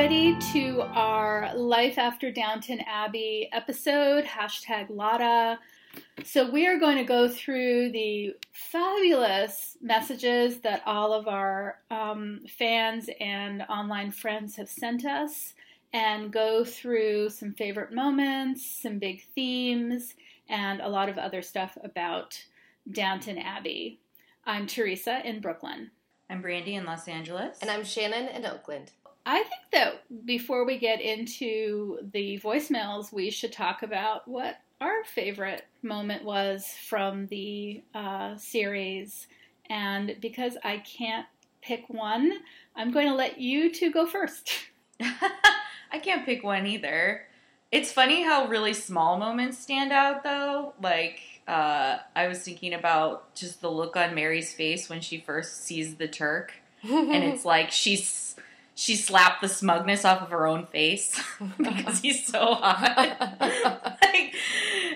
everybody, 0.00 0.34
to 0.50 0.80
our 0.94 1.54
Life 1.54 1.98
After 1.98 2.32
Downton 2.32 2.80
Abbey 2.86 3.50
episode, 3.52 4.24
hashtag 4.24 4.86
Lotta. 4.88 5.58
So, 6.24 6.50
we 6.50 6.66
are 6.66 6.78
going 6.78 6.96
to 6.96 7.04
go 7.04 7.28
through 7.28 7.92
the 7.92 8.34
fabulous 8.50 9.76
messages 9.82 10.60
that 10.60 10.82
all 10.86 11.12
of 11.12 11.28
our 11.28 11.80
um, 11.90 12.40
fans 12.48 13.10
and 13.20 13.60
online 13.68 14.10
friends 14.10 14.56
have 14.56 14.70
sent 14.70 15.04
us 15.04 15.52
and 15.92 16.32
go 16.32 16.64
through 16.64 17.28
some 17.28 17.52
favorite 17.52 17.92
moments, 17.92 18.64
some 18.80 18.98
big 18.98 19.26
themes, 19.34 20.14
and 20.48 20.80
a 20.80 20.88
lot 20.88 21.10
of 21.10 21.18
other 21.18 21.42
stuff 21.42 21.76
about 21.84 22.42
Downton 22.90 23.36
Abbey. 23.36 24.00
I'm 24.46 24.66
Teresa 24.66 25.20
in 25.28 25.42
Brooklyn. 25.42 25.90
I'm 26.30 26.40
Brandy 26.40 26.76
in 26.76 26.86
Los 26.86 27.06
Angeles. 27.06 27.58
And 27.60 27.70
I'm 27.70 27.84
Shannon 27.84 28.28
in 28.28 28.46
Oakland. 28.46 28.92
I 29.26 29.38
think 29.38 29.62
that 29.72 30.24
before 30.24 30.64
we 30.64 30.78
get 30.78 31.00
into 31.00 31.98
the 32.12 32.40
voicemails, 32.40 33.12
we 33.12 33.30
should 33.30 33.52
talk 33.52 33.82
about 33.82 34.26
what 34.26 34.56
our 34.80 35.04
favorite 35.04 35.64
moment 35.82 36.24
was 36.24 36.66
from 36.88 37.26
the 37.26 37.82
uh, 37.94 38.36
series. 38.36 39.28
And 39.68 40.16
because 40.20 40.56
I 40.64 40.78
can't 40.78 41.26
pick 41.62 41.84
one, 41.88 42.32
I'm 42.74 42.90
going 42.90 43.08
to 43.08 43.14
let 43.14 43.38
you 43.38 43.72
two 43.72 43.92
go 43.92 44.06
first. 44.06 44.50
I 45.00 45.98
can't 45.98 46.24
pick 46.24 46.42
one 46.42 46.66
either. 46.66 47.26
It's 47.70 47.92
funny 47.92 48.22
how 48.22 48.48
really 48.48 48.74
small 48.74 49.18
moments 49.18 49.58
stand 49.58 49.92
out, 49.92 50.24
though. 50.24 50.74
Like, 50.82 51.20
uh, 51.46 51.98
I 52.16 52.26
was 52.26 52.42
thinking 52.42 52.74
about 52.74 53.34
just 53.34 53.60
the 53.60 53.70
look 53.70 53.96
on 53.96 54.14
Mary's 54.14 54.52
face 54.52 54.88
when 54.88 55.00
she 55.00 55.20
first 55.20 55.64
sees 55.64 55.96
the 55.96 56.08
Turk. 56.08 56.54
and 56.82 57.22
it's 57.22 57.44
like 57.44 57.70
she's 57.70 58.34
she 58.80 58.96
slapped 58.96 59.42
the 59.42 59.48
smugness 59.48 60.06
off 60.06 60.22
of 60.22 60.30
her 60.30 60.46
own 60.46 60.64
face 60.64 61.20
because 61.58 62.00
he's 62.00 62.26
so 62.26 62.54
hot. 62.54 63.36
like 64.02 64.34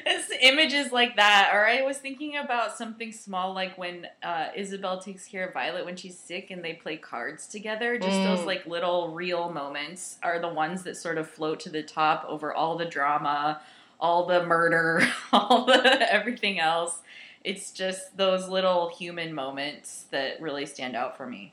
it's 0.07 0.33
images 0.41 0.91
like 0.91 1.17
that. 1.17 1.51
Or 1.53 1.67
I 1.67 1.83
was 1.83 1.99
thinking 1.99 2.35
about 2.39 2.79
something 2.79 3.13
small 3.13 3.53
like 3.53 3.77
when 3.77 4.07
uh, 4.23 4.47
Isobel 4.57 5.05
takes 5.05 5.27
care 5.27 5.49
of 5.49 5.53
Violet 5.53 5.85
when 5.85 5.97
she's 5.97 6.19
sick 6.19 6.51
and 6.51 6.65
they 6.65 6.73
play 6.73 6.97
cards 6.97 7.47
together. 7.47 7.99
Just 7.99 8.17
mm. 8.17 8.25
those 8.25 8.47
like 8.47 8.65
little 8.65 9.11
real 9.11 9.51
moments 9.51 10.17
are 10.23 10.39
the 10.39 10.49
ones 10.49 10.83
that 10.85 10.97
sort 10.97 11.19
of 11.19 11.29
float 11.29 11.61
to 11.61 11.69
the 11.69 11.83
top 11.83 12.25
over 12.27 12.55
all 12.55 12.79
the 12.79 12.87
drama, 12.87 13.61
all 14.01 14.25
the 14.25 14.47
murder, 14.47 15.07
all 15.33 15.67
the 15.67 16.11
everything 16.11 16.59
else. 16.59 17.01
It's 17.45 17.71
just 17.71 18.17
those 18.17 18.49
little 18.49 18.89
human 18.97 19.35
moments 19.35 20.07
that 20.11 20.41
really 20.41 20.65
stand 20.65 20.97
out 20.97 21.19
for 21.19 21.27
me. 21.27 21.53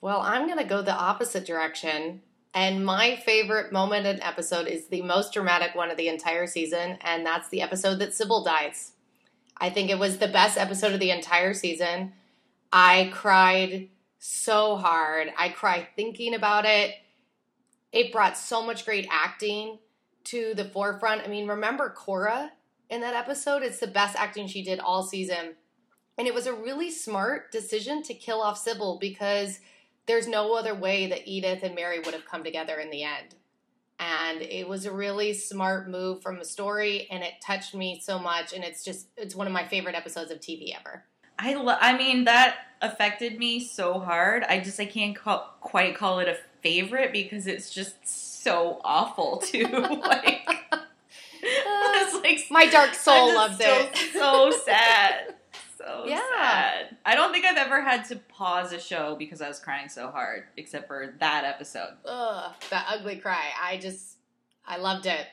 Well, 0.00 0.20
I'm 0.20 0.46
going 0.46 0.58
to 0.58 0.64
go 0.64 0.80
the 0.80 0.92
opposite 0.92 1.44
direction. 1.44 2.22
And 2.54 2.84
my 2.84 3.16
favorite 3.16 3.70
moment 3.70 4.06
in 4.06 4.22
episode 4.22 4.66
is 4.66 4.86
the 4.86 5.02
most 5.02 5.32
dramatic 5.32 5.74
one 5.74 5.90
of 5.90 5.96
the 5.96 6.08
entire 6.08 6.46
season, 6.46 6.98
and 7.02 7.24
that's 7.24 7.48
the 7.48 7.62
episode 7.62 8.00
that 8.00 8.14
Sybil 8.14 8.42
dies. 8.42 8.92
I 9.56 9.70
think 9.70 9.90
it 9.90 9.98
was 9.98 10.18
the 10.18 10.26
best 10.26 10.58
episode 10.58 10.92
of 10.92 11.00
the 11.00 11.10
entire 11.12 11.54
season. 11.54 12.14
I 12.72 13.10
cried 13.12 13.90
so 14.18 14.76
hard. 14.76 15.28
I 15.38 15.50
cried 15.50 15.88
thinking 15.94 16.34
about 16.34 16.64
it. 16.64 16.94
It 17.92 18.10
brought 18.10 18.38
so 18.38 18.64
much 18.64 18.84
great 18.84 19.06
acting 19.10 19.78
to 20.24 20.54
the 20.54 20.64
forefront. 20.64 21.22
I 21.22 21.28
mean, 21.28 21.46
remember 21.46 21.90
Cora 21.90 22.52
in 22.88 23.00
that 23.02 23.14
episode? 23.14 23.62
It's 23.62 23.80
the 23.80 23.86
best 23.86 24.16
acting 24.16 24.46
she 24.46 24.62
did 24.62 24.80
all 24.80 25.02
season. 25.02 25.56
And 26.18 26.26
it 26.26 26.34
was 26.34 26.46
a 26.46 26.54
really 26.54 26.90
smart 26.90 27.52
decision 27.52 28.02
to 28.04 28.14
kill 28.14 28.40
off 28.40 28.58
Sybil 28.58 28.98
because 28.98 29.60
there's 30.06 30.26
no 30.26 30.54
other 30.54 30.74
way 30.74 31.06
that 31.08 31.26
Edith 31.26 31.62
and 31.62 31.74
Mary 31.74 32.00
would 32.00 32.14
have 32.14 32.24
come 32.24 32.42
together 32.44 32.78
in 32.78 32.90
the 32.90 33.02
end. 33.02 33.34
And 33.98 34.40
it 34.40 34.66
was 34.66 34.86
a 34.86 34.92
really 34.92 35.34
smart 35.34 35.88
move 35.88 36.22
from 36.22 36.38
the 36.38 36.44
story, 36.44 37.06
and 37.10 37.22
it 37.22 37.34
touched 37.44 37.74
me 37.74 38.00
so 38.02 38.18
much. 38.18 38.54
And 38.54 38.64
it's 38.64 38.82
just, 38.82 39.08
it's 39.16 39.34
one 39.34 39.46
of 39.46 39.52
my 39.52 39.66
favorite 39.68 39.94
episodes 39.94 40.30
of 40.30 40.40
TV 40.40 40.74
ever. 40.78 41.04
I, 41.38 41.54
lo- 41.54 41.76
I 41.78 41.96
mean, 41.96 42.24
that 42.24 42.56
affected 42.80 43.38
me 43.38 43.60
so 43.60 43.98
hard. 43.98 44.42
I 44.44 44.60
just, 44.60 44.80
I 44.80 44.86
can't 44.86 45.14
call, 45.14 45.54
quite 45.60 45.96
call 45.96 46.18
it 46.20 46.28
a 46.28 46.36
favorite 46.62 47.12
because 47.12 47.46
it's 47.46 47.70
just 47.70 47.96
so 48.06 48.80
awful, 48.84 49.36
too. 49.44 49.66
like, 49.66 50.48
uh, 50.72 52.20
like, 52.22 52.40
my 52.50 52.66
dark 52.66 52.94
soul 52.94 53.34
loved 53.34 53.60
it. 53.60 53.96
So 54.14 54.50
sad 54.64 55.34
so 55.80 56.04
yeah. 56.06 56.20
sad. 56.36 56.96
I 57.04 57.14
don't 57.14 57.32
think 57.32 57.44
I've 57.44 57.56
ever 57.56 57.80
had 57.80 58.04
to 58.06 58.16
pause 58.16 58.72
a 58.72 58.80
show 58.80 59.16
because 59.18 59.40
I 59.40 59.48
was 59.48 59.58
crying 59.58 59.88
so 59.88 60.10
hard, 60.10 60.44
except 60.56 60.86
for 60.86 61.14
that 61.20 61.44
episode. 61.44 61.94
Ugh, 62.04 62.52
that 62.70 62.86
ugly 62.88 63.16
cry. 63.16 63.50
I 63.60 63.78
just, 63.78 64.18
I 64.66 64.76
loved 64.76 65.06
it. 65.06 65.26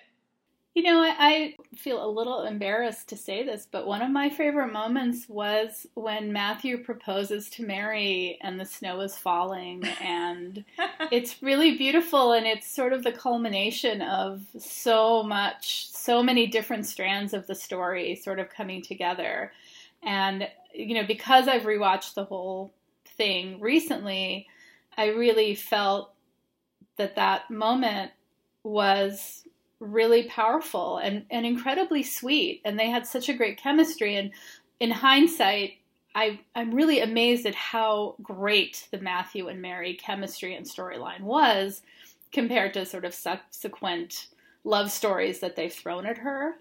You 0.74 0.84
know, 0.84 1.02
I, 1.02 1.16
I 1.18 1.56
feel 1.76 2.06
a 2.06 2.08
little 2.08 2.44
embarrassed 2.44 3.10
to 3.10 3.18
say 3.18 3.44
this, 3.44 3.68
but 3.70 3.88
one 3.88 4.04
of 4.04 4.12
my 4.12 4.30
favorite 4.30 4.72
moments 4.72 5.28
was 5.28 5.88
when 5.96 6.32
Matthew 6.32 6.84
proposes 6.84 7.50
to 7.50 7.66
Mary 7.66 8.38
and 8.42 8.60
the 8.60 8.66
snow 8.66 9.00
is 9.02 9.18
falling, 9.18 9.84
and 10.02 10.64
it's 11.12 11.42
really 11.42 11.78
beautiful, 11.78 12.34
and 12.34 12.46
it's 12.46 12.70
sort 12.70 12.94
of 12.94 13.04
the 13.04 13.12
culmination 13.12 14.04
of 14.04 14.44
so 14.60 15.24
much, 15.24 15.90
so 15.90 16.22
many 16.22 16.46
different 16.46 16.86
strands 16.86 17.34
of 17.34 17.48
the 17.48 17.56
story 17.56 18.16
sort 18.16 18.40
of 18.40 18.52
coming 18.52 18.84
together. 18.84 19.52
And, 20.04 20.48
you 20.74 20.96
know, 20.96 21.06
because 21.06 21.48
I've 21.48 21.64
rewatched 21.64 22.14
the 22.14 22.26
whole 22.26 22.74
thing 23.18 23.60
recently, 23.60 24.48
I 24.98 25.08
really 25.08 25.56
felt 25.56 26.14
that 26.98 27.16
that 27.16 27.50
moment 27.52 28.12
was 28.64 29.44
really 29.80 30.24
powerful 30.24 30.98
and, 30.98 31.26
and 31.30 31.46
incredibly 31.46 32.04
sweet. 32.04 32.62
And 32.66 32.80
they 32.80 32.90
had 32.90 33.06
such 33.06 33.30
a 33.30 33.34
great 33.34 33.58
chemistry. 33.58 34.16
And 34.16 34.32
in 34.80 34.92
hindsight, 34.92 35.74
I, 36.16 36.40
I'm 36.56 36.74
really 36.74 37.02
amazed 37.02 37.46
at 37.46 37.54
how 37.54 38.16
great 38.24 38.88
the 38.92 39.00
Matthew 39.00 39.48
and 39.50 39.62
Mary 39.62 39.94
chemistry 39.94 40.56
and 40.56 40.66
storyline 40.66 41.22
was 41.22 41.84
compared 42.32 42.74
to 42.74 42.86
sort 42.86 43.06
of 43.06 43.14
subsequent 43.14 44.28
love 44.64 44.92
stories 44.92 45.40
that 45.42 45.56
they've 45.56 45.72
thrown 45.72 46.06
at 46.06 46.18
her. 46.18 46.56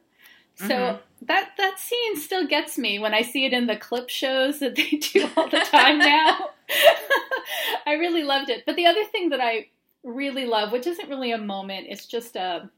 So 0.56 0.66
mm-hmm. 0.68 1.26
that 1.26 1.50
that 1.58 1.78
scene 1.78 2.16
still 2.16 2.46
gets 2.46 2.78
me 2.78 2.98
when 2.98 3.12
I 3.12 3.22
see 3.22 3.44
it 3.44 3.52
in 3.52 3.66
the 3.66 3.76
clip 3.76 4.08
shows 4.08 4.58
that 4.60 4.74
they 4.76 4.90
do 4.90 5.28
all 5.36 5.48
the 5.48 5.60
time 5.60 5.98
now. 5.98 6.50
I 7.86 7.94
really 7.94 8.24
loved 8.24 8.50
it. 8.50 8.64
But 8.66 8.76
the 8.76 8.86
other 8.86 9.04
thing 9.04 9.30
that 9.30 9.40
I 9.40 9.68
really 10.02 10.46
love, 10.46 10.72
which 10.72 10.86
isn't 10.86 11.08
really 11.08 11.32
a 11.32 11.38
moment, 11.38 11.86
it's 11.88 12.06
just 12.06 12.36
a 12.36 12.70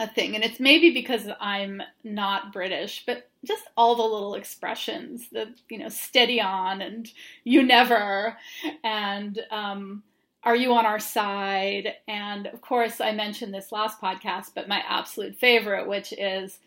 a 0.00 0.06
thing, 0.06 0.36
and 0.36 0.44
it's 0.44 0.60
maybe 0.60 0.94
because 0.94 1.28
I'm 1.40 1.82
not 2.04 2.52
British, 2.52 3.02
but 3.04 3.28
just 3.44 3.64
all 3.76 3.96
the 3.96 4.02
little 4.02 4.34
expressions, 4.34 5.28
the 5.32 5.52
you 5.68 5.78
know, 5.78 5.88
steady 5.88 6.40
on 6.40 6.80
and 6.80 7.10
you 7.42 7.64
never, 7.64 8.36
and 8.84 9.40
um, 9.50 10.04
are 10.44 10.54
you 10.54 10.72
on 10.74 10.86
our 10.86 11.00
side? 11.00 11.94
And 12.06 12.46
of 12.46 12.60
course, 12.60 13.00
I 13.00 13.10
mentioned 13.10 13.52
this 13.52 13.72
last 13.72 14.00
podcast, 14.00 14.52
but 14.54 14.68
my 14.68 14.84
absolute 14.88 15.34
favorite, 15.34 15.88
which 15.88 16.12
is 16.12 16.60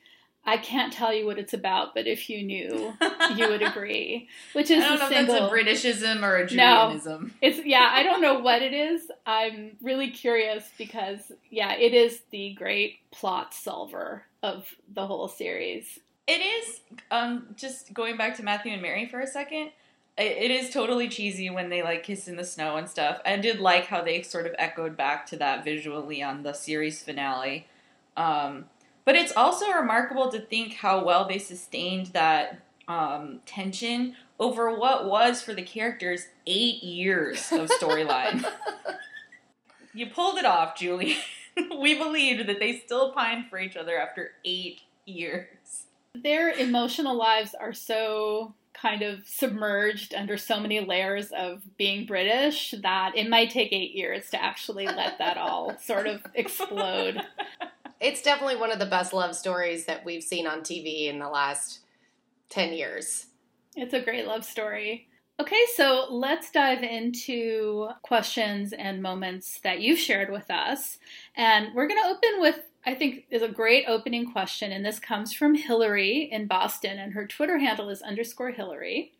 I 0.43 0.57
can't 0.57 0.91
tell 0.91 1.13
you 1.13 1.25
what 1.25 1.37
it's 1.37 1.53
about, 1.53 1.93
but 1.93 2.07
if 2.07 2.29
you 2.29 2.43
knew, 2.43 2.93
you 3.35 3.47
would 3.47 3.61
agree. 3.61 4.27
Which 4.53 4.71
is 4.71 4.83
I 4.83 4.87
don't 4.87 4.99
know 4.99 5.09
single... 5.09 5.35
if 5.35 5.41
that's 5.41 5.85
a 5.85 5.99
Britishism 5.99 6.23
or 6.23 6.37
a 6.37 6.47
Julianism. 6.47 7.05
No, 7.05 7.29
it's 7.41 7.63
yeah. 7.63 7.89
I 7.91 8.01
don't 8.01 8.21
know 8.21 8.39
what 8.39 8.61
it 8.61 8.73
is. 8.73 9.11
I'm 9.25 9.77
really 9.81 10.09
curious 10.09 10.67
because 10.77 11.31
yeah, 11.51 11.73
it 11.73 11.93
is 11.93 12.21
the 12.31 12.53
great 12.53 12.99
plot 13.11 13.53
solver 13.53 14.23
of 14.41 14.75
the 14.91 15.05
whole 15.05 15.27
series. 15.27 15.99
It 16.27 16.41
is. 16.41 16.79
Um, 17.11 17.47
just 17.55 17.93
going 17.93 18.17
back 18.17 18.35
to 18.37 18.43
Matthew 18.43 18.73
and 18.73 18.81
Mary 18.81 19.07
for 19.07 19.19
a 19.19 19.27
second. 19.27 19.71
It 20.17 20.51
is 20.51 20.71
totally 20.71 21.07
cheesy 21.07 21.49
when 21.49 21.69
they 21.69 21.83
like 21.83 22.03
kiss 22.03 22.27
in 22.27 22.35
the 22.35 22.43
snow 22.43 22.75
and 22.75 22.87
stuff. 22.87 23.19
I 23.25 23.37
did 23.37 23.59
like 23.59 23.85
how 23.87 24.01
they 24.01 24.21
sort 24.23 24.45
of 24.45 24.53
echoed 24.59 24.97
back 24.97 25.25
to 25.27 25.37
that 25.37 25.63
visually 25.63 26.21
on 26.21 26.43
the 26.43 26.53
series 26.53 27.01
finale. 27.01 27.65
Um, 28.17 28.65
but 29.05 29.15
it's 29.15 29.33
also 29.35 29.71
remarkable 29.71 30.29
to 30.31 30.39
think 30.39 30.73
how 30.75 31.03
well 31.03 31.27
they 31.27 31.39
sustained 31.39 32.07
that 32.07 32.61
um, 32.87 33.39
tension 33.45 34.15
over 34.39 34.75
what 34.75 35.05
was 35.05 35.41
for 35.41 35.53
the 35.53 35.61
characters 35.61 36.27
eight 36.47 36.83
years 36.83 37.51
of 37.51 37.69
storyline. 37.69 38.45
you 39.93 40.07
pulled 40.07 40.37
it 40.37 40.45
off, 40.45 40.75
Julie. 40.75 41.17
we 41.79 41.97
believed 41.97 42.47
that 42.47 42.59
they 42.59 42.77
still 42.79 43.11
pined 43.11 43.45
for 43.49 43.59
each 43.59 43.77
other 43.77 43.97
after 43.97 44.31
eight 44.45 44.81
years. 45.05 45.85
Their 46.15 46.51
emotional 46.51 47.15
lives 47.15 47.55
are 47.55 47.73
so 47.73 48.53
kind 48.73 49.01
of 49.01 49.27
submerged 49.27 50.13
under 50.13 50.37
so 50.37 50.59
many 50.59 50.79
layers 50.79 51.31
of 51.31 51.61
being 51.77 52.05
British 52.05 52.73
that 52.81 53.15
it 53.15 53.29
might 53.29 53.49
take 53.49 53.71
eight 53.71 53.93
years 53.93 54.29
to 54.31 54.41
actually 54.41 54.85
let 54.85 55.17
that 55.19 55.37
all 55.37 55.77
sort 55.77 56.07
of 56.07 56.21
explode 56.33 57.21
it's 58.01 58.21
definitely 58.21 58.57
one 58.57 58.71
of 58.71 58.79
the 58.79 58.85
best 58.85 59.13
love 59.13 59.35
stories 59.35 59.85
that 59.85 60.03
we've 60.03 60.23
seen 60.23 60.47
on 60.47 60.61
TV 60.61 61.07
in 61.07 61.19
the 61.19 61.29
last 61.29 61.79
10 62.49 62.73
years. 62.73 63.27
It's 63.75 63.93
a 63.93 64.01
great 64.01 64.27
love 64.27 64.43
story. 64.43 65.07
Okay, 65.39 65.65
so 65.75 66.07
let's 66.09 66.51
dive 66.51 66.83
into 66.83 67.89
questions 68.03 68.73
and 68.73 69.01
moments 69.01 69.59
that 69.63 69.81
you've 69.81 69.97
shared 69.97 70.31
with 70.31 70.51
us. 70.51 70.99
And 71.35 71.73
we're 71.73 71.87
going 71.87 72.01
to 72.01 72.09
open 72.09 72.41
with, 72.41 72.59
I 72.85 72.93
think, 72.93 73.25
is 73.31 73.41
a 73.41 73.47
great 73.47 73.85
opening 73.87 74.31
question. 74.31 74.71
And 74.71 74.85
this 74.85 74.99
comes 74.99 75.33
from 75.33 75.55
Hillary 75.55 76.29
in 76.31 76.47
Boston, 76.47 76.99
and 76.99 77.13
her 77.13 77.25
Twitter 77.25 77.59
handle 77.59 77.89
is 77.89 78.01
underscore 78.01 78.51
Hillary. 78.51 79.13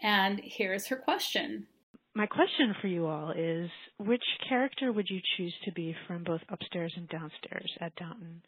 And 0.00 0.40
here's 0.44 0.86
her 0.86 0.96
question. 0.96 1.66
My 2.14 2.26
question 2.26 2.74
for 2.80 2.88
you 2.88 3.06
all 3.06 3.30
is 3.30 3.70
which 3.98 4.22
character 4.46 4.92
would 4.92 5.08
you 5.08 5.20
choose 5.36 5.54
to 5.64 5.72
be 5.72 5.96
from 6.06 6.24
both 6.24 6.42
upstairs 6.50 6.92
and 6.96 7.08
downstairs 7.08 7.70
at 7.80 7.96
Downton? 7.96 8.42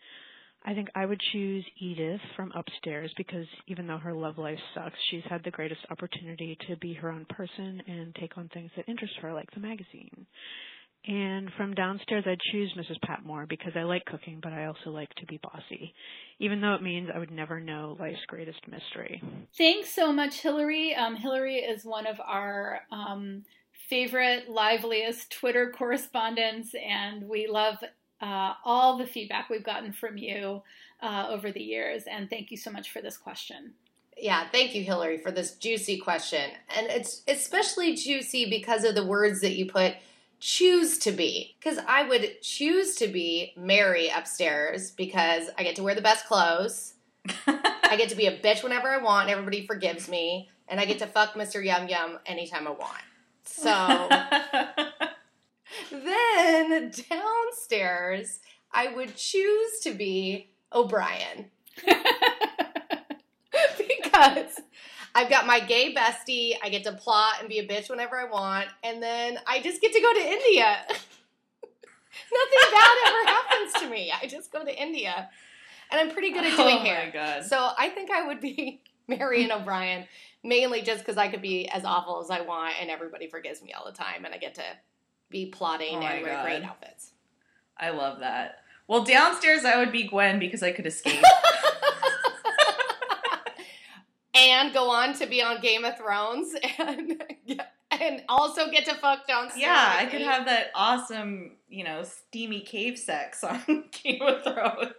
I 0.67 0.75
think 0.75 0.89
I 0.95 1.07
would 1.07 1.21
choose 1.33 1.65
Edith 1.81 2.21
from 2.37 2.53
upstairs 2.55 3.11
because 3.17 3.47
even 3.67 3.87
though 3.87 3.99
her 3.99 4.13
love 4.13 4.37
life 4.37 4.59
sucks, 4.75 4.97
she's 5.11 5.25
had 5.31 5.43
the 5.45 5.51
greatest 5.51 5.81
opportunity 5.91 6.59
to 6.69 6.77
be 6.77 6.93
her 6.95 7.11
own 7.11 7.25
person 7.31 7.83
and 7.87 8.15
take 8.17 8.37
on 8.37 8.49
things 8.49 8.71
that 8.77 8.89
interest 8.89 9.15
her, 9.23 9.33
like 9.33 9.51
the 9.53 9.61
magazine. 9.61 10.27
And 11.07 11.51
from 11.57 11.75
downstairs, 11.75 12.25
I'd 12.27 12.41
choose 12.51 12.73
Mrs. 12.79 13.01
Patmore 13.03 13.45
because 13.47 13.73
I 13.77 13.83
like 13.83 14.07
cooking, 14.07 14.41
but 14.43 14.53
I 14.53 14.65
also 14.65 14.89
like 14.89 15.13
to 15.17 15.27
be 15.27 15.39
bossy, 15.43 15.95
even 16.39 16.63
though 16.63 16.75
it 16.75 16.83
means 16.83 17.11
I 17.15 17.19
would 17.19 17.31
never 17.31 17.61
know 17.61 17.97
life's 18.01 18.25
greatest 18.27 18.67
mystery. 18.67 19.23
Thanks 19.57 19.91
so 19.91 20.13
much, 20.13 20.41
Hillary. 20.41 20.95
Um, 20.95 21.15
Hillary 21.15 21.57
is 21.57 21.85
one 21.85 22.07
of 22.07 22.19
our 22.21 22.81
um, 22.91 23.45
favorite, 23.89 24.49
liveliest 24.49 25.31
Twitter 25.31 25.71
correspondents, 25.77 26.75
and 26.75 27.29
we 27.29 27.49
love 27.49 27.77
uh, 28.23 28.55
all 28.65 28.97
the 28.97 29.07
feedback 29.07 29.51
we've 29.51 29.65
gotten 29.65 29.93
from 29.93 30.17
you 30.17 30.63
uh, 31.03 31.27
over 31.29 31.53
the 31.53 31.63
years. 31.63 32.05
And 32.11 32.31
thank 32.31 32.51
you 32.51 32.57
so 32.57 32.71
much 32.71 32.91
for 32.91 33.03
this 33.03 33.19
question. 33.19 33.75
Yeah, 34.17 34.49
thank 34.51 34.75
you, 34.75 34.85
Hillary, 34.85 35.19
for 35.19 35.31
this 35.31 35.55
juicy 35.57 35.99
question. 35.99 36.51
And 36.75 36.87
it's 36.87 37.23
especially 37.29 37.95
juicy 37.95 38.49
because 38.49 38.85
of 38.85 38.95
the 38.95 39.05
words 39.05 39.41
that 39.43 39.57
you 39.57 39.67
put 39.67 39.97
choose 40.41 40.99
to 40.99 41.13
be. 41.13 41.57
Because 41.59 41.79
I 41.87 42.09
would 42.09 42.43
choose 42.43 42.97
to 42.97 43.09
be 43.09 43.53
Mary 43.57 44.09
upstairs 44.09 44.91
because 44.91 45.49
I 45.59 45.63
get 45.63 45.77
to 45.77 45.83
wear 45.83 45.95
the 45.95 46.03
best 46.03 46.27
clothes. 46.27 46.95
I 47.47 47.97
get 47.97 48.09
to 48.11 48.17
be 48.17 48.27
a 48.27 48.39
bitch 48.39 48.63
whenever 48.63 48.89
I 48.89 48.99
want, 48.99 49.29
and 49.29 49.31
everybody 49.31 49.67
forgives 49.67 50.09
me. 50.09 50.51
And 50.69 50.81
I 50.81 50.85
get 50.85 50.99
to 51.01 51.07
fuck 51.07 51.35
Mr. 51.35 51.65
Yum 51.65 51.89
Yum 51.89 52.19
anytime 52.27 52.67
I 52.67 52.71
want. 52.71 53.03
So 53.45 54.09
then 55.91 56.91
downstairs, 57.11 58.41
I 58.73 58.89
would 58.89 59.17
choose 59.17 59.81
to 59.83 59.93
be 59.93 60.51
O'Brien. 60.73 61.51
because 63.79 64.61
I've 65.15 65.31
got 65.31 65.47
my 65.47 65.61
gay 65.61 65.95
bestie. 65.95 66.55
I 66.63 66.69
get 66.71 66.85
to 66.85 66.93
plot 66.93 67.35
and 67.41 67.49
be 67.49 67.59
a 67.61 67.67
bitch 67.69 67.89
whenever 67.89 68.17
I 68.17 68.25
want. 68.25 68.67
And 68.83 69.03
then 69.03 69.39
I 69.47 69.61
just 69.61 69.81
get 69.81 69.93
to 69.93 70.01
go 70.01 70.13
to 70.13 70.21
India. 70.21 70.77
Nothing 72.33 72.71
bad 72.73 72.97
ever 73.07 73.25
happens 73.27 73.73
to 73.83 73.89
me. 73.91 74.13
I 74.21 74.27
just 74.27 74.53
go 74.53 74.65
to 74.65 74.83
India. 74.83 75.29
And 75.91 76.01
I'm 76.01 76.11
pretty 76.13 76.33
good 76.33 76.45
at 76.45 76.57
doing 76.57 76.79
oh 76.79 76.83
hair. 76.85 77.05
my 77.07 77.11
god. 77.13 77.45
So 77.45 77.71
I 77.79 77.89
think 77.91 78.11
I 78.11 78.27
would 78.27 78.41
be 78.41 78.81
Marion 79.09 79.53
O'Brien, 79.53 80.07
mainly 80.43 80.83
just 80.83 81.01
because 81.01 81.17
I 81.17 81.29
could 81.29 81.43
be 81.43 81.69
as 81.69 81.85
awful 81.85 82.21
as 82.21 82.31
I 82.31 82.41
want 82.41 82.75
and 82.81 82.91
everybody 82.91 83.29
forgives 83.29 83.63
me 83.63 83.73
all 83.73 83.85
the 83.85 83.93
time 83.97 84.25
and 84.25 84.35
I 84.35 84.39
get 84.39 84.55
to 84.57 84.63
be 85.31 85.47
plotting 85.47 85.99
Oh 85.99 86.03
and 86.03 86.23
wear 86.23 86.33
God. 86.35 86.45
great 86.45 86.63
outfits. 86.65 87.13
I 87.79 87.91
love 87.91 88.21
that. 88.21 88.57
Well, 88.89 89.05
downstairs 89.05 89.65
I 89.65 89.77
would 89.79 89.93
be 89.93 90.05
Gwen 90.09 90.39
because 90.39 90.63
I 90.63 90.73
could 90.73 90.87
escape. 90.87 91.23
And 94.35 94.73
go 94.73 94.91
on 94.91 95.15
to 95.15 95.27
be 95.27 95.43
on 95.43 95.61
Game 95.61 95.85
of 95.85 95.97
Thrones 95.97 96.55
and 96.79 97.23
and 98.01 98.23
also 98.29 98.71
get 98.71 98.85
to 98.87 98.95
fuck 98.95 99.27
downstairs. 99.27 99.63
yeah, 99.63 99.97
I 99.99 100.07
could 100.07 100.23
have 100.23 100.47
that 100.47 100.71
awesome, 100.75 101.53
you 101.69 101.85
know, 101.85 102.03
steamy 102.03 102.61
cave 102.61 102.99
sex 102.99 103.45
on 103.45 103.85
Game 104.03 104.23
of 104.23 104.43
Thrones. 104.43 104.95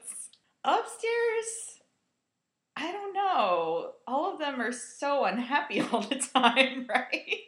Upstairs, 0.64 1.80
I 2.76 2.92
don't 2.92 3.14
know. 3.14 3.92
All 4.08 4.34
of 4.34 4.40
them 4.40 4.60
are 4.62 4.72
so 4.72 5.26
unhappy 5.26 5.82
all 5.92 6.02
the 6.02 6.16
time, 6.16 6.88
right? 6.90 7.42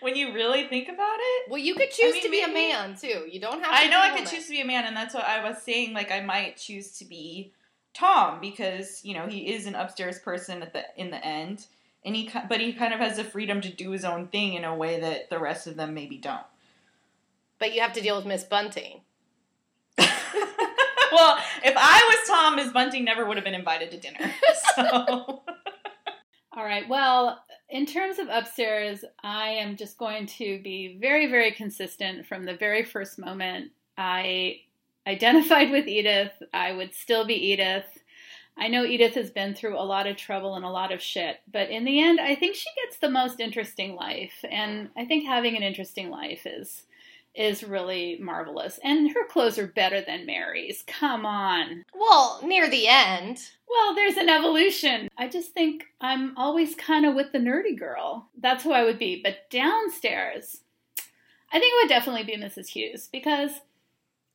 When 0.00 0.16
you 0.16 0.32
really 0.32 0.66
think 0.68 0.88
about 0.88 1.18
it. 1.18 1.50
Well, 1.50 1.58
you 1.58 1.74
could 1.74 1.90
choose 1.90 2.14
mean, 2.14 2.22
to 2.22 2.30
be 2.30 2.42
a 2.42 2.48
man 2.48 2.96
too. 2.96 3.26
You 3.30 3.40
don't 3.40 3.62
have. 3.62 3.76
to 3.76 3.84
I 3.84 3.88
know 3.88 4.00
I 4.00 4.16
could 4.16 4.26
choose 4.26 4.46
to 4.46 4.50
be 4.50 4.62
a 4.62 4.64
man, 4.64 4.84
and 4.84 4.96
that's 4.96 5.14
what 5.14 5.26
I 5.26 5.46
was 5.46 5.62
saying. 5.62 5.92
Like 5.92 6.10
I 6.10 6.20
might 6.20 6.56
choose 6.56 6.96
to 6.98 7.04
be 7.04 7.52
Tom 7.96 8.40
because 8.40 9.04
you 9.04 9.14
know 9.14 9.26
he 9.26 9.52
is 9.52 9.66
an 9.66 9.74
upstairs 9.74 10.18
person 10.18 10.62
at 10.62 10.72
the 10.72 10.84
in 10.96 11.10
the 11.10 11.24
end, 11.24 11.66
and 12.04 12.14
he 12.14 12.30
but 12.48 12.60
he 12.60 12.72
kind 12.72 12.92
of 12.92 13.00
has 13.00 13.16
the 13.16 13.24
freedom 13.24 13.60
to 13.62 13.72
do 13.72 13.90
his 13.90 14.04
own 14.04 14.28
thing 14.28 14.54
in 14.54 14.64
a 14.64 14.74
way 14.74 15.00
that 15.00 15.30
the 15.30 15.38
rest 15.38 15.66
of 15.66 15.76
them 15.76 15.94
maybe 15.94 16.18
don't. 16.18 16.46
But 17.58 17.74
you 17.74 17.80
have 17.80 17.94
to 17.94 18.02
deal 18.02 18.16
with 18.16 18.26
Miss 18.26 18.44
Bunting. 18.44 19.00
well, 19.98 21.38
if 21.64 21.74
I 21.76 22.02
was 22.10 22.28
Tom, 22.28 22.56
Miss 22.56 22.70
Bunting 22.70 23.04
never 23.04 23.24
would 23.24 23.38
have 23.38 23.44
been 23.44 23.54
invited 23.54 23.90
to 23.92 23.98
dinner. 23.98 24.32
So 24.74 25.42
All 26.54 26.64
right. 26.64 26.86
Well, 26.86 27.42
in 27.70 27.86
terms 27.86 28.18
of 28.18 28.28
upstairs, 28.30 29.04
I 29.22 29.48
am 29.48 29.74
just 29.74 29.96
going 29.96 30.26
to 30.26 30.60
be 30.62 30.98
very, 31.00 31.30
very 31.30 31.50
consistent 31.50 32.26
from 32.26 32.44
the 32.44 32.56
very 32.56 32.84
first 32.84 33.18
moment 33.18 33.70
I 33.96 34.60
identified 35.06 35.70
with 35.72 35.86
Edith. 35.86 36.32
I 36.52 36.72
would 36.72 36.94
still 36.94 37.26
be 37.26 37.34
Edith. 37.34 37.86
I 38.58 38.68
know 38.68 38.84
Edith 38.84 39.14
has 39.14 39.30
been 39.30 39.54
through 39.54 39.78
a 39.78 39.84
lot 39.84 40.06
of 40.06 40.16
trouble 40.16 40.54
and 40.54 40.64
a 40.64 40.70
lot 40.70 40.90
of 40.90 41.02
shit, 41.02 41.36
but 41.52 41.68
in 41.68 41.84
the 41.84 42.02
end, 42.02 42.20
I 42.20 42.34
think 42.34 42.56
she 42.56 42.70
gets 42.84 42.98
the 42.98 43.10
most 43.10 43.38
interesting 43.38 43.94
life, 43.94 44.42
and 44.50 44.88
I 44.96 45.04
think 45.04 45.26
having 45.26 45.56
an 45.56 45.62
interesting 45.62 46.10
life 46.10 46.46
is 46.46 46.84
is 47.36 47.62
really 47.62 48.18
marvelous. 48.18 48.80
And 48.82 49.10
her 49.10 49.26
clothes 49.28 49.58
are 49.58 49.66
better 49.66 50.00
than 50.00 50.26
Mary's. 50.26 50.82
Come 50.86 51.26
on. 51.26 51.84
Well, 51.94 52.40
near 52.42 52.68
the 52.68 52.88
end. 52.88 53.38
Well, 53.68 53.94
there's 53.94 54.16
an 54.16 54.28
evolution. 54.28 55.08
I 55.18 55.28
just 55.28 55.52
think 55.52 55.84
I'm 56.00 56.36
always 56.36 56.74
kind 56.74 57.04
of 57.04 57.14
with 57.14 57.32
the 57.32 57.38
nerdy 57.38 57.78
girl. 57.78 58.30
That's 58.40 58.64
who 58.64 58.72
I 58.72 58.84
would 58.84 58.98
be. 58.98 59.20
But 59.22 59.50
downstairs, 59.50 60.62
I 61.52 61.58
think 61.58 61.74
it 61.74 61.82
would 61.82 61.88
definitely 61.88 62.24
be 62.24 62.42
Mrs. 62.42 62.68
Hughes 62.68 63.08
because 63.12 63.60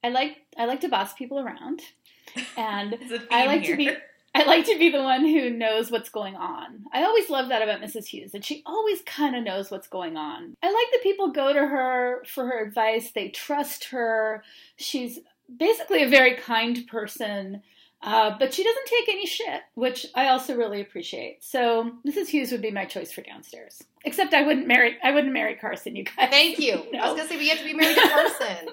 I 0.04 0.10
like 0.10 0.38
I 0.58 0.66
like 0.66 0.82
to 0.82 0.90
boss 0.90 1.14
people 1.14 1.40
around, 1.40 1.82
and 2.58 2.94
it's 2.94 3.12
a 3.12 3.20
theme 3.20 3.28
I 3.32 3.46
like 3.46 3.62
here. 3.62 3.76
to 3.76 3.78
be 3.78 3.92
I 4.36 4.44
like 4.44 4.66
to 4.66 4.78
be 4.80 4.90
the 4.90 5.04
one 5.04 5.26
who 5.26 5.50
knows 5.50 5.92
what's 5.92 6.10
going 6.10 6.36
on. 6.36 6.86
I 6.94 7.04
always 7.04 7.30
love 7.30 7.50
that 7.50 7.62
about 7.62 7.82
Mrs. 7.82 8.06
Hughes, 8.06 8.32
that 8.32 8.46
she 8.46 8.64
always 8.66 9.02
kind 9.02 9.36
of 9.36 9.44
knows 9.44 9.70
what's 9.70 9.90
going 9.90 10.16
on. 10.16 10.56
I 10.64 10.68
like 10.68 10.92
that 10.94 11.04
people 11.04 11.32
go 11.32 11.52
to 11.52 11.60
her 11.60 12.24
for 12.26 12.46
her 12.46 12.66
advice, 12.66 13.12
they 13.12 13.28
trust 13.30 13.86
her. 13.86 14.44
She's 14.78 15.20
basically 15.58 16.04
a 16.04 16.10
very 16.10 16.36
kind 16.36 16.88
person, 16.88 17.62
uh, 18.04 18.36
but 18.40 18.54
she 18.54 18.64
doesn't 18.64 18.86
take 18.86 19.10
any 19.10 19.26
shit, 19.26 19.62
which 19.76 20.08
I 20.16 20.30
also 20.30 20.56
really 20.56 20.80
appreciate. 20.80 21.44
So 21.44 21.92
Mrs. 22.08 22.28
Hughes 22.28 22.52
would 22.52 22.62
be 22.62 22.72
my 22.72 22.86
choice 22.86 23.12
for 23.12 23.22
downstairs. 23.22 23.84
Except 24.06 24.34
I 24.34 24.44
wouldn't 24.44 24.66
marry 24.68 24.98
I 25.04 25.12
wouldn't 25.12 25.34
marry 25.34 25.56
Carson, 25.56 25.96
you 25.96 26.06
guys. 26.06 26.30
Thank 26.30 26.58
you. 26.58 26.74
I 27.00 27.12
was 27.12 27.18
gonna 27.18 27.28
say 27.28 27.38
we 27.38 27.50
have 27.50 27.60
to 27.60 27.66
be 27.66 27.74
married 27.74 27.98
to 27.98 28.08
Carson. 28.08 28.70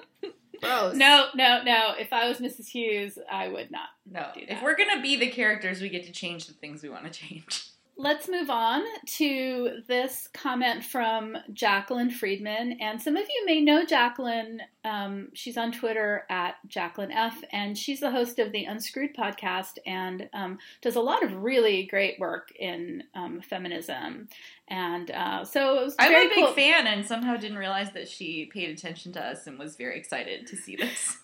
Gross. 0.61 0.95
No, 0.95 1.27
no, 1.35 1.63
no. 1.63 1.93
If 1.97 2.11
I 2.13 2.27
was 2.27 2.39
Mrs. 2.39 2.67
Hughes, 2.69 3.17
I 3.31 3.47
would 3.47 3.71
not. 3.71 3.89
No, 4.09 4.27
if 4.35 4.61
we're 4.61 4.75
gonna 4.75 5.01
be 5.01 5.15
the 5.15 5.29
characters, 5.29 5.81
we 5.81 5.89
get 5.89 6.05
to 6.05 6.11
change 6.11 6.47
the 6.47 6.53
things 6.53 6.83
we 6.83 6.89
want 6.89 7.05
to 7.05 7.11
change. 7.11 7.69
Let's 8.01 8.29
move 8.29 8.49
on 8.49 8.85
to 9.17 9.81
this 9.89 10.29
comment 10.33 10.85
from 10.85 11.35
Jaclyn 11.51 12.09
Friedman. 12.09 12.77
And 12.79 13.01
some 13.01 13.17
of 13.17 13.27
you 13.27 13.45
may 13.45 13.59
know 13.59 13.83
Jaclyn. 13.85 14.59
Um, 14.85 15.27
she's 15.33 15.57
on 15.57 15.73
Twitter 15.73 16.23
at 16.29 16.55
Jaclyn 16.69 17.13
F. 17.13 17.43
And 17.51 17.77
she's 17.77 17.99
the 17.99 18.09
host 18.09 18.39
of 18.39 18.53
the 18.53 18.63
Unscrewed 18.63 19.13
podcast 19.17 19.79
and 19.85 20.29
um, 20.31 20.59
does 20.81 20.95
a 20.95 21.01
lot 21.01 21.23
of 21.23 21.43
really 21.43 21.87
great 21.87 22.17
work 22.21 22.53
in 22.57 23.03
um, 23.15 23.41
feminism. 23.41 24.29
And 24.69 25.11
uh, 25.11 25.43
so 25.43 25.79
it 25.79 25.83
was 25.83 25.95
I'm 25.99 26.13
a 26.13 26.29
big 26.29 26.45
cool. 26.45 26.53
fan, 26.53 26.87
and 26.87 27.05
somehow 27.05 27.35
didn't 27.35 27.57
realize 27.57 27.91
that 27.91 28.07
she 28.07 28.49
paid 28.53 28.69
attention 28.69 29.11
to 29.13 29.21
us 29.21 29.45
and 29.45 29.59
was 29.59 29.75
very 29.75 29.99
excited 29.99 30.47
to 30.47 30.55
see 30.55 30.77
this. 30.77 31.17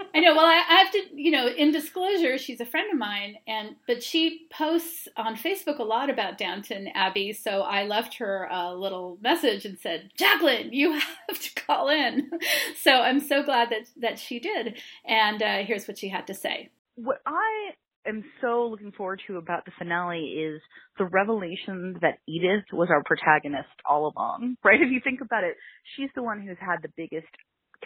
I 0.14 0.20
know. 0.20 0.34
Well, 0.34 0.44
I, 0.46 0.62
I 0.68 0.74
have 0.82 0.92
to, 0.92 1.00
you 1.14 1.30
know, 1.30 1.46
in 1.48 1.72
disclosure, 1.72 2.38
she's 2.38 2.60
a 2.60 2.66
friend 2.66 2.88
of 2.92 2.98
mine, 2.98 3.36
and 3.46 3.76
but 3.86 4.02
she 4.02 4.46
posts 4.50 5.08
on 5.16 5.36
Facebook 5.36 5.78
a 5.78 5.84
lot 5.84 6.10
about 6.10 6.38
Downton 6.38 6.88
Abbey. 6.94 7.32
So 7.32 7.62
I 7.62 7.84
left 7.84 8.16
her 8.18 8.48
a 8.50 8.74
little 8.74 9.18
message 9.22 9.64
and 9.64 9.78
said, 9.78 10.10
"Jaclyn, 10.18 10.70
you 10.72 10.92
have 11.28 11.40
to 11.40 11.54
call 11.66 11.88
in." 11.88 12.30
So 12.82 12.92
I'm 12.92 13.20
so 13.20 13.42
glad 13.42 13.70
that 13.70 13.88
that 14.00 14.18
she 14.18 14.38
did. 14.40 14.78
And 15.04 15.42
uh, 15.42 15.58
here's 15.64 15.86
what 15.86 15.98
she 15.98 16.08
had 16.08 16.26
to 16.28 16.34
say. 16.34 16.70
what 16.96 17.18
I 17.26 17.72
am 18.08 18.24
so 18.40 18.66
looking 18.70 18.92
forward 18.92 19.20
to 19.26 19.36
about 19.36 19.64
the 19.64 19.72
finale 19.78 20.20
is 20.20 20.60
the 20.98 21.04
revelation 21.04 21.96
that 22.00 22.18
Edith 22.26 22.64
was 22.72 22.88
our 22.90 23.02
protagonist 23.04 23.68
all 23.88 24.12
along. 24.16 24.56
Right? 24.64 24.80
If 24.80 24.90
you 24.90 25.00
think 25.02 25.20
about 25.20 25.44
it, 25.44 25.56
she's 25.96 26.10
the 26.14 26.22
one 26.22 26.40
who's 26.40 26.56
had 26.60 26.78
the 26.82 26.90
biggest 26.96 27.28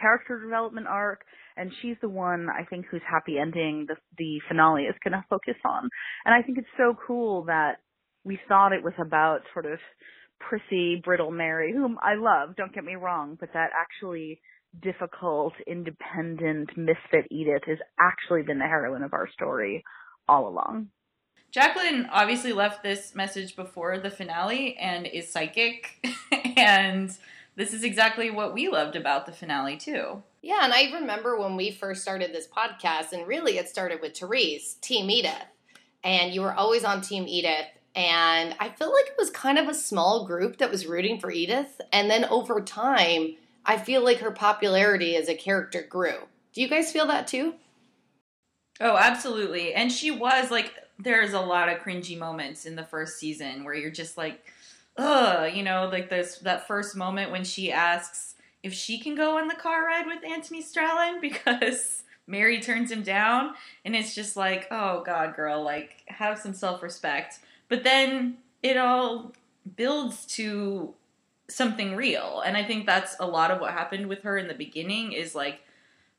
character 0.01 0.41
development 0.41 0.87
arc, 0.87 1.23
and 1.57 1.73
she's 1.81 1.97
the 2.01 2.09
one 2.09 2.49
I 2.49 2.65
think 2.65 2.87
whose 2.91 3.03
happy 3.09 3.39
ending 3.39 3.87
the 3.89 3.97
the 4.19 4.41
finale 4.49 4.85
is 4.85 4.95
going 5.03 5.13
to 5.13 5.25
focus 5.31 5.57
on. 5.65 5.89
And 6.25 6.35
I 6.35 6.43
think 6.43 6.59
it's 6.59 6.67
so 6.77 6.97
cool 7.07 7.45
that 7.45 7.77
we 8.25 8.39
thought 8.49 8.73
it 8.73 8.83
was 8.83 8.95
about 8.99 9.41
sort 9.53 9.67
of 9.67 9.79
prissy, 10.41 11.01
brittle 11.05 11.31
Mary, 11.31 11.73
whom 11.73 11.99
I 12.03 12.15
love, 12.15 12.57
don't 12.57 12.75
get 12.75 12.85
me 12.85 12.97
wrong, 12.97 13.37
but 13.39 13.51
that 13.55 13.71
actually 13.79 14.41
difficult, 14.83 15.53
independent, 15.67 16.71
misfit 16.77 17.27
Edith 17.31 17.63
has 17.67 17.79
actually 18.01 18.43
been 18.43 18.59
the 18.59 18.65
heroine 18.65 19.03
of 19.03 19.13
our 19.13 19.29
story 19.31 19.85
all 20.29 20.49
along. 20.49 20.89
Jaclyn 21.55 22.09
obviously 22.11 22.53
left 22.53 22.83
this 22.83 23.15
message 23.15 23.55
before 23.55 23.99
the 23.99 24.11
finale 24.11 24.77
and 24.77 25.07
is 25.07 25.31
psychic. 25.31 26.05
and 26.57 27.17
this 27.57 27.73
is 27.73 27.85
exactly 27.85 28.31
what 28.31 28.55
we 28.55 28.69
loved 28.69 28.97
about 28.97 29.27
the 29.27 29.33
finale, 29.33 29.77
too. 29.77 30.23
Yeah, 30.43 30.61
and 30.63 30.73
I 30.73 30.91
remember 30.93 31.39
when 31.39 31.57
we 31.57 31.71
first 31.71 32.03
started 32.03 32.33
this 32.33 32.47
podcast, 32.47 33.13
and 33.13 33.27
really 33.27 33.59
it 33.59 33.69
started 33.69 34.01
with 34.01 34.17
Therese, 34.17 34.75
Team 34.75 35.11
Edith. 35.11 35.47
And 36.03 36.35
you 36.35 36.43
were 36.43 36.53
always 36.53 36.85
on 36.85 37.01
Team 37.01 37.27
Edith. 37.27 37.67
And 37.95 38.55
I 38.59 38.69
feel 38.69 38.93
like 38.93 39.07
it 39.07 39.17
was 39.19 39.31
kind 39.31 39.57
of 39.57 39.69
a 39.69 39.75
small 39.75 40.27
group 40.27 40.59
that 40.59 40.71
was 40.71 40.87
rooting 40.87 41.21
for 41.21 41.31
Edith. 41.31 41.81
And 41.93 42.11
then 42.11 42.25
over 42.27 42.61
time, 42.61 43.37
I 43.65 43.79
feel 43.79 44.05
like 44.05 44.19
her 44.19 44.33
popularity 44.33 45.17
as 45.17 45.29
a 45.29 45.35
character 45.35 45.83
grew. 45.83 46.19
Do 46.53 46.61
you 46.61 46.69
guys 46.69 46.93
feel 46.93 47.07
that 47.07 47.27
too? 47.27 47.55
Oh, 48.81 48.97
absolutely. 48.97 49.73
And 49.75 49.91
she 49.91 50.11
was 50.11 50.51
like, 50.51 50.75
there's 50.99 51.33
a 51.33 51.41
lot 51.41 51.69
of 51.69 51.79
cringy 51.79 52.19
moments 52.19 52.67
in 52.67 52.77
the 52.77 52.85
first 52.85 53.19
season 53.19 53.65
where 53.65 53.75
you're 53.75 53.91
just 53.91 54.19
like, 54.19 54.45
ugh, 54.97 55.53
you 55.53 55.63
know, 55.63 55.89
like 55.91 56.09
this 56.09 56.39
that 56.39 56.67
first 56.67 56.97
moment 56.97 57.31
when 57.31 57.45
she 57.45 57.73
asks 57.73 58.35
if 58.63 58.73
she 58.73 58.99
can 58.99 59.15
go 59.15 59.39
on 59.39 59.49
the 59.49 59.55
car 59.55 59.87
ride 59.87 60.07
with 60.07 60.25
Anthony 60.25 60.63
Strallan 60.63 61.21
because 61.21 62.03
Mary 62.27 62.61
turns 62.61 62.91
him 62.91 63.03
down, 63.03 63.55
and 63.85 63.95
it's 63.95 64.15
just 64.15 64.37
like, 64.37 64.67
oh 64.71 65.03
god, 65.05 65.35
girl, 65.35 65.63
like 65.63 66.03
have 66.07 66.39
some 66.39 66.55
self 66.55 66.83
respect. 66.83 67.41
But 67.69 67.85
then 67.85 68.39
it 68.63 68.77
all 68.77 69.33
builds 69.77 70.25
to 70.27 70.95
something 71.49 71.95
real, 71.95 72.43
and 72.45 72.57
I 72.57 72.65
think 72.65 72.87
that's 72.87 73.17
a 73.21 73.27
lot 73.27 73.51
of 73.51 73.61
what 73.61 73.73
happened 73.73 74.07
with 74.07 74.23
her 74.23 74.39
in 74.39 74.49
the 74.49 74.55
beginning 74.55 75.13
is 75.13 75.35
like 75.35 75.61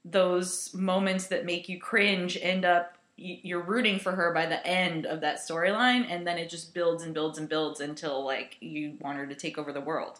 those 0.03 0.71
moments 0.75 1.27
that 1.27 1.45
make 1.45 1.67
you 1.67 1.79
cringe 1.79 2.37
end 2.39 2.63
up 2.63 2.94
you're 3.17 3.63
rooting 3.63 3.99
for 3.99 4.11
her 4.11 4.33
by 4.33 4.45
the 4.45 4.65
end 4.67 5.05
of 5.05 5.21
that 5.21 5.39
storyline 5.39 6.05
and 6.09 6.27
then 6.27 6.37
it 6.37 6.49
just 6.49 6.73
builds 6.73 7.03
and 7.03 7.13
builds 7.13 7.37
and 7.37 7.47
builds 7.47 7.79
until 7.79 8.25
like 8.25 8.57
you 8.59 8.97
want 8.99 9.17
her 9.17 9.25
to 9.25 9.35
take 9.35 9.57
over 9.57 9.71
the 9.71 9.81
world. 9.81 10.19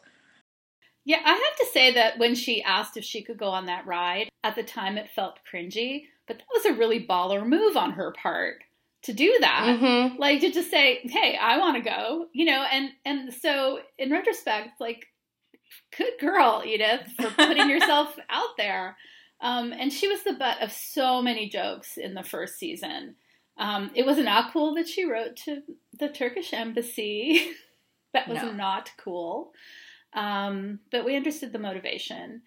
Yeah 1.04 1.20
i 1.24 1.30
have 1.30 1.58
to 1.60 1.68
say 1.72 1.94
that 1.94 2.18
when 2.18 2.36
she 2.36 2.64
asked 2.64 2.98
if 2.98 3.04
she 3.04 3.22
could 3.22 3.38
go 3.38 3.50
on 3.50 3.66
that 3.66 3.86
ride 3.86 4.30
at 4.44 4.56
the 4.56 4.64
time 4.64 4.98
it 4.98 5.10
felt 5.10 5.40
cringy 5.52 6.06
but 6.28 6.38
that 6.38 6.48
was 6.54 6.66
a 6.66 6.74
really 6.74 7.06
baller 7.06 7.46
move 7.46 7.78
on 7.78 7.92
her 7.92 8.12
part 8.12 8.64
to 9.04 9.14
do 9.14 9.38
that. 9.40 9.78
Mm-hmm. 9.80 10.18
like 10.18 10.42
to 10.42 10.52
just 10.52 10.72
say 10.72 11.02
hey 11.04 11.38
i 11.40 11.60
want 11.60 11.76
to 11.76 11.88
go 11.88 12.28
you 12.34 12.46
know 12.46 12.66
and 12.72 12.90
and 13.06 13.34
so 13.34 13.80
in 14.00 14.10
retrospect 14.10 14.82
like 14.82 15.06
good 15.96 16.14
girl 16.20 16.64
edith 16.66 17.08
for 17.20 17.30
putting 17.30 17.70
yourself 17.76 18.18
out 18.30 18.58
there 18.58 18.98
um, 19.42 19.74
and 19.74 19.92
she 19.92 20.08
was 20.08 20.24
the 20.24 20.34
butt 20.34 20.62
of 20.62 20.72
so 20.72 21.22
many 21.22 21.50
jokes 21.50 21.98
in 21.98 22.14
the 22.14 22.24
first 22.24 22.58
season. 22.58 23.16
Um, 23.58 23.92
it 23.96 24.06
was 24.06 24.18
not 24.18 24.52
cool 24.52 24.76
that 24.76 24.88
she 24.88 25.06
wrote 25.06 25.36
to 25.46 25.62
the 25.98 26.10
Turkish 26.10 26.54
embassy. 26.54 27.52
that 28.14 28.28
was 28.28 28.42
no. 28.42 28.52
not 28.52 28.92
cool. 28.98 29.52
Um, 30.14 30.80
but 30.92 31.06
we 31.06 31.16
understood 31.16 31.52
the 31.52 31.60
motivation. 31.60 32.42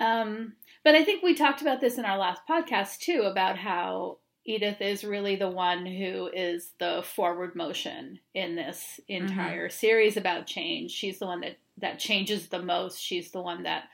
Um, 0.00 0.54
but 0.84 0.94
I 0.94 1.04
think 1.04 1.22
we 1.22 1.34
talked 1.34 1.60
about 1.60 1.80
this 1.80 1.98
in 1.98 2.04
our 2.04 2.18
last 2.18 2.42
podcast 2.48 2.98
too 2.98 3.22
about 3.22 3.58
how 3.58 4.18
Edith 4.44 4.80
is 4.80 5.04
really 5.04 5.36
the 5.36 5.50
one 5.50 5.84
who 5.84 6.30
is 6.32 6.70
the 6.78 7.02
forward 7.04 7.54
motion 7.54 8.18
in 8.32 8.56
this 8.56 9.00
entire 9.08 9.68
mm-hmm. 9.68 9.78
series 9.78 10.16
about 10.16 10.46
change. 10.46 10.90
She's 10.90 11.18
the 11.18 11.26
one 11.26 11.40
that 11.40 11.58
that 11.78 11.98
changes 11.98 12.48
the 12.48 12.62
most. 12.62 13.00
She's 13.00 13.30
the 13.30 13.42
one 13.42 13.64
that 13.64 13.84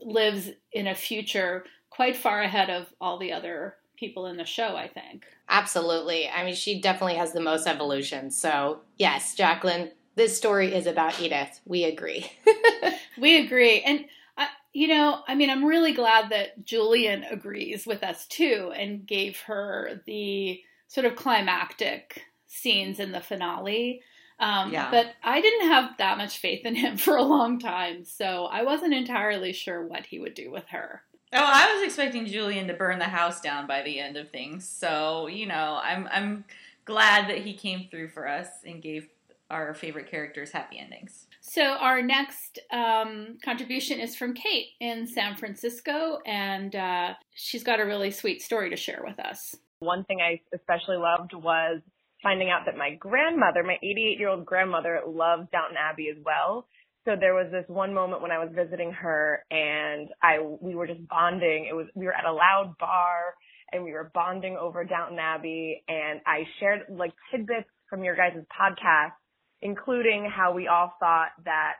lives 0.00 0.50
in 0.72 0.86
a 0.86 0.94
future 0.94 1.64
quite 1.94 2.16
far 2.16 2.42
ahead 2.42 2.70
of 2.70 2.86
all 3.00 3.18
the 3.18 3.32
other 3.32 3.76
people 3.96 4.26
in 4.26 4.36
the 4.36 4.44
show, 4.44 4.74
I 4.76 4.88
think. 4.88 5.24
Absolutely. 5.48 6.28
I 6.28 6.44
mean, 6.44 6.54
she 6.54 6.80
definitely 6.80 7.14
has 7.14 7.32
the 7.32 7.40
most 7.40 7.68
evolution. 7.68 8.32
So, 8.32 8.80
yes, 8.98 9.36
Jaclyn, 9.36 9.92
this 10.16 10.36
story 10.36 10.74
is 10.74 10.86
about 10.86 11.20
Edith. 11.20 11.60
We 11.64 11.84
agree. 11.84 12.30
we 13.18 13.38
agree. 13.44 13.80
And, 13.82 14.06
uh, 14.36 14.46
you 14.72 14.88
know, 14.88 15.20
I 15.28 15.36
mean, 15.36 15.50
I'm 15.50 15.64
really 15.64 15.92
glad 15.92 16.30
that 16.30 16.64
Julian 16.64 17.22
agrees 17.24 17.86
with 17.86 18.02
us 18.02 18.26
too 18.26 18.72
and 18.76 19.06
gave 19.06 19.40
her 19.42 20.00
the 20.04 20.60
sort 20.88 21.06
of 21.06 21.14
climactic 21.14 22.22
scenes 22.48 22.98
in 22.98 23.12
the 23.12 23.20
finale. 23.20 24.02
Um, 24.40 24.72
yeah. 24.72 24.90
But 24.90 25.14
I 25.22 25.40
didn't 25.40 25.68
have 25.68 25.96
that 25.98 26.18
much 26.18 26.38
faith 26.38 26.66
in 26.66 26.74
him 26.74 26.96
for 26.98 27.16
a 27.16 27.22
long 27.22 27.60
time, 27.60 28.04
so 28.04 28.46
I 28.46 28.64
wasn't 28.64 28.94
entirely 28.94 29.52
sure 29.52 29.86
what 29.86 30.06
he 30.06 30.18
would 30.18 30.34
do 30.34 30.50
with 30.50 30.66
her. 30.70 31.02
Oh, 31.36 31.44
I 31.44 31.74
was 31.74 31.82
expecting 31.82 32.26
Julian 32.26 32.68
to 32.68 32.74
burn 32.74 33.00
the 33.00 33.06
house 33.06 33.40
down 33.40 33.66
by 33.66 33.82
the 33.82 33.98
end 33.98 34.16
of 34.16 34.30
things. 34.30 34.68
So, 34.68 35.26
you 35.26 35.46
know, 35.46 35.80
I'm 35.82 36.08
I'm 36.12 36.44
glad 36.84 37.28
that 37.28 37.38
he 37.38 37.54
came 37.54 37.88
through 37.90 38.10
for 38.10 38.28
us 38.28 38.46
and 38.64 38.80
gave 38.80 39.08
our 39.50 39.74
favorite 39.74 40.08
characters 40.08 40.52
happy 40.52 40.78
endings. 40.78 41.26
So, 41.40 41.62
our 41.62 42.02
next 42.02 42.60
um, 42.70 43.38
contribution 43.44 43.98
is 43.98 44.14
from 44.14 44.34
Kate 44.34 44.68
in 44.78 45.08
San 45.08 45.34
Francisco, 45.34 46.20
and 46.24 46.76
uh, 46.76 47.14
she's 47.34 47.64
got 47.64 47.80
a 47.80 47.84
really 47.84 48.12
sweet 48.12 48.40
story 48.40 48.70
to 48.70 48.76
share 48.76 49.02
with 49.04 49.18
us. 49.18 49.56
One 49.80 50.04
thing 50.04 50.20
I 50.20 50.40
especially 50.54 50.98
loved 50.98 51.34
was 51.34 51.80
finding 52.22 52.48
out 52.48 52.66
that 52.66 52.76
my 52.76 52.94
grandmother, 52.94 53.64
my 53.64 53.76
88 53.82 54.20
year 54.20 54.28
old 54.28 54.46
grandmother, 54.46 55.00
loves 55.04 55.48
Downton 55.50 55.76
Abbey 55.76 56.10
as 56.10 56.16
well 56.24 56.68
so 57.04 57.12
there 57.18 57.34
was 57.34 57.50
this 57.50 57.64
one 57.68 57.92
moment 57.92 58.22
when 58.22 58.30
I 58.30 58.38
was 58.38 58.48
visiting 58.54 58.92
her 58.92 59.44
and 59.50 60.08
I 60.22 60.38
we 60.60 60.74
were 60.74 60.86
just 60.86 61.06
bonding. 61.08 61.66
It 61.68 61.74
was 61.74 61.86
we 61.94 62.06
were 62.06 62.14
at 62.14 62.24
a 62.24 62.32
loud 62.32 62.74
bar 62.78 63.34
and 63.72 63.84
we 63.84 63.92
were 63.92 64.10
bonding 64.14 64.56
over 64.56 64.84
Downton 64.84 65.18
Abbey 65.18 65.82
and 65.88 66.20
I 66.26 66.44
shared 66.60 66.82
like 66.88 67.12
tidbits 67.30 67.68
from 67.90 68.04
your 68.04 68.16
guys' 68.16 68.42
podcast, 68.58 69.12
including 69.60 70.30
how 70.34 70.52
we 70.54 70.66
all 70.68 70.94
thought 70.98 71.30
that 71.44 71.74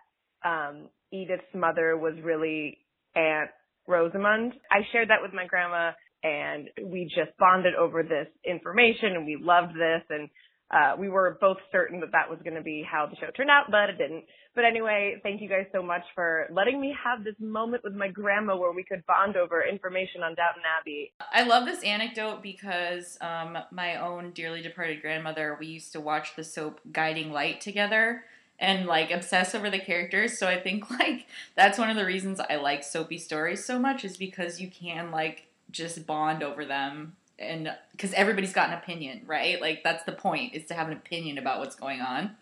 um 0.44 0.88
Edith's 1.12 1.54
mother 1.54 1.96
was 1.96 2.14
really 2.22 2.78
Aunt 3.14 3.50
Rosamund. 3.86 4.52
I 4.70 4.80
shared 4.92 5.08
that 5.08 5.22
with 5.22 5.32
my 5.32 5.46
grandma 5.46 5.92
and 6.22 6.68
we 6.82 7.04
just 7.04 7.36
bonded 7.38 7.74
over 7.74 8.02
this 8.02 8.26
information 8.44 9.12
and 9.14 9.26
we 9.26 9.38
loved 9.40 9.74
this 9.74 10.02
and 10.10 10.28
uh, 10.74 10.96
we 10.98 11.08
were 11.08 11.38
both 11.40 11.58
certain 11.70 12.00
that 12.00 12.10
that 12.10 12.28
was 12.28 12.40
going 12.42 12.56
to 12.56 12.62
be 12.62 12.82
how 12.82 13.06
the 13.06 13.14
show 13.16 13.30
turned 13.36 13.50
out, 13.50 13.70
but 13.70 13.90
it 13.90 13.98
didn't. 13.98 14.24
But 14.56 14.64
anyway, 14.64 15.20
thank 15.22 15.40
you 15.40 15.48
guys 15.48 15.66
so 15.72 15.82
much 15.82 16.02
for 16.14 16.48
letting 16.50 16.80
me 16.80 16.94
have 17.02 17.22
this 17.22 17.34
moment 17.38 17.84
with 17.84 17.94
my 17.94 18.08
grandma 18.08 18.56
where 18.56 18.72
we 18.72 18.82
could 18.82 19.04
bond 19.06 19.36
over 19.36 19.64
information 19.64 20.22
on 20.22 20.34
Downton 20.34 20.62
Abbey. 20.80 21.12
I 21.32 21.44
love 21.44 21.64
this 21.64 21.82
anecdote 21.84 22.42
because 22.42 23.18
um, 23.20 23.56
my 23.70 23.96
own 23.96 24.32
dearly 24.32 24.62
departed 24.62 25.00
grandmother, 25.00 25.56
we 25.60 25.66
used 25.66 25.92
to 25.92 26.00
watch 26.00 26.34
the 26.34 26.44
soap 26.44 26.80
Guiding 26.90 27.32
Light 27.32 27.60
together 27.60 28.24
and 28.58 28.86
like 28.86 29.10
obsess 29.12 29.54
over 29.54 29.70
the 29.70 29.78
characters. 29.78 30.38
So 30.38 30.48
I 30.48 30.60
think 30.60 30.90
like 30.98 31.26
that's 31.54 31.78
one 31.78 31.90
of 31.90 31.96
the 31.96 32.06
reasons 32.06 32.40
I 32.40 32.56
like 32.56 32.82
soapy 32.82 33.18
stories 33.18 33.64
so 33.64 33.78
much 33.78 34.04
is 34.04 34.16
because 34.16 34.60
you 34.60 34.68
can 34.68 35.12
like 35.12 35.46
just 35.70 36.06
bond 36.06 36.42
over 36.42 36.64
them 36.64 37.16
and 37.38 37.74
because 37.92 38.12
everybody's 38.14 38.52
got 38.52 38.68
an 38.68 38.78
opinion, 38.78 39.22
right? 39.26 39.60
Like 39.60 39.82
that's 39.82 40.04
the 40.04 40.12
point 40.12 40.54
is 40.54 40.64
to 40.66 40.74
have 40.74 40.88
an 40.88 40.94
opinion 40.94 41.38
about 41.38 41.58
what's 41.60 41.76
going 41.76 42.00
on. 42.00 42.36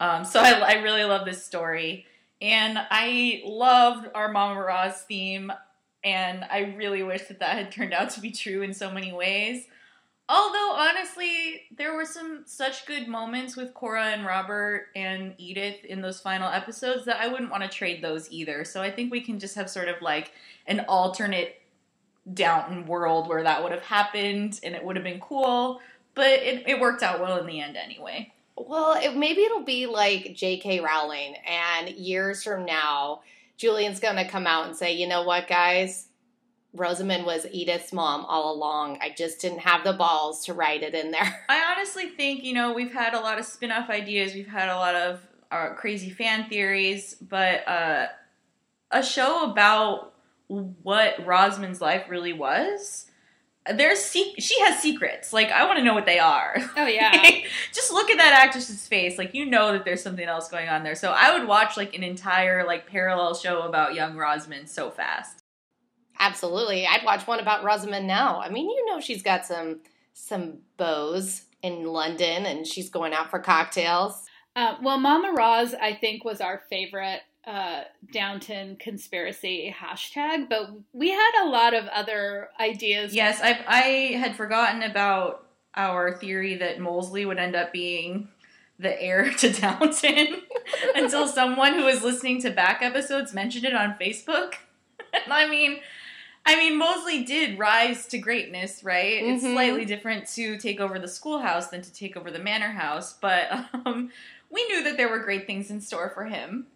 Um, 0.00 0.24
so 0.24 0.40
I, 0.40 0.50
I 0.50 0.72
really 0.82 1.04
love 1.04 1.24
this 1.24 1.44
story, 1.44 2.06
and 2.40 2.78
I 2.90 3.42
loved 3.44 4.08
our 4.14 4.32
Mama 4.32 4.60
Roz 4.60 5.02
theme, 5.02 5.52
and 6.02 6.44
I 6.50 6.74
really 6.76 7.02
wish 7.02 7.22
that 7.28 7.38
that 7.38 7.56
had 7.56 7.70
turned 7.70 7.94
out 7.94 8.10
to 8.10 8.20
be 8.20 8.32
true 8.32 8.62
in 8.62 8.74
so 8.74 8.90
many 8.90 9.12
ways. 9.12 9.66
Although 10.28 10.72
honestly, 10.72 11.62
there 11.76 11.94
were 11.94 12.04
some 12.04 12.42
such 12.46 12.86
good 12.86 13.06
moments 13.06 13.56
with 13.56 13.74
Cora 13.74 14.06
and 14.06 14.24
Robert 14.24 14.86
and 14.96 15.34
Edith 15.36 15.84
in 15.84 16.00
those 16.00 16.20
final 16.20 16.48
episodes 16.48 17.04
that 17.04 17.20
I 17.20 17.28
wouldn't 17.28 17.50
want 17.50 17.64
to 17.64 17.68
trade 17.68 18.02
those 18.02 18.30
either. 18.30 18.64
So 18.64 18.80
I 18.80 18.90
think 18.90 19.12
we 19.12 19.20
can 19.20 19.38
just 19.38 19.54
have 19.56 19.68
sort 19.68 19.88
of 19.88 20.00
like 20.00 20.32
an 20.66 20.86
alternate 20.88 21.61
Downton 22.32 22.86
world 22.86 23.28
where 23.28 23.42
that 23.42 23.62
would 23.62 23.72
have 23.72 23.82
happened 23.82 24.60
and 24.62 24.74
it 24.74 24.84
would 24.84 24.96
have 24.96 25.04
been 25.04 25.20
cool, 25.20 25.80
but 26.14 26.30
it, 26.30 26.68
it 26.68 26.80
worked 26.80 27.02
out 27.02 27.20
well 27.20 27.38
in 27.38 27.46
the 27.46 27.60
end 27.60 27.76
anyway. 27.76 28.32
Well, 28.56 28.94
it, 29.00 29.16
maybe 29.16 29.42
it'll 29.42 29.64
be 29.64 29.86
like 29.86 30.34
J.K. 30.34 30.80
Rowling, 30.80 31.36
and 31.48 31.88
years 31.88 32.44
from 32.44 32.64
now, 32.64 33.22
Julian's 33.56 33.98
going 33.98 34.16
to 34.16 34.28
come 34.28 34.46
out 34.46 34.66
and 34.66 34.76
say, 34.76 34.92
you 34.92 35.08
know 35.08 35.22
what, 35.22 35.48
guys? 35.48 36.08
Rosamund 36.74 37.26
was 37.26 37.46
Edith's 37.50 37.92
mom 37.92 38.24
all 38.26 38.54
along. 38.54 38.98
I 39.02 39.14
just 39.16 39.40
didn't 39.40 39.60
have 39.60 39.84
the 39.84 39.92
balls 39.92 40.44
to 40.46 40.54
write 40.54 40.82
it 40.82 40.94
in 40.94 41.10
there. 41.10 41.44
I 41.48 41.72
honestly 41.72 42.08
think, 42.08 42.44
you 42.44 42.54
know, 42.54 42.72
we've 42.72 42.92
had 42.92 43.14
a 43.14 43.20
lot 43.20 43.38
of 43.38 43.44
spin 43.44 43.70
off 43.70 43.90
ideas, 43.90 44.34
we've 44.34 44.46
had 44.46 44.68
a 44.68 44.76
lot 44.76 44.94
of 44.94 45.20
uh, 45.50 45.70
crazy 45.74 46.10
fan 46.10 46.48
theories, 46.48 47.14
but 47.20 47.66
uh, 47.68 48.06
a 48.90 49.02
show 49.02 49.50
about 49.50 50.11
what 50.82 51.24
Rosamund's 51.24 51.80
life 51.80 52.08
really 52.08 52.32
was 52.32 53.06
there's 53.70 54.00
se- 54.00 54.34
she 54.38 54.60
has 54.62 54.80
secrets. 54.80 55.32
Like 55.32 55.50
I 55.50 55.64
want 55.66 55.78
to 55.78 55.84
know 55.84 55.94
what 55.94 56.06
they 56.06 56.18
are. 56.18 56.56
Oh 56.76 56.86
yeah. 56.86 57.12
Just 57.72 57.92
look 57.92 58.10
at 58.10 58.18
that 58.18 58.32
actress's 58.32 58.86
face. 58.86 59.18
Like 59.18 59.34
you 59.34 59.46
know 59.46 59.72
that 59.72 59.84
there's 59.84 60.02
something 60.02 60.26
else 60.26 60.48
going 60.48 60.68
on 60.68 60.82
there. 60.82 60.94
So 60.94 61.12
I 61.12 61.36
would 61.36 61.46
watch 61.46 61.76
like 61.76 61.94
an 61.94 62.02
entire 62.02 62.66
like 62.66 62.86
parallel 62.86 63.34
show 63.34 63.62
about 63.62 63.94
young 63.94 64.16
Rosamund 64.16 64.68
so 64.68 64.90
fast. 64.90 65.44
Absolutely. 66.18 66.86
I'd 66.86 67.04
watch 67.04 67.26
one 67.26 67.40
about 67.40 67.64
Rosamund 67.64 68.06
now. 68.06 68.40
I 68.40 68.48
mean, 68.48 68.68
you 68.68 68.86
know 68.86 69.00
she's 69.00 69.22
got 69.22 69.46
some 69.46 69.80
some 70.12 70.58
beaux 70.76 71.20
in 71.62 71.84
London 71.84 72.46
and 72.46 72.66
she's 72.66 72.90
going 72.90 73.12
out 73.12 73.30
for 73.30 73.38
cocktails. 73.38 74.24
Uh, 74.54 74.74
well, 74.82 74.98
Mama 74.98 75.32
Roz, 75.32 75.74
I 75.74 75.94
think, 75.94 76.24
was 76.24 76.40
our 76.40 76.62
favorite 76.68 77.20
uh, 77.46 77.82
Downton 78.12 78.76
conspiracy 78.76 79.74
hashtag, 79.76 80.48
but 80.48 80.70
we 80.92 81.10
had 81.10 81.44
a 81.44 81.48
lot 81.48 81.74
of 81.74 81.86
other 81.88 82.50
ideas. 82.60 83.14
Yes, 83.14 83.40
I, 83.42 83.58
I 83.66 84.16
had 84.18 84.36
forgotten 84.36 84.82
about 84.82 85.46
our 85.74 86.16
theory 86.18 86.56
that 86.56 86.78
Molesley 86.78 87.26
would 87.26 87.38
end 87.38 87.56
up 87.56 87.72
being 87.72 88.28
the 88.78 89.00
heir 89.02 89.30
to 89.30 89.52
Downton 89.52 90.42
until 90.94 91.26
someone 91.26 91.74
who 91.74 91.84
was 91.84 92.02
listening 92.02 92.40
to 92.42 92.50
back 92.50 92.82
episodes 92.82 93.32
mentioned 93.34 93.64
it 93.64 93.74
on 93.74 93.96
Facebook. 94.00 94.54
I 95.28 95.48
mean, 95.48 95.80
I 96.44 96.56
mean, 96.56 96.80
Molesley 96.80 97.24
did 97.26 97.58
rise 97.58 98.06
to 98.08 98.18
greatness, 98.18 98.82
right? 98.84 99.22
It's 99.22 99.44
Mhm. 99.44 99.52
slightly 99.52 99.84
different 99.84 100.26
to 100.34 100.58
take 100.58 100.80
over 100.80 100.98
the 100.98 101.08
schoolhouse 101.08 101.68
than 101.68 101.82
to 101.82 101.92
take 101.92 102.16
over 102.16 102.30
the 102.30 102.38
manor 102.38 102.70
house, 102.72 103.12
but 103.20 103.50
um, 103.86 104.10
we 104.50 104.64
knew 104.68 104.82
that 104.84 104.96
there 104.96 105.08
were 105.08 105.20
great 105.20 105.46
things 105.46 105.70
in 105.70 105.80
store 105.80 106.10
for 106.14 106.24
him. 106.24 106.66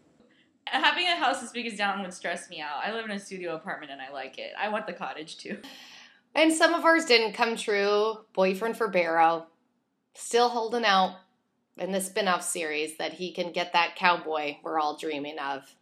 Having 0.66 1.06
a 1.06 1.16
house 1.16 1.42
as 1.42 1.52
big 1.52 1.66
as 1.66 1.78
down 1.78 2.02
would 2.02 2.12
stress 2.12 2.50
me 2.50 2.60
out. 2.60 2.78
I 2.84 2.92
live 2.92 3.04
in 3.04 3.12
a 3.12 3.20
studio 3.20 3.54
apartment 3.54 3.92
and 3.92 4.00
I 4.00 4.10
like 4.10 4.38
it. 4.38 4.52
I 4.58 4.68
want 4.68 4.86
the 4.86 4.92
cottage 4.92 5.38
too. 5.38 5.58
And 6.34 6.52
some 6.52 6.74
of 6.74 6.84
ours 6.84 7.04
didn't 7.04 7.32
come 7.32 7.56
true. 7.56 8.18
Boyfriend 8.34 8.76
for 8.76 8.88
Barrow. 8.88 9.46
Still 10.14 10.48
holding 10.48 10.84
out 10.84 11.16
in 11.78 11.92
the 11.92 12.00
spin 12.00 12.28
off 12.28 12.42
series 12.42 12.96
that 12.96 13.14
he 13.14 13.32
can 13.32 13.52
get 13.52 13.72
that 13.72 13.96
cowboy 13.96 14.56
we're 14.62 14.78
all 14.78 14.96
dreaming 14.96 15.38
of. 15.38 15.74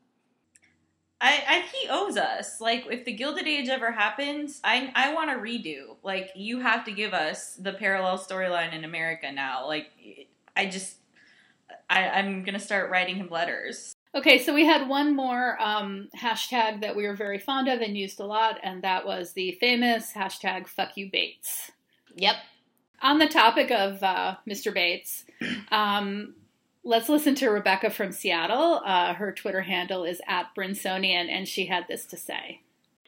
I, 1.20 1.42
I 1.48 1.60
he 1.60 1.88
owes 1.88 2.16
us. 2.16 2.60
Like 2.60 2.86
if 2.90 3.04
the 3.04 3.12
Gilded 3.12 3.46
Age 3.46 3.68
ever 3.68 3.92
happens, 3.92 4.60
I 4.62 4.92
I 4.94 5.14
want 5.14 5.30
a 5.30 5.34
redo. 5.34 5.96
Like 6.02 6.30
you 6.34 6.60
have 6.60 6.84
to 6.84 6.92
give 6.92 7.14
us 7.14 7.54
the 7.54 7.72
parallel 7.72 8.18
storyline 8.18 8.74
in 8.74 8.84
America 8.84 9.32
now. 9.32 9.66
Like 9.66 9.90
I 10.56 10.66
just 10.66 10.96
I, 11.88 12.08
I'm 12.08 12.44
gonna 12.44 12.58
start 12.58 12.90
writing 12.90 13.16
him 13.16 13.28
letters. 13.30 13.94
Okay, 14.14 14.38
so 14.38 14.54
we 14.54 14.64
had 14.64 14.88
one 14.88 15.16
more 15.16 15.60
um, 15.60 16.08
hashtag 16.16 16.82
that 16.82 16.94
we 16.94 17.06
were 17.08 17.16
very 17.16 17.38
fond 17.40 17.66
of 17.66 17.80
and 17.80 17.98
used 17.98 18.20
a 18.20 18.24
lot, 18.24 18.60
and 18.62 18.82
that 18.82 19.04
was 19.04 19.32
the 19.32 19.52
famous 19.60 20.12
hashtag 20.12 20.68
"fuck 20.68 20.96
you 20.96 21.10
Bates." 21.10 21.72
Yep. 22.14 22.36
On 23.02 23.18
the 23.18 23.26
topic 23.26 23.72
of 23.72 24.02
uh, 24.04 24.36
Mr. 24.48 24.72
Bates, 24.72 25.24
um, 25.72 26.34
let's 26.84 27.08
listen 27.08 27.34
to 27.36 27.48
Rebecca 27.48 27.90
from 27.90 28.12
Seattle. 28.12 28.80
Uh, 28.84 29.14
her 29.14 29.32
Twitter 29.32 29.62
handle 29.62 30.04
is 30.04 30.20
at 30.28 30.54
Brinsonian, 30.56 31.28
and 31.28 31.48
she 31.48 31.66
had 31.66 31.88
this 31.88 32.06
to 32.06 32.16
say. 32.16 32.60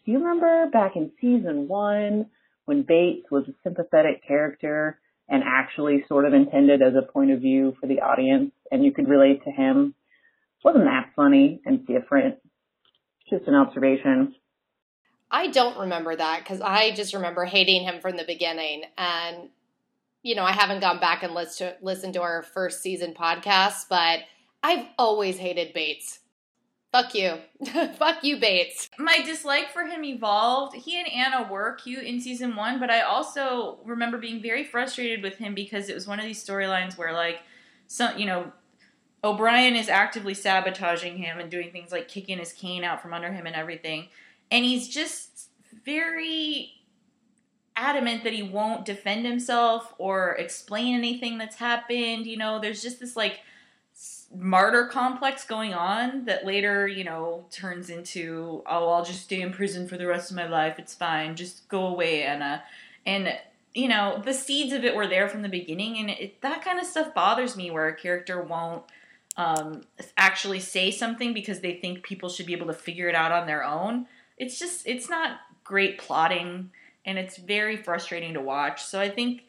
Do 0.04 0.12
you 0.12 0.18
remember 0.18 0.68
back 0.72 0.96
in 0.96 1.12
season 1.20 1.68
one 1.68 2.26
when 2.64 2.82
Bates 2.82 3.30
was 3.30 3.44
a 3.48 3.54
sympathetic 3.62 4.26
character 4.26 4.98
and 5.28 5.44
actually 5.46 6.04
sort 6.08 6.24
of 6.24 6.34
intended 6.34 6.82
as 6.82 6.94
a 6.96 7.02
point 7.02 7.30
of 7.30 7.40
view 7.40 7.76
for 7.80 7.86
the 7.86 8.00
audience 8.00 8.50
and 8.72 8.84
you 8.84 8.92
could 8.92 9.08
relate 9.08 9.44
to 9.44 9.50
him? 9.52 9.94
Wasn't 10.66 10.86
that 10.86 11.12
funny 11.14 11.60
and 11.64 11.86
different? 11.86 12.38
Just 13.30 13.46
an 13.46 13.54
observation. 13.54 14.34
I 15.30 15.46
don't 15.46 15.78
remember 15.78 16.16
that 16.16 16.40
because 16.40 16.60
I 16.60 16.90
just 16.90 17.14
remember 17.14 17.44
hating 17.44 17.84
him 17.84 18.00
from 18.00 18.16
the 18.16 18.24
beginning. 18.24 18.82
And, 18.98 19.50
you 20.24 20.34
know, 20.34 20.42
I 20.42 20.50
haven't 20.50 20.80
gone 20.80 20.98
back 20.98 21.22
and 21.22 21.34
listened 21.34 21.70
to, 21.78 21.84
listened 21.84 22.14
to 22.14 22.22
our 22.22 22.42
first 22.42 22.82
season 22.82 23.14
podcast, 23.14 23.84
but 23.88 24.22
I've 24.60 24.86
always 24.98 25.38
hated 25.38 25.72
Bates. 25.72 26.18
Fuck 26.90 27.14
you. 27.14 27.38
Fuck 27.96 28.24
you, 28.24 28.40
Bates. 28.40 28.90
My 28.98 29.20
dislike 29.24 29.70
for 29.70 29.84
him 29.84 30.02
evolved. 30.02 30.74
He 30.74 30.98
and 30.98 31.08
Anna 31.08 31.46
were 31.48 31.74
cute 31.74 32.02
in 32.02 32.20
season 32.20 32.56
one, 32.56 32.80
but 32.80 32.90
I 32.90 33.02
also 33.02 33.78
remember 33.84 34.18
being 34.18 34.42
very 34.42 34.64
frustrated 34.64 35.22
with 35.22 35.36
him 35.36 35.54
because 35.54 35.88
it 35.88 35.94
was 35.94 36.08
one 36.08 36.18
of 36.18 36.24
these 36.24 36.44
storylines 36.44 36.98
where 36.98 37.12
like 37.12 37.42
some 37.86 38.18
you 38.18 38.26
know 38.26 38.50
O'Brien 39.26 39.74
is 39.74 39.88
actively 39.88 40.34
sabotaging 40.34 41.18
him 41.18 41.38
and 41.38 41.50
doing 41.50 41.72
things 41.72 41.90
like 41.90 42.08
kicking 42.08 42.38
his 42.38 42.52
cane 42.52 42.84
out 42.84 43.02
from 43.02 43.12
under 43.12 43.32
him 43.32 43.46
and 43.46 43.56
everything. 43.56 44.08
And 44.50 44.64
he's 44.64 44.88
just 44.88 45.48
very 45.84 46.72
adamant 47.76 48.24
that 48.24 48.32
he 48.32 48.42
won't 48.42 48.84
defend 48.84 49.26
himself 49.26 49.94
or 49.98 50.36
explain 50.36 50.94
anything 50.94 51.38
that's 51.38 51.56
happened. 51.56 52.26
You 52.26 52.36
know, 52.36 52.60
there's 52.60 52.80
just 52.80 53.00
this 53.00 53.16
like 53.16 53.40
martyr 54.34 54.86
complex 54.86 55.44
going 55.44 55.74
on 55.74 56.24
that 56.26 56.46
later, 56.46 56.86
you 56.86 57.04
know, 57.04 57.46
turns 57.50 57.90
into, 57.90 58.62
oh, 58.66 58.88
I'll 58.90 59.04
just 59.04 59.22
stay 59.22 59.40
in 59.40 59.52
prison 59.52 59.88
for 59.88 59.96
the 59.96 60.06
rest 60.06 60.30
of 60.30 60.36
my 60.36 60.46
life. 60.46 60.78
It's 60.78 60.94
fine. 60.94 61.34
Just 61.34 61.68
go 61.68 61.86
away, 61.86 62.22
Anna. 62.22 62.62
And 63.04 63.36
you 63.74 63.88
know, 63.88 64.22
the 64.24 64.32
seeds 64.32 64.72
of 64.72 64.84
it 64.84 64.96
were 64.96 65.06
there 65.06 65.28
from 65.28 65.42
the 65.42 65.50
beginning, 65.50 65.98
and 65.98 66.08
it, 66.08 66.40
that 66.40 66.64
kind 66.64 66.80
of 66.80 66.86
stuff 66.86 67.12
bothers 67.12 67.58
me 67.58 67.70
where 67.70 67.86
a 67.88 67.94
character 67.94 68.40
won't 68.40 68.82
um, 69.36 69.82
actually 70.16 70.60
say 70.60 70.90
something 70.90 71.34
because 71.34 71.60
they 71.60 71.74
think 71.74 72.02
people 72.02 72.28
should 72.28 72.46
be 72.46 72.54
able 72.54 72.66
to 72.66 72.72
figure 72.72 73.08
it 73.08 73.14
out 73.14 73.32
on 73.32 73.46
their 73.46 73.64
own. 73.64 74.06
It's 74.38 74.58
just, 74.58 74.86
it's 74.86 75.08
not 75.08 75.40
great 75.64 75.98
plotting, 75.98 76.70
and 77.04 77.18
it's 77.18 77.36
very 77.36 77.76
frustrating 77.76 78.34
to 78.34 78.40
watch. 78.40 78.82
So 78.82 79.00
I 79.00 79.08
think, 79.08 79.44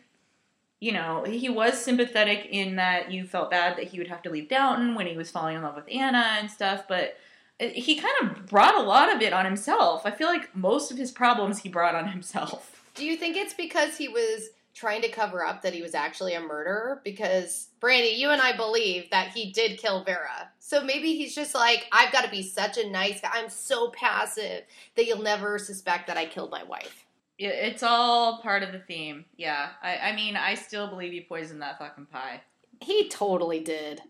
you 0.79 0.91
know, 0.91 1.23
he 1.23 1.49
was 1.49 1.81
sympathetic 1.81 2.47
in 2.51 2.75
that 2.75 3.11
you 3.11 3.25
felt 3.25 3.51
bad 3.51 3.77
that 3.77 3.85
he 3.85 3.97
would 3.97 4.09
have 4.09 4.21
to 4.23 4.29
leave 4.29 4.49
Downton 4.49 4.95
when 4.95 5.07
he 5.07 5.17
was 5.17 5.31
falling 5.31 5.55
in 5.55 5.63
love 5.63 5.75
with 5.75 5.89
Anna 5.91 6.37
and 6.39 6.51
stuff, 6.51 6.83
but 6.87 7.17
he 7.59 7.95
kind 7.95 8.13
of 8.21 8.45
brought 8.45 8.75
a 8.75 8.81
lot 8.81 9.13
of 9.13 9.21
it 9.21 9.33
on 9.33 9.43
himself. 9.43 10.05
I 10.05 10.11
feel 10.11 10.27
like 10.27 10.55
most 10.55 10.91
of 10.91 10.97
his 10.97 11.11
problems 11.11 11.59
he 11.59 11.69
brought 11.69 11.95
on 11.95 12.09
himself. 12.09 12.83
Do 12.93 13.03
you 13.03 13.17
think 13.17 13.35
it's 13.35 13.53
because 13.53 13.97
he 13.97 14.07
was 14.07 14.49
trying 14.77 15.01
to 15.01 15.09
cover 15.09 15.43
up 15.43 15.63
that 15.63 15.73
he 15.73 15.81
was 15.81 15.95
actually 15.95 16.35
a 16.35 16.39
murderer? 16.39 17.01
Because, 17.03 17.69
Brandy, 17.79 18.09
you 18.09 18.29
and 18.29 18.41
I 18.41 18.55
believe 18.55 19.09
that 19.09 19.29
he 19.29 19.51
did 19.51 19.79
kill 19.79 20.03
Vera. 20.03 20.51
So 20.59 20.83
maybe 20.83 21.15
he's 21.15 21.33
just 21.33 21.55
like, 21.55 21.87
I've 21.91 22.11
got 22.11 22.23
to 22.23 22.29
be 22.29 22.43
such 22.43 22.77
a 22.77 22.89
nice 22.89 23.19
guy. 23.19 23.29
I'm 23.33 23.49
so 23.49 23.89
passive 23.89 24.63
that 24.95 25.05
you'll 25.05 25.23
never 25.23 25.57
suspect 25.57 26.07
that 26.07 26.17
I 26.17 26.25
killed 26.25 26.51
my 26.51 26.63
wife. 26.63 27.05
It's 27.39 27.83
all 27.83 28.41
part 28.41 28.63
of 28.63 28.71
the 28.71 28.79
theme. 28.79 29.25
Yeah. 29.35 29.69
I, 29.81 29.97
I 29.97 30.15
mean, 30.15 30.35
I 30.35 30.53
still 30.55 30.87
believe 30.87 31.11
he 31.11 31.21
poisoned 31.21 31.61
that 31.61 31.79
fucking 31.79 32.07
pie. 32.07 32.41
He 32.81 33.09
totally 33.09 33.59
did. 33.59 34.01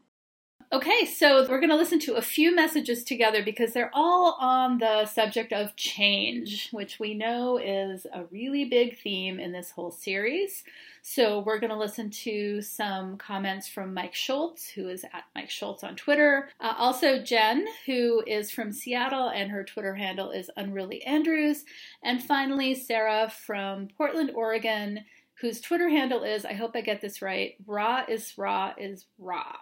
Okay, 0.69 1.06
so 1.06 1.47
we're 1.47 1.62
going 1.62 1.69
to 1.69 1.77
listen 1.77 1.99
to 1.99 2.15
a 2.15 2.21
few 2.21 2.53
messages 2.53 3.06
together 3.06 3.41
because 3.41 3.71
they're 3.71 3.91
all 3.93 4.36
on 4.38 4.80
the 4.80 5.06
subject 5.06 5.53
of 5.53 5.77
change, 5.77 6.69
which 6.71 6.99
we 6.99 7.13
know 7.13 7.58
is 7.58 8.06
a 8.13 8.25
really 8.32 8.65
big 8.65 8.99
theme 8.99 9.39
in 9.39 9.53
this 9.53 9.71
whole 9.71 9.91
series. 9.91 10.65
So 11.01 11.39
we're 11.39 11.60
going 11.60 11.69
to 11.69 11.77
listen 11.77 12.10
to 12.10 12.62
some 12.62 13.15
comments 13.15 13.69
from 13.69 13.93
Mike 13.93 14.13
Schultz, 14.13 14.67
who 14.67 14.89
is 14.89 15.06
at 15.06 15.23
Mike 15.34 15.49
Schultz 15.49 15.86
on 15.86 15.95
Twitter. 15.95 16.49
Uh, 16.60 16.73
also, 16.77 17.23
Jen, 17.23 17.65
who 17.86 18.21
is 18.27 18.51
from 18.51 18.73
Seattle, 18.73 19.30
and 19.30 19.49
her 19.49 19.63
Twitter 19.63 19.95
handle 19.95 20.32
is 20.32 20.51
Unruly 20.58 21.01
Andrews. 21.03 21.63
And 22.03 22.21
finally, 22.21 22.75
Sarah 22.75 23.30
from 23.30 23.88
Portland, 23.97 24.32
Oregon, 24.36 25.06
whose 25.36 25.62
Twitter 25.62 25.88
handle 25.88 26.23
is, 26.23 26.43
I 26.43 26.53
hope 26.53 26.71
I 26.75 26.82
get 26.82 26.99
this 26.99 27.21
right, 27.21 27.56
raw 27.65 28.03
is 28.06 28.38
raw 28.38 28.73
is 28.77 29.06
raw. 29.17 29.56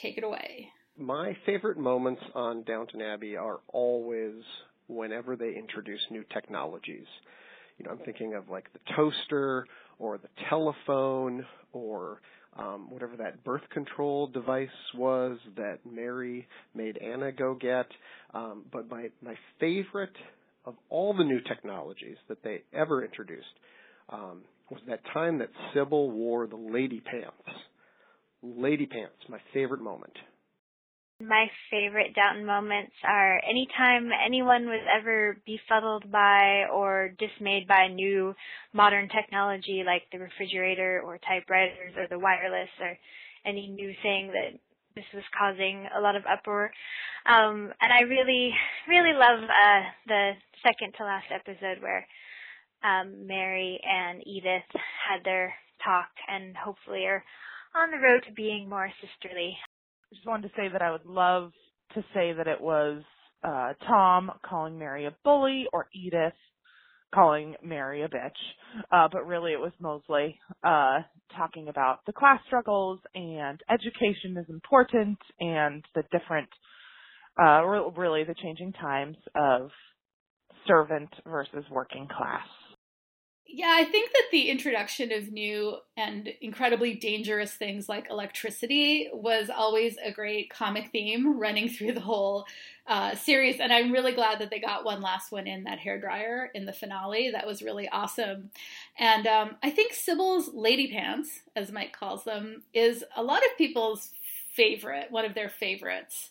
Take 0.00 0.18
it 0.18 0.24
away. 0.24 0.68
My 0.96 1.36
favorite 1.44 1.78
moments 1.78 2.22
on 2.34 2.62
Downton 2.62 3.02
Abbey 3.02 3.36
are 3.36 3.60
always 3.68 4.34
whenever 4.86 5.36
they 5.36 5.54
introduce 5.56 6.00
new 6.10 6.24
technologies. 6.32 7.06
You 7.78 7.86
know, 7.86 7.92
I'm 7.92 7.98
thinking 7.98 8.34
of 8.34 8.48
like 8.48 8.72
the 8.72 8.78
toaster 8.94 9.66
or 9.98 10.18
the 10.18 10.28
telephone 10.48 11.44
or 11.72 12.20
um, 12.56 12.88
whatever 12.90 13.16
that 13.16 13.42
birth 13.42 13.68
control 13.72 14.28
device 14.28 14.68
was 14.94 15.38
that 15.56 15.78
Mary 15.84 16.46
made 16.74 16.98
Anna 16.98 17.32
go 17.32 17.54
get. 17.54 17.86
Um, 18.32 18.64
but 18.72 18.88
my 18.88 19.10
my 19.22 19.34
favorite 19.58 20.14
of 20.64 20.74
all 20.88 21.14
the 21.14 21.24
new 21.24 21.40
technologies 21.40 22.16
that 22.28 22.42
they 22.42 22.62
ever 22.72 23.04
introduced 23.04 23.46
um, 24.08 24.42
was 24.70 24.80
that 24.88 25.00
time 25.12 25.38
that 25.38 25.50
Sybil 25.74 26.10
wore 26.10 26.46
the 26.46 26.56
lady 26.56 27.00
pants. 27.00 27.60
Lady 28.44 28.86
pants, 28.86 29.16
my 29.28 29.38
favorite 29.52 29.80
moment. 29.80 30.12
My 31.20 31.46
favorite 31.70 32.14
Downton 32.14 32.44
moments 32.44 32.92
are 33.06 33.40
anytime 33.48 34.10
anyone 34.24 34.66
was 34.66 34.82
ever 34.92 35.38
befuddled 35.46 36.10
by 36.10 36.66
or 36.72 37.14
dismayed 37.18 37.66
by 37.66 37.88
new 37.88 38.34
modern 38.72 39.08
technology 39.08 39.82
like 39.86 40.02
the 40.12 40.18
refrigerator 40.18 41.00
or 41.04 41.18
typewriters 41.18 41.94
or 41.96 42.06
the 42.08 42.18
wireless 42.18 42.68
or 42.80 42.98
any 43.46 43.68
new 43.68 43.92
thing 44.02 44.32
that 44.32 44.58
this 44.94 45.04
was 45.14 45.24
causing 45.38 45.86
a 45.96 46.00
lot 46.00 46.16
of 46.16 46.24
uproar. 46.30 46.70
Um, 47.26 47.72
and 47.80 47.92
I 47.92 48.02
really, 48.02 48.52
really 48.88 49.14
love 49.14 49.40
uh, 49.40 49.82
the 50.06 50.32
second 50.62 50.94
to 50.98 51.04
last 51.04 51.26
episode 51.32 51.80
where 51.80 52.06
um, 52.82 53.26
Mary 53.26 53.80
and 53.88 54.20
Edith 54.26 54.68
had 55.08 55.24
their 55.24 55.54
talk 55.82 56.10
and 56.28 56.56
hopefully 56.56 57.06
are 57.06 57.24
on 57.74 57.90
the 57.90 57.98
road 57.98 58.22
to 58.26 58.32
being 58.32 58.68
more 58.68 58.90
sisterly. 59.00 59.56
I 60.10 60.14
just 60.14 60.26
wanted 60.26 60.48
to 60.48 60.54
say 60.56 60.68
that 60.72 60.82
I 60.82 60.92
would 60.92 61.06
love 61.06 61.52
to 61.94 62.00
say 62.14 62.32
that 62.32 62.46
it 62.46 62.60
was 62.60 63.02
uh, 63.42 63.72
Tom 63.86 64.30
calling 64.44 64.78
Mary 64.78 65.06
a 65.06 65.14
bully 65.24 65.66
or 65.72 65.88
Edith 65.94 66.34
calling 67.14 67.54
Mary 67.62 68.02
a 68.02 68.08
bitch. 68.08 68.30
Uh, 68.90 69.08
but 69.12 69.26
really 69.26 69.52
it 69.52 69.60
was 69.60 69.72
Molesley, 69.82 70.36
uh, 70.64 71.02
talking 71.36 71.68
about 71.68 72.00
the 72.06 72.12
class 72.12 72.40
struggles 72.46 73.00
and 73.14 73.60
education 73.70 74.36
is 74.36 74.46
important 74.48 75.18
and 75.40 75.84
the 75.94 76.02
different, 76.10 76.48
uh, 77.40 77.64
really 77.64 78.24
the 78.24 78.34
changing 78.42 78.72
times 78.72 79.16
of 79.34 79.70
servant 80.66 81.10
versus 81.26 81.64
working 81.70 82.08
class. 82.08 82.46
Yeah, 83.46 83.72
I 83.72 83.84
think 83.84 84.10
that 84.12 84.24
the 84.32 84.48
introduction 84.48 85.12
of 85.12 85.30
new 85.30 85.76
and 85.96 86.28
incredibly 86.40 86.94
dangerous 86.94 87.52
things 87.52 87.88
like 87.88 88.10
electricity 88.10 89.08
was 89.12 89.48
always 89.48 89.96
a 90.02 90.10
great 90.10 90.50
comic 90.50 90.90
theme 90.90 91.38
running 91.38 91.68
through 91.70 91.92
the 91.92 92.00
whole 92.00 92.46
uh, 92.86 93.14
series. 93.14 93.60
And 93.60 93.72
I'm 93.72 93.92
really 93.92 94.12
glad 94.12 94.40
that 94.40 94.50
they 94.50 94.60
got 94.60 94.84
one 94.84 95.02
last 95.02 95.30
one 95.30 95.46
in 95.46 95.64
that 95.64 95.78
hair 95.78 96.00
dryer 96.00 96.50
in 96.54 96.64
the 96.64 96.72
finale. 96.72 97.30
That 97.30 97.46
was 97.46 97.62
really 97.62 97.88
awesome. 97.88 98.50
And 98.98 99.26
um, 99.26 99.56
I 99.62 99.70
think 99.70 99.92
Sybil's 99.92 100.50
lady 100.52 100.90
pants, 100.90 101.40
as 101.54 101.70
Mike 101.70 101.92
calls 101.92 102.24
them, 102.24 102.62
is 102.72 103.04
a 103.16 103.22
lot 103.22 103.44
of 103.44 103.56
people's 103.58 104.10
favorite, 104.52 105.10
one 105.10 105.24
of 105.24 105.34
their 105.34 105.48
favorites. 105.48 106.30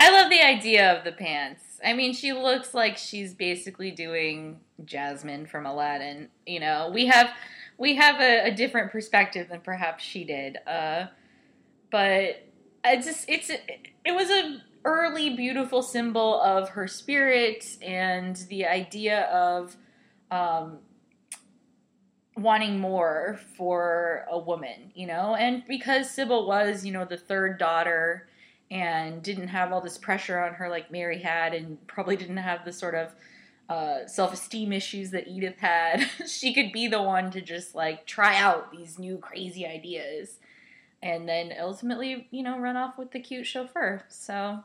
I 0.00 0.10
love 0.10 0.30
the 0.30 0.42
idea 0.42 0.96
of 0.96 1.04
the 1.04 1.12
pants. 1.12 1.73
I 1.84 1.92
mean, 1.92 2.12
she 2.12 2.32
looks 2.32 2.74
like 2.74 2.96
she's 2.96 3.34
basically 3.34 3.90
doing 3.90 4.60
Jasmine 4.84 5.46
from 5.46 5.66
Aladdin. 5.66 6.28
You 6.46 6.60
know, 6.60 6.90
we 6.92 7.06
have 7.06 7.30
we 7.78 7.96
have 7.96 8.20
a, 8.20 8.48
a 8.48 8.50
different 8.50 8.92
perspective 8.92 9.48
than 9.48 9.60
perhaps 9.60 10.02
she 10.02 10.24
did. 10.24 10.58
Uh, 10.66 11.06
but 11.90 12.46
I 12.84 12.96
just 12.96 13.28
it's 13.28 13.50
it 13.50 14.14
was 14.14 14.30
a 14.30 14.62
early 14.84 15.30
beautiful 15.30 15.82
symbol 15.82 16.40
of 16.42 16.70
her 16.70 16.86
spirit 16.86 17.76
and 17.80 18.36
the 18.48 18.66
idea 18.66 19.22
of 19.22 19.76
um, 20.30 20.78
wanting 22.36 22.78
more 22.78 23.38
for 23.56 24.26
a 24.30 24.38
woman, 24.38 24.92
you 24.94 25.06
know, 25.06 25.34
and 25.34 25.62
because 25.66 26.10
Sybil 26.10 26.46
was, 26.46 26.84
you 26.84 26.92
know, 26.92 27.04
the 27.04 27.16
third 27.16 27.58
daughter 27.58 28.28
and 28.70 29.22
didn't 29.22 29.48
have 29.48 29.72
all 29.72 29.80
this 29.80 29.98
pressure 29.98 30.40
on 30.40 30.54
her 30.54 30.68
like 30.68 30.90
Mary 30.90 31.20
had, 31.20 31.54
and 31.54 31.84
probably 31.86 32.16
didn't 32.16 32.38
have 32.38 32.64
the 32.64 32.72
sort 32.72 32.94
of 32.94 33.14
uh, 33.68 34.06
self 34.06 34.32
esteem 34.32 34.72
issues 34.72 35.10
that 35.10 35.28
Edith 35.28 35.58
had, 35.58 36.08
she 36.26 36.52
could 36.52 36.72
be 36.72 36.86
the 36.86 37.02
one 37.02 37.30
to 37.30 37.40
just 37.40 37.74
like 37.74 38.06
try 38.06 38.36
out 38.36 38.72
these 38.72 38.98
new 38.98 39.18
crazy 39.18 39.66
ideas 39.66 40.38
and 41.04 41.28
then 41.28 41.52
ultimately, 41.60 42.26
you 42.30 42.42
know, 42.42 42.58
run 42.58 42.78
off 42.78 42.96
with 42.96 43.10
the 43.10 43.20
cute 43.20 43.46
chauffeur. 43.46 44.02
So. 44.08 44.60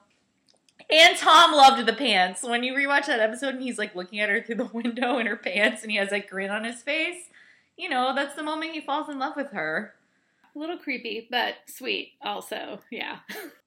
And 0.89 1.17
Tom 1.17 1.51
loved 1.51 1.85
the 1.85 1.93
pants. 1.93 2.41
When 2.41 2.63
you 2.63 2.73
rewatch 2.73 3.07
that 3.07 3.19
episode 3.19 3.55
and 3.55 3.61
he's 3.61 3.77
like 3.77 3.93
looking 3.93 4.21
at 4.21 4.29
her 4.29 4.41
through 4.41 4.55
the 4.55 4.65
window 4.73 5.17
in 5.19 5.27
her 5.27 5.35
pants 5.35 5.83
and 5.83 5.91
he 5.91 5.97
has 5.97 6.09
that 6.11 6.29
grin 6.29 6.49
on 6.49 6.63
his 6.63 6.81
face, 6.81 7.25
you 7.77 7.89
know, 7.89 8.13
that's 8.15 8.35
the 8.35 8.43
moment 8.43 8.71
he 8.71 8.79
falls 8.79 9.09
in 9.09 9.19
love 9.19 9.35
with 9.35 9.51
her. 9.51 9.93
A 10.55 10.57
little 10.57 10.77
creepy, 10.77 11.27
but 11.29 11.55
sweet 11.67 12.13
also. 12.21 12.79
Yeah. 12.89 13.19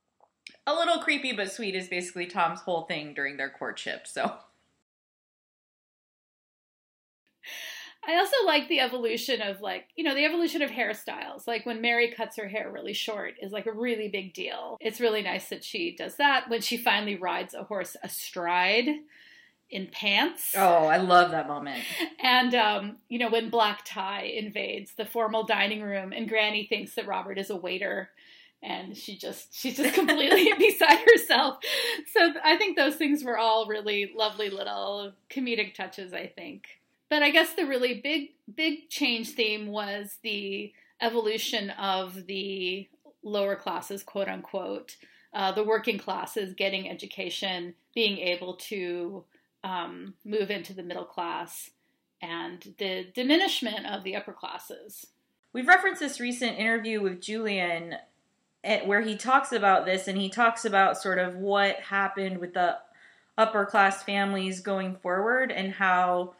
a 0.67 0.75
little 0.75 0.99
creepy 0.99 1.33
but 1.33 1.53
sweet 1.53 1.75
is 1.75 1.89
basically 1.89 2.27
Tom's 2.27 2.61
whole 2.61 2.83
thing 2.83 3.15
during 3.15 3.37
their 3.37 3.51
courtship. 3.51 4.07
So 4.07 4.33
I 8.07 8.17
also 8.17 8.37
like 8.45 8.69
the 8.69 8.81
evolution 8.81 9.41
of 9.41 9.61
like, 9.61 9.87
you 9.97 10.03
know, 10.03 10.15
the 10.15 10.25
evolution 10.25 10.61
of 10.63 10.71
hairstyles. 10.71 11.47
Like 11.47 11.65
when 11.65 11.81
Mary 11.81 12.13
cuts 12.13 12.37
her 12.37 12.49
hair 12.49 12.71
really 12.71 12.95
short 12.95 13.35
is 13.41 13.53
like 13.53 13.67
a 13.67 13.73
really 13.73 14.09
big 14.09 14.35
deal. 14.35 14.77
It's 14.81 15.01
really 15.01 15.23
nice 15.23 15.49
that 15.51 15.63
she 15.63 15.95
does 15.97 16.17
that 16.17 16.49
when 16.49 16.61
she 16.61 16.77
finally 16.77 17.17
rides 17.17 17.55
a 17.55 17.63
horse 17.63 17.97
astride 18.03 18.89
in 19.71 19.87
pants. 19.87 20.55
Oh, 20.57 20.87
I 20.87 20.97
love 20.97 21.31
that 21.31 21.47
moment. 21.47 21.83
And 22.21 22.55
um, 22.55 22.97
you 23.09 23.19
know, 23.19 23.31
when 23.31 23.51
Black 23.51 23.83
Tie 23.85 24.33
invades 24.37 24.95
the 24.95 25.07
formal 25.07 25.45
dining 25.45 25.83
room 25.83 26.13
and 26.13 26.29
Granny 26.29 26.67
thinks 26.69 26.95
that 26.97 27.07
Robert 27.07 27.39
is 27.39 27.51
a 27.51 27.57
waiter 27.57 28.11
and 28.63 28.97
she 28.97 29.17
just 29.17 29.55
she's 29.55 29.77
just 29.77 29.95
completely 29.95 30.53
beside 30.59 30.99
herself. 31.01 31.59
So 32.13 32.33
I 32.45 32.57
think 32.57 32.77
those 32.77 32.97
things 32.97 33.25
were 33.25 33.39
all 33.39 33.67
really 33.67 34.13
lovely 34.17 34.51
little 34.51 35.13
comedic 35.31 35.75
touches, 35.75 36.13
I 36.13 36.27
think. 36.27 36.65
But 37.11 37.23
I 37.23 37.31
guess 37.31 37.55
the 37.55 37.67
really 37.67 38.01
big 38.01 38.31
big 38.55 38.89
change 38.89 39.31
theme 39.31 39.67
was 39.67 40.19
the 40.23 40.73
evolution 41.01 41.71
of 41.71 42.27
the 42.27 42.89
lower 43.23 43.57
classes, 43.57 44.03
quote 44.03 44.29
unquote, 44.29 44.97
uh, 45.35 45.53
the 45.53 45.65
working 45.65 45.99
classes 45.99 46.55
getting 46.55 46.89
education, 46.89 47.75
being 47.95 48.19
able 48.19 48.55
to 48.55 49.25
um, 49.65 50.15
move 50.25 50.51
into 50.51 50.75
the 50.75 50.83
middle 50.83 51.05
class, 51.05 51.71
and 52.21 52.75
the 52.79 53.07
diminishment 53.15 53.87
of 53.87 54.05
the 54.05 54.17
upper 54.17 54.33
classes. 54.33 55.07
We've 55.53 55.69
referenced 55.69 56.01
this 56.01 56.21
recent 56.21 56.59
interview 56.59 57.03
with 57.03 57.21
Julian 57.21 57.97
where 58.85 59.01
he 59.01 59.17
talks 59.17 59.53
about 59.53 59.87
this 59.87 60.07
and 60.07 60.19
he 60.19 60.29
talks 60.29 60.65
about 60.65 60.97
sort 60.97 61.19
of 61.19 61.37
what 61.37 61.77
happened 61.77 62.39
with 62.39 62.55
the 62.55 62.79
upper 63.37 63.65
class 63.65 64.03
families 64.03 64.61
going 64.61 64.95
forward 64.97 65.51
and 65.51 65.73
how 65.75 66.35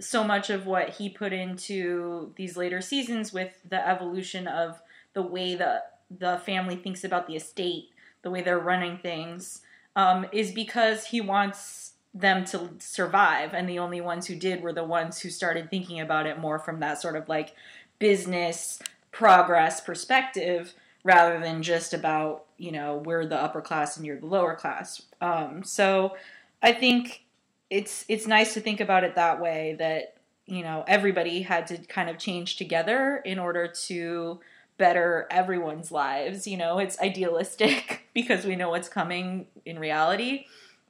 so 0.00 0.22
much 0.22 0.50
of 0.50 0.66
what 0.66 0.90
he 0.90 1.08
put 1.08 1.32
into 1.32 2.32
these 2.36 2.56
later 2.56 2.80
seasons 2.80 3.32
with 3.32 3.52
the 3.68 3.88
evolution 3.88 4.46
of 4.46 4.80
the 5.14 5.22
way 5.22 5.54
the 5.54 5.82
the 6.08 6.40
family 6.46 6.76
thinks 6.76 7.02
about 7.02 7.26
the 7.26 7.34
estate, 7.34 7.88
the 8.22 8.30
way 8.30 8.40
they're 8.40 8.60
running 8.60 8.96
things, 8.98 9.62
um, 9.96 10.24
is 10.30 10.52
because 10.52 11.06
he 11.06 11.20
wants 11.20 11.94
them 12.14 12.44
to 12.44 12.70
survive, 12.78 13.52
and 13.52 13.68
the 13.68 13.78
only 13.78 14.00
ones 14.00 14.26
who 14.26 14.36
did 14.36 14.62
were 14.62 14.72
the 14.72 14.84
ones 14.84 15.18
who 15.18 15.30
started 15.30 15.68
thinking 15.68 16.00
about 16.00 16.26
it 16.26 16.38
more 16.38 16.58
from 16.58 16.78
that 16.80 17.00
sort 17.00 17.16
of 17.16 17.28
like 17.28 17.54
business 17.98 18.80
progress 19.10 19.80
perspective 19.80 20.74
rather 21.06 21.38
than 21.38 21.62
just 21.62 21.94
about 21.94 22.46
you 22.58 22.72
know 22.72 22.96
we're 23.04 23.24
the 23.24 23.40
upper 23.40 23.60
class 23.60 23.96
and 23.96 24.04
you're 24.04 24.18
the 24.18 24.26
lower 24.26 24.56
class. 24.56 25.00
Um, 25.20 25.62
so 25.62 26.16
I 26.62 26.72
think 26.72 27.24
it's 27.70 28.04
it's 28.08 28.26
nice 28.26 28.54
to 28.54 28.60
think 28.60 28.80
about 28.80 29.04
it 29.04 29.14
that 29.14 29.40
way 29.40 29.76
that 29.78 30.16
you 30.46 30.62
know 30.62 30.84
everybody 30.88 31.42
had 31.42 31.68
to 31.68 31.78
kind 31.78 32.10
of 32.10 32.18
change 32.18 32.56
together 32.56 33.22
in 33.24 33.38
order 33.38 33.68
to 33.86 34.40
better 34.78 35.28
everyone's 35.30 35.92
lives. 35.92 36.46
You 36.46 36.56
know, 36.56 36.78
it's 36.78 37.00
idealistic 37.00 38.08
because 38.14 38.44
we 38.44 38.56
know 38.56 38.70
what's 38.70 38.88
coming 38.88 39.46
in 39.64 39.78
reality, 39.78 40.46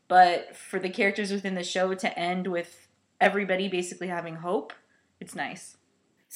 but 0.09 0.57
for 0.57 0.79
the 0.79 0.89
characters 0.89 1.31
within 1.31 1.55
the 1.55 1.63
show 1.63 1.93
to 1.93 2.19
end 2.19 2.47
with 2.47 2.89
everybody 3.21 3.69
basically 3.69 4.09
having 4.09 4.37
hope, 4.37 4.73
it's 5.21 5.35
nice. 5.35 5.77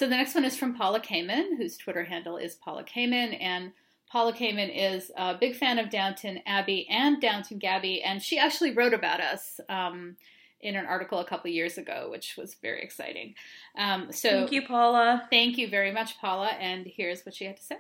So 0.01 0.07
the 0.07 0.17
next 0.17 0.35
one 0.35 0.47
is 0.47 0.57
from 0.57 0.73
Paula 0.73 0.99
Kamen, 0.99 1.59
whose 1.59 1.77
Twitter 1.77 2.05
handle 2.05 2.39
is 2.39 2.55
Paula 2.55 2.85
Kamen, 2.85 3.37
and 3.39 3.73
Paula 4.11 4.33
Kamen 4.33 4.75
is 4.75 5.13
a 5.15 5.37
big 5.37 5.55
fan 5.55 5.79
of 5.79 5.91
Downton 5.91 6.41
Abbey 6.47 6.89
and 6.89 7.21
Downton 7.21 7.59
Gabby, 7.59 8.03
and 8.03 8.23
she 8.23 8.39
actually 8.39 8.73
wrote 8.73 8.95
about 8.95 9.21
us 9.21 9.61
um, 9.69 10.17
in 10.63 10.75
an 10.75 10.87
article 10.87 11.19
a 11.19 11.27
couple 11.27 11.51
years 11.51 11.77
ago, 11.77 12.09
which 12.11 12.39
was 12.39 12.55
very 12.63 12.83
exciting. 12.83 13.35
Um, 13.77 14.11
so 14.11 14.31
thank 14.31 14.53
you, 14.53 14.63
Paula. 14.67 15.27
Thank 15.29 15.59
you 15.59 15.69
very 15.69 15.93
much, 15.93 16.19
Paula. 16.19 16.49
And 16.49 16.87
here's 16.87 17.27
what 17.27 17.35
she 17.35 17.45
had 17.45 17.59
to 17.59 17.63
say. 17.63 17.77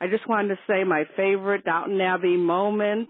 I 0.00 0.06
just 0.06 0.28
wanted 0.28 0.54
to 0.54 0.60
say 0.68 0.84
my 0.84 1.06
favorite 1.16 1.64
Downton 1.64 2.00
Abbey 2.00 2.36
moment, 2.36 3.08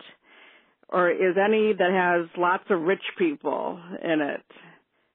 or 0.89 1.11
is 1.11 1.37
any 1.37 1.75
that 1.75 1.91
has 1.93 2.31
lots 2.39 2.65
of 2.71 2.81
rich 2.81 3.05
people 3.19 3.79
in 4.03 4.23
it 4.23 4.43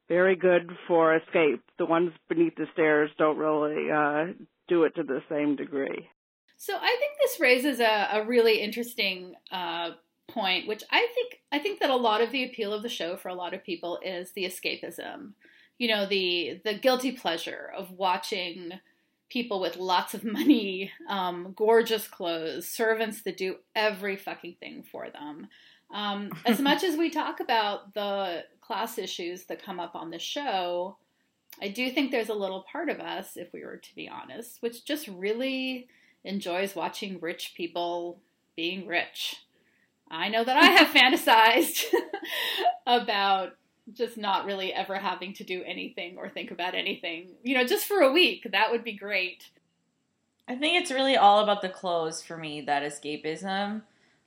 very 0.08 0.36
good 0.36 0.72
for 0.88 1.16
escape. 1.16 1.64
The 1.78 1.86
ones 1.86 2.12
beneath 2.30 2.56
the 2.56 2.68
stairs 2.74 3.12
don't 3.18 3.38
really 3.38 3.92
uh, 3.92 4.34
do 4.68 4.84
it 4.84 4.96
to 4.96 5.04
the 5.04 5.22
same 5.30 5.56
degree. 5.56 6.10
So 6.58 6.76
I 6.76 6.98
think 7.00 7.14
this 7.20 7.40
raises 7.40 7.80
a, 7.80 8.10
a 8.14 8.26
really 8.26 8.62
interesting 8.62 9.36
uh, 9.52 9.92
point, 10.28 10.68
which 10.68 10.84
I 10.92 11.08
think 11.14 11.42
I 11.52 11.60
think 11.60 11.80
that 11.80 11.90
a 11.90 11.96
lot 11.96 12.22
of 12.22 12.32
the 12.32 12.44
appeal 12.46 12.74
of 12.74 12.84
the 12.84 12.90
show 12.90 13.16
for 13.16 13.30
a 13.30 13.36
lot 13.36 13.54
of 13.54 13.64
people 13.64 14.00
is 14.04 14.32
the 14.32 14.46
escapism. 14.46 15.34
You 15.78 15.88
know, 15.90 16.08
the 16.08 16.60
the 16.66 16.74
guilty 16.74 17.12
pleasure 17.12 17.72
of 17.76 17.92
watching 17.92 18.74
people 19.30 19.60
with 19.60 19.78
lots 19.78 20.14
of 20.14 20.24
money, 20.24 20.92
um, 21.10 21.54
gorgeous 21.56 22.08
clothes, 22.08 22.68
servants 22.68 23.22
that 23.24 23.38
do 23.38 23.58
every 23.76 24.16
fucking 24.16 24.56
thing 24.60 24.84
for 24.92 25.10
them. 25.10 25.48
Um, 25.94 26.32
as 26.46 26.60
much 26.70 26.84
as 26.84 26.98
we 26.98 27.10
talk 27.10 27.40
about 27.40 27.94
the 27.94 28.46
class 28.68 28.98
issues 28.98 29.46
that 29.46 29.64
come 29.64 29.80
up 29.80 29.96
on 29.96 30.12
the 30.12 30.20
show, 30.20 30.98
I 31.62 31.70
do 31.70 31.90
think 31.90 32.12
there's 32.12 32.30
a 32.30 32.36
little 32.36 32.66
part 32.72 32.90
of 32.90 33.00
us, 33.00 33.38
if 33.38 33.52
we 33.54 33.64
were 33.64 33.78
to 33.78 33.96
be 33.96 34.10
honest, 34.10 34.62
which 34.62 34.86
just 34.86 35.08
really 35.08 35.88
enjoys 36.24 36.76
watching 36.76 37.20
rich 37.22 37.54
people 37.56 38.20
being 38.56 38.86
rich. 38.86 39.38
I 40.12 40.30
know 40.30 40.44
that 40.44 40.58
I 40.58 40.66
have 40.66 40.88
fantasized 40.94 41.86
about 42.88 43.54
just 43.94 44.18
not 44.18 44.46
really 44.46 44.74
ever 44.74 44.96
having 44.96 45.34
to 45.34 45.44
do 45.44 45.64
anything 45.66 46.18
or 46.18 46.30
think 46.30 46.52
about 46.52 46.76
anything. 46.76 47.30
You 47.44 47.58
know, 47.58 47.64
just 47.64 47.86
for 47.86 48.02
a 48.02 48.12
week, 48.12 48.48
that 48.52 48.72
would 48.72 48.84
be 48.84 48.94
great. 48.94 49.50
I 50.48 50.56
think 50.56 50.82
it's 50.82 50.92
really 50.92 51.16
all 51.16 51.40
about 51.40 51.62
the 51.62 51.70
clothes 51.70 52.22
for 52.22 52.38
me, 52.38 52.62
that 52.62 52.84
escapism. 52.84 53.84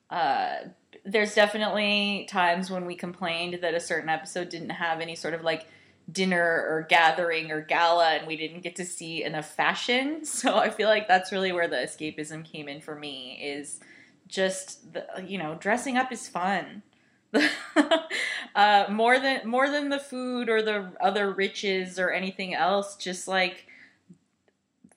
Uh, 0.08 0.54
there's 1.04 1.34
definitely 1.34 2.26
times 2.30 2.70
when 2.70 2.86
we 2.86 2.94
complained 2.94 3.60
that 3.62 3.74
a 3.74 3.80
certain 3.80 4.08
episode 4.08 4.48
didn't 4.48 4.70
have 4.70 5.00
any 5.00 5.16
sort 5.16 5.34
of 5.34 5.42
like 5.42 5.66
dinner 6.10 6.66
or 6.68 6.86
gathering 6.88 7.50
or 7.50 7.60
gala 7.60 8.10
and 8.10 8.26
we 8.26 8.36
didn't 8.36 8.60
get 8.60 8.76
to 8.76 8.84
see 8.84 9.22
enough 9.24 9.54
fashion. 9.54 10.22
So 10.24 10.56
I 10.56 10.70
feel 10.70 10.88
like 10.88 11.06
that's 11.08 11.32
really 11.32 11.52
where 11.52 11.68
the 11.68 11.76
escapism 11.76 12.44
came 12.44 12.68
in 12.68 12.80
for 12.80 12.94
me 12.94 13.38
is 13.42 13.80
just 14.26 14.92
the, 14.92 15.06
you 15.26 15.38
know, 15.38 15.56
dressing 15.56 15.96
up 15.96 16.10
is 16.12 16.28
fun. 16.28 16.82
uh, 18.54 18.86
more 18.90 19.18
than 19.18 19.46
more 19.46 19.70
than 19.70 19.88
the 19.88 19.98
food 19.98 20.48
or 20.48 20.62
the 20.62 20.92
other 21.00 21.30
riches 21.30 21.98
or 21.98 22.10
anything 22.10 22.54
else, 22.54 22.96
just 22.96 23.28
like 23.28 23.66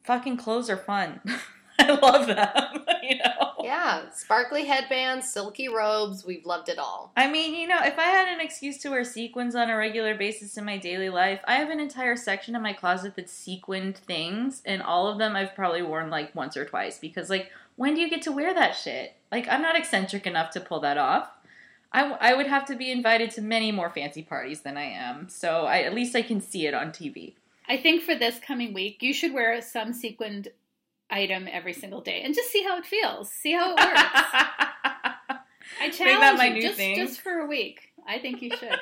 fucking 0.04 0.38
clothes 0.38 0.70
are 0.70 0.78
fun. 0.78 1.20
I 1.80 1.92
love 1.92 2.28
them, 2.28 2.86
you 3.04 3.18
know. 3.18 3.33
Yeah, 3.84 4.10
sparkly 4.12 4.64
headbands, 4.66 5.32
silky 5.32 5.68
robes, 5.68 6.26
we've 6.26 6.46
loved 6.46 6.70
it 6.70 6.80
all. 6.80 7.12
I 7.18 7.30
mean, 7.30 7.54
you 7.54 7.68
know, 7.68 7.80
if 7.82 8.00
I 8.00 8.04
had 8.04 8.30
an 8.30 8.40
excuse 8.40 8.78
to 8.80 8.90
wear 8.90 9.04
sequins 9.04 9.56
on 9.56 9.70
a 9.70 9.76
regular 9.76 10.16
basis 10.16 10.58
in 10.58 10.64
my 10.64 10.78
daily 10.78 11.10
life, 11.10 11.42
I 11.46 11.56
have 11.56 11.70
an 11.70 11.82
entire 11.82 12.16
section 12.16 12.56
in 12.56 12.62
my 12.62 12.72
closet 12.72 13.16
that's 13.18 13.34
sequined 13.34 13.98
things, 13.98 14.62
and 14.66 14.82
all 14.82 15.08
of 15.08 15.18
them 15.18 15.36
I've 15.36 15.54
probably 15.54 15.82
worn 15.82 16.10
like 16.10 16.34
once 16.34 16.56
or 16.56 16.64
twice 16.64 16.98
because, 16.98 17.30
like, 17.30 17.52
when 17.76 17.94
do 17.94 18.00
you 18.00 18.10
get 18.10 18.22
to 18.22 18.32
wear 18.32 18.54
that 18.54 18.78
shit? 18.78 19.16
Like, 19.34 19.50
I'm 19.50 19.62
not 19.62 19.78
eccentric 19.78 20.26
enough 20.26 20.52
to 20.52 20.62
pull 20.62 20.80
that 20.80 20.98
off. 20.98 21.30
I, 21.92 22.04
w- 22.04 22.18
I 22.22 22.36
would 22.36 22.48
have 22.48 22.66
to 22.68 22.76
be 22.76 22.90
invited 22.90 23.32
to 23.32 23.42
many 23.42 23.74
more 23.74 23.90
fancy 23.90 24.24
parties 24.24 24.62
than 24.62 24.78
I 24.78 24.86
am, 24.86 25.28
so 25.28 25.66
I, 25.66 25.82
at 25.82 25.94
least 25.94 26.16
I 26.16 26.22
can 26.22 26.40
see 26.40 26.68
it 26.68 26.74
on 26.74 26.92
TV. 26.92 27.34
I 27.68 27.76
think 27.78 28.02
for 28.02 28.16
this 28.16 28.40
coming 28.40 28.74
week, 28.74 29.02
you 29.02 29.14
should 29.14 29.34
wear 29.34 29.62
some 29.62 29.92
sequined 29.92 30.50
item 31.14 31.48
every 31.52 31.74
single 31.74 32.02
day 32.02 32.22
and 32.24 32.34
just 32.34 32.52
see 32.52 32.64
how 32.64 32.78
it 32.78 32.86
feels. 32.86 33.32
See 33.32 33.54
how 33.54 33.76
it 33.76 33.80
works. 33.80 34.02
I 35.82 35.90
challenge 35.92 36.42
you 36.42 36.54
new 36.54 36.62
just, 36.62 36.78
thing. 36.78 36.96
just 36.96 37.22
for 37.22 37.40
a 37.40 37.48
week. 37.48 37.94
I 38.08 38.20
think 38.20 38.42
you 38.42 38.50
should. 38.50 38.80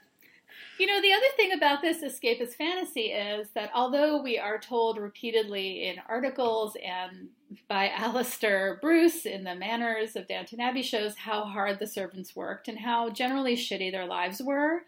you 0.78 0.86
know, 0.86 1.00
the 1.00 1.12
other 1.12 1.26
thing 1.36 1.52
about 1.52 1.82
this 1.82 2.02
escapist 2.02 2.54
fantasy 2.54 3.12
is 3.12 3.48
that 3.54 3.70
although 3.74 4.22
we 4.22 4.38
are 4.38 4.58
told 4.58 4.98
repeatedly 4.98 5.88
in 5.88 5.96
articles 6.08 6.76
and 6.84 7.28
by 7.68 7.88
Alistair 7.96 8.78
Bruce 8.80 9.26
in 9.26 9.44
the 9.44 9.54
Manners 9.54 10.16
of 10.16 10.28
Downton 10.28 10.60
Abbey 10.60 10.82
shows 10.82 11.16
how 11.16 11.44
hard 11.44 11.78
the 11.78 11.86
servants 11.86 12.34
worked 12.34 12.68
and 12.68 12.78
how 12.78 13.10
generally 13.10 13.56
shitty 13.56 13.90
their 13.92 14.06
lives 14.06 14.40
were, 14.42 14.82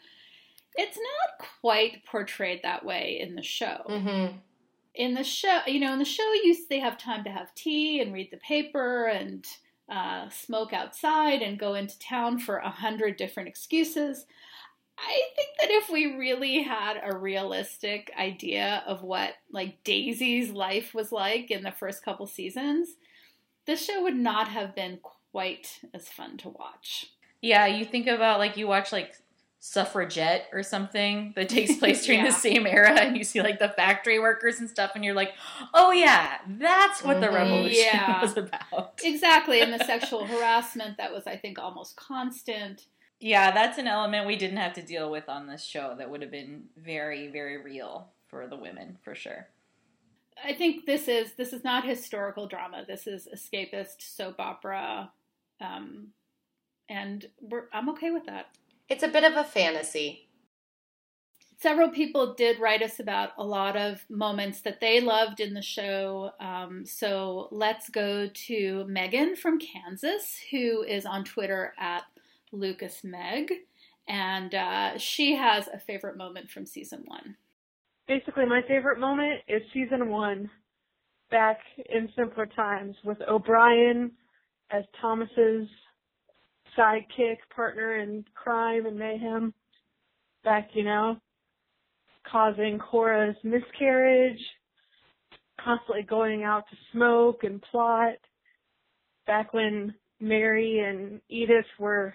it's 0.74 0.98
not 0.98 1.48
quite 1.60 2.04
portrayed 2.04 2.60
that 2.62 2.84
way 2.84 3.18
in 3.20 3.34
the 3.34 3.42
show 3.42 3.82
Mm-hmm. 3.88 4.36
In 4.96 5.14
the 5.14 5.24
show, 5.24 5.60
you 5.66 5.78
know, 5.78 5.92
in 5.92 5.98
the 5.98 6.04
show, 6.04 6.32
you 6.42 6.56
they 6.68 6.80
have 6.80 6.98
time 6.98 7.22
to 7.24 7.30
have 7.30 7.54
tea 7.54 8.00
and 8.00 8.12
read 8.12 8.30
the 8.30 8.38
paper 8.38 9.06
and 9.06 9.46
uh, 9.90 10.28
smoke 10.30 10.72
outside 10.72 11.42
and 11.42 11.58
go 11.58 11.74
into 11.74 11.98
town 11.98 12.38
for 12.38 12.56
a 12.56 12.70
hundred 12.70 13.16
different 13.16 13.48
excuses. 13.48 14.26
I 14.98 15.22
think 15.36 15.48
that 15.60 15.70
if 15.70 15.90
we 15.90 16.16
really 16.16 16.62
had 16.62 17.00
a 17.04 17.16
realistic 17.16 18.10
idea 18.18 18.82
of 18.86 19.02
what 19.02 19.34
like 19.52 19.84
Daisy's 19.84 20.50
life 20.50 20.94
was 20.94 21.12
like 21.12 21.50
in 21.50 21.62
the 21.62 21.70
first 21.70 22.02
couple 22.02 22.26
seasons, 22.26 22.96
this 23.66 23.84
show 23.84 24.02
would 24.02 24.16
not 24.16 24.48
have 24.48 24.74
been 24.74 24.98
quite 25.30 25.80
as 25.92 26.08
fun 26.08 26.38
to 26.38 26.48
watch. 26.48 27.12
Yeah, 27.42 27.66
you 27.66 27.84
think 27.84 28.06
about 28.06 28.38
like 28.38 28.56
you 28.56 28.66
watch 28.66 28.90
like 28.90 29.14
Suffragette 29.58 30.48
or 30.52 30.62
something 30.62 31.32
that 31.36 31.48
takes 31.48 31.76
place 31.78 32.04
during 32.06 32.20
Yeah. 32.20 32.30
the 32.30 32.36
same 32.36 32.66
era, 32.66 32.92
and 32.92 33.16
you 33.16 33.24
see 33.24 33.42
like 33.42 33.58
the 33.58 33.68
factory 33.70 34.18
workers 34.18 34.60
and 34.60 34.68
stuff, 34.70 34.92
and 34.94 35.04
you're 35.04 35.14
like, 35.14 35.32
oh 35.74 35.90
yeah, 35.92 36.38
that's 36.46 37.02
what 37.02 37.20
the 37.20 37.26
Mhm. 37.28 37.34
revolution 37.34 37.84
Yeah. 37.92 38.22
was 38.22 38.36
about. 38.36 39.00
Exactly, 39.02 39.60
and 39.60 39.72
the 39.72 39.84
sexual 39.84 40.24
harassment 40.26 40.98
that 40.98 41.12
was, 41.12 41.26
I 41.26 41.36
think, 41.36 41.58
almost 41.58 41.96
constant. 41.96 42.86
Yeah, 43.18 43.50
that's 43.50 43.78
an 43.78 43.86
element 43.86 44.26
we 44.26 44.36
didn't 44.36 44.58
have 44.58 44.74
to 44.74 44.82
deal 44.82 45.10
with 45.10 45.28
on 45.28 45.46
this 45.46 45.64
show 45.64 45.94
that 45.98 46.10
would 46.10 46.20
have 46.22 46.30
been 46.30 46.64
very, 46.76 47.28
very 47.28 47.56
real 47.56 48.08
for 48.28 48.46
the 48.46 48.56
women 48.56 48.98
for 49.02 49.14
sure. 49.14 49.48
I 50.44 50.52
think 50.52 50.84
this 50.84 51.08
is 51.08 51.32
this 51.32 51.54
is 51.54 51.64
not 51.64 51.86
historical 51.86 52.46
drama. 52.46 52.84
This 52.86 53.06
is 53.06 53.26
escapist 53.34 54.02
soap 54.02 54.38
opera, 54.38 55.10
um, 55.62 56.08
and 56.90 57.24
we're, 57.40 57.64
I'm 57.72 57.88
okay 57.90 58.10
with 58.10 58.26
that. 58.26 58.48
It's 58.88 59.02
a 59.02 59.08
bit 59.08 59.24
of 59.24 59.34
a 59.34 59.44
fantasy. 59.44 60.28
Several 61.58 61.88
people 61.88 62.34
did 62.34 62.60
write 62.60 62.82
us 62.82 63.00
about 63.00 63.30
a 63.38 63.44
lot 63.44 63.76
of 63.76 64.04
moments 64.10 64.60
that 64.60 64.80
they 64.80 65.00
loved 65.00 65.40
in 65.40 65.54
the 65.54 65.62
show. 65.62 66.30
Um, 66.38 66.84
so 66.84 67.48
let's 67.50 67.88
go 67.88 68.28
to 68.28 68.84
Megan 68.86 69.34
from 69.34 69.58
Kansas, 69.58 70.38
who 70.50 70.82
is 70.82 71.06
on 71.06 71.24
Twitter 71.24 71.72
at 71.78 72.04
Lucas 72.52 73.02
Meg, 73.02 73.52
and 74.06 74.54
uh, 74.54 74.98
she 74.98 75.34
has 75.34 75.66
a 75.68 75.78
favorite 75.78 76.16
moment 76.16 76.50
from 76.50 76.66
season 76.66 77.02
one. 77.06 77.36
Basically, 78.06 78.46
my 78.46 78.62
favorite 78.68 79.00
moment 79.00 79.40
is 79.48 79.62
season 79.72 80.10
one, 80.10 80.48
back 81.30 81.58
in 81.88 82.08
simpler 82.14 82.46
times, 82.46 82.94
with 83.02 83.18
O'Brien 83.28 84.12
as 84.70 84.84
Thomas's 85.00 85.68
sidekick, 86.76 87.38
partner 87.54 87.96
in 87.96 88.24
crime 88.34 88.86
and 88.86 88.98
mayhem. 88.98 89.54
Back, 90.44 90.70
you 90.74 90.84
know, 90.84 91.16
causing 92.30 92.78
Cora's 92.78 93.36
miscarriage, 93.42 94.40
constantly 95.62 96.02
going 96.02 96.44
out 96.44 96.64
to 96.70 96.76
smoke 96.92 97.42
and 97.42 97.60
plot. 97.62 98.14
Back 99.26 99.52
when 99.52 99.94
Mary 100.20 100.80
and 100.80 101.20
Edith 101.28 101.66
were 101.78 102.14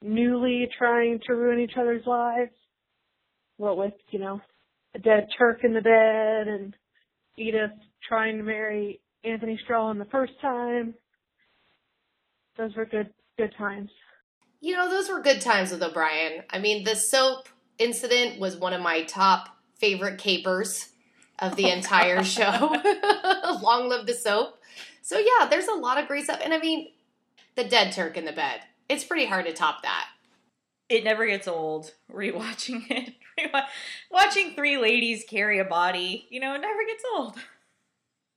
newly 0.00 0.68
trying 0.78 1.20
to 1.26 1.34
ruin 1.34 1.60
each 1.60 1.76
other's 1.78 2.06
lives. 2.06 2.52
What 3.56 3.76
with, 3.76 3.94
you 4.10 4.18
know, 4.18 4.40
a 4.94 4.98
dead 4.98 5.26
Turk 5.38 5.60
in 5.64 5.74
the 5.74 5.80
bed 5.80 6.48
and 6.48 6.74
Edith 7.36 7.72
trying 8.08 8.36
to 8.36 8.42
marry 8.42 9.00
Anthony 9.24 9.58
Strallan 9.66 9.98
the 9.98 10.10
first 10.10 10.34
time. 10.40 10.94
Those 12.56 12.74
were 12.76 12.86
good 12.86 13.10
good 13.36 13.54
times. 13.56 13.90
You 14.60 14.74
know, 14.76 14.88
those 14.88 15.08
were 15.08 15.20
good 15.20 15.40
times 15.40 15.70
with 15.70 15.82
O'Brien. 15.82 16.42
I 16.50 16.58
mean, 16.58 16.84
the 16.84 16.94
soap 16.94 17.48
incident 17.78 18.40
was 18.40 18.56
one 18.56 18.72
of 18.72 18.80
my 18.80 19.02
top 19.02 19.56
favorite 19.78 20.18
capers 20.18 20.88
of 21.38 21.56
the 21.56 21.70
entire 21.70 22.22
show. 22.24 22.42
Long 23.62 23.88
live 23.88 24.06
the 24.06 24.14
soap. 24.14 24.58
So 25.02 25.18
yeah, 25.18 25.46
there's 25.46 25.68
a 25.68 25.74
lot 25.74 25.98
of 25.98 26.08
great 26.08 26.24
stuff. 26.24 26.40
And 26.42 26.54
I 26.54 26.58
mean, 26.58 26.88
the 27.56 27.64
dead 27.64 27.92
Turk 27.92 28.16
in 28.16 28.24
the 28.24 28.32
bed. 28.32 28.60
It's 28.88 29.04
pretty 29.04 29.26
hard 29.26 29.46
to 29.46 29.52
top 29.52 29.82
that. 29.82 30.08
It 30.88 31.04
never 31.04 31.26
gets 31.26 31.48
old 31.48 31.92
rewatching 32.12 32.84
it. 32.90 33.14
Rewa- 33.38 33.66
Watching 34.10 34.54
three 34.54 34.78
ladies 34.78 35.24
carry 35.28 35.58
a 35.58 35.64
body, 35.64 36.26
you 36.30 36.40
know, 36.40 36.54
it 36.54 36.60
never 36.60 36.84
gets 36.86 37.02
old. 37.16 37.36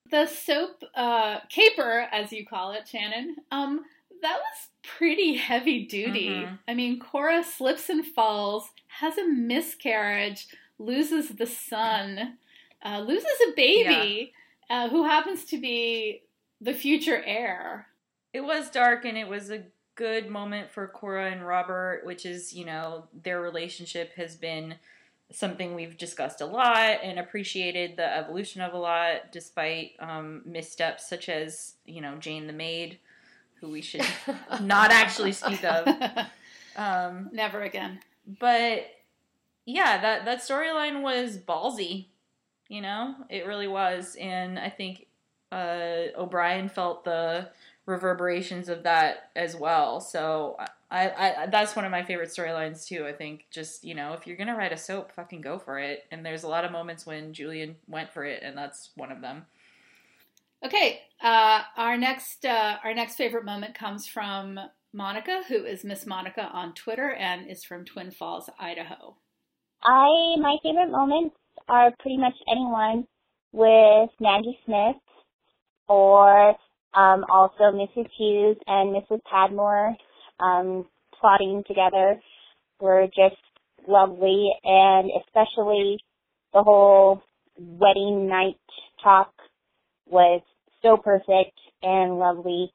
The 0.09 0.25
soap 0.25 0.83
uh, 0.95 1.39
caper, 1.49 2.07
as 2.11 2.31
you 2.31 2.45
call 2.45 2.71
it, 2.71 2.87
Shannon, 2.87 3.35
um, 3.51 3.81
that 4.21 4.37
was 4.37 4.67
pretty 4.83 5.35
heavy 5.35 5.85
duty. 5.85 6.29
Mhm. 6.29 6.59
I 6.67 6.73
mean, 6.73 6.99
Cora 6.99 7.43
slips 7.43 7.89
and 7.89 8.05
falls, 8.05 8.69
has 8.87 9.17
a 9.17 9.27
miscarriage, 9.27 10.47
loses 10.79 11.29
the 11.29 11.45
son, 11.45 12.37
uh, 12.83 12.99
loses 12.99 13.25
a 13.47 13.51
baby 13.55 14.33
uh, 14.69 14.89
who 14.89 15.03
happens 15.05 15.45
to 15.45 15.57
be 15.59 16.23
the 16.61 16.73
future 16.73 17.23
heir. 17.25 17.87
It 18.33 18.41
was 18.41 18.69
dark 18.69 19.05
and 19.05 19.17
it 19.17 19.27
was 19.27 19.49
a 19.49 19.63
good 19.95 20.29
moment 20.29 20.69
for 20.71 20.87
Cora 20.87 21.31
and 21.31 21.45
Robert, 21.45 22.05
which 22.05 22.25
is, 22.25 22.53
you 22.53 22.65
know, 22.65 23.07
their 23.13 23.41
relationship 23.41 24.13
has 24.15 24.35
been 24.35 24.75
something 25.31 25.75
we've 25.75 25.97
discussed 25.97 26.39
a 26.39 26.45
lot 26.45 26.99
and 27.03 27.19
appreciated 27.19 27.97
the 27.97 28.15
evolution 28.15 28.61
of 28.61 28.73
a 28.73 28.77
lot, 28.77 29.31
despite 29.31 29.91
um, 29.99 30.41
missteps 30.45 31.09
such 31.09 31.27
as, 31.29 31.75
you 31.85 31.99
know, 31.99 32.15
Jane 32.17 32.47
the 32.47 32.53
maid, 32.53 32.99
who 33.59 33.69
we 33.69 33.81
should 33.81 34.05
not 34.61 34.91
actually 34.91 35.31
speak 35.31 35.63
of. 35.63 35.87
Um, 36.79 37.31
Never 37.33 37.63
again. 37.63 38.01
but 38.39 38.85
yeah, 39.65 39.99
that 39.99 40.25
that 40.25 40.41
storyline 40.41 41.01
was 41.01 41.35
ballsy. 41.35 42.05
You 42.69 42.81
know, 42.81 43.15
it 43.29 43.47
really 43.47 43.67
was, 43.67 44.15
and 44.19 44.59
I 44.59 44.69
think 44.69 45.07
uh, 45.51 46.09
O'Brien 46.15 46.69
felt 46.69 47.03
the 47.03 47.49
reverberations 47.87 48.69
of 48.69 48.83
that 48.83 49.31
as 49.35 49.55
well. 49.55 49.99
So 50.01 50.57
I, 50.91 51.09
I, 51.09 51.43
I 51.43 51.45
that's 51.47 51.75
one 51.75 51.83
of 51.85 51.91
my 51.91 52.03
favorite 52.03 52.29
storylines 52.29 52.85
too. 52.85 53.07
I 53.07 53.13
think 53.13 53.45
just 53.49 53.83
you 53.83 53.95
know, 53.95 54.13
if 54.13 54.27
you're 54.27 54.37
gonna 54.37 54.55
write 54.55 54.71
a 54.73 54.77
soap, 54.77 55.11
fucking 55.13 55.41
go 55.41 55.57
for 55.57 55.79
it. 55.79 56.05
And 56.11 56.23
there's 56.23 56.43
a 56.43 56.47
lot 56.47 56.63
of 56.63 56.71
moments 56.71 57.05
when 57.07 57.33
Julian 57.33 57.75
went 57.87 58.11
for 58.13 58.23
it, 58.23 58.43
and 58.43 58.55
that's 58.55 58.91
one 58.95 59.11
of 59.11 59.21
them. 59.21 59.45
Okay, 60.67 60.99
uh, 61.23 61.61
our 61.77 61.97
next 61.97 62.43
uh, 62.43 62.75
our 62.83 62.93
next 62.93 63.15
favorite 63.15 63.45
moment 63.45 63.73
comes 63.73 64.05
from 64.05 64.59
Monica, 64.91 65.43
who 65.47 65.63
is 65.63 65.85
Miss 65.85 66.05
Monica 66.05 66.41
on 66.41 66.73
Twitter 66.73 67.09
and 67.09 67.49
is 67.49 67.63
from 67.63 67.85
Twin 67.85 68.11
Falls, 68.11 68.49
Idaho. 68.59 69.15
I 69.81 70.35
my 70.41 70.57
favorite 70.61 70.91
moments 70.91 71.37
are 71.69 71.93
pretty 72.01 72.17
much 72.17 72.33
anyone 72.51 73.07
with 73.53 74.09
Maggie 74.19 74.59
Smith 74.65 74.97
or 75.87 76.49
um, 76.93 77.23
also 77.31 77.71
Mrs. 77.71 78.09
Hughes 78.17 78.57
and 78.67 78.93
Mrs. 78.93 79.21
Patmore 79.31 79.95
um, 80.41 80.85
plotting 81.17 81.63
together 81.65 82.19
were 82.81 83.07
just 83.15 83.41
lovely, 83.87 84.51
and 84.65 85.11
especially 85.25 85.99
the 86.53 86.61
whole 86.61 87.21
wedding 87.57 88.27
night 88.27 88.59
talk 89.01 89.31
was 90.09 90.41
so 90.87 90.97
perfect 90.97 91.59
and 91.83 92.17
lovely. 92.17 92.71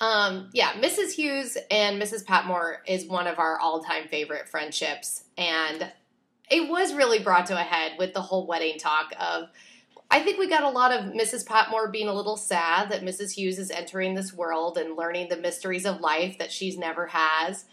Um, 0.00 0.50
yeah, 0.52 0.72
Mrs. 0.72 1.12
Hughes 1.12 1.56
and 1.70 2.00
Mrs. 2.00 2.24
Patmore 2.24 2.82
is 2.86 3.06
one 3.06 3.26
of 3.26 3.38
our 3.38 3.58
all-time 3.60 4.08
favorite 4.08 4.48
friendships, 4.48 5.24
and 5.38 5.90
it 6.50 6.68
was 6.68 6.94
really 6.94 7.20
brought 7.20 7.46
to 7.46 7.58
a 7.58 7.62
head 7.62 7.92
with 7.98 8.12
the 8.12 8.20
whole 8.20 8.46
wedding 8.46 8.78
talk 8.78 9.12
of. 9.20 9.48
I 10.10 10.20
think 10.20 10.38
we 10.38 10.48
got 10.48 10.62
a 10.62 10.68
lot 10.68 10.92
of 10.92 11.12
Mrs. 11.12 11.46
Patmore 11.46 11.90
being 11.90 12.08
a 12.08 12.14
little 12.14 12.36
sad 12.36 12.90
that 12.90 13.02
Mrs. 13.02 13.32
Hughes 13.32 13.58
is 13.58 13.70
entering 13.70 14.14
this 14.14 14.32
world 14.32 14.76
and 14.76 14.96
learning 14.96 15.28
the 15.28 15.36
mysteries 15.36 15.86
of 15.86 16.00
life 16.00 16.38
that 16.38 16.52
she's 16.52 16.76
never 16.76 17.06
has. 17.06 17.64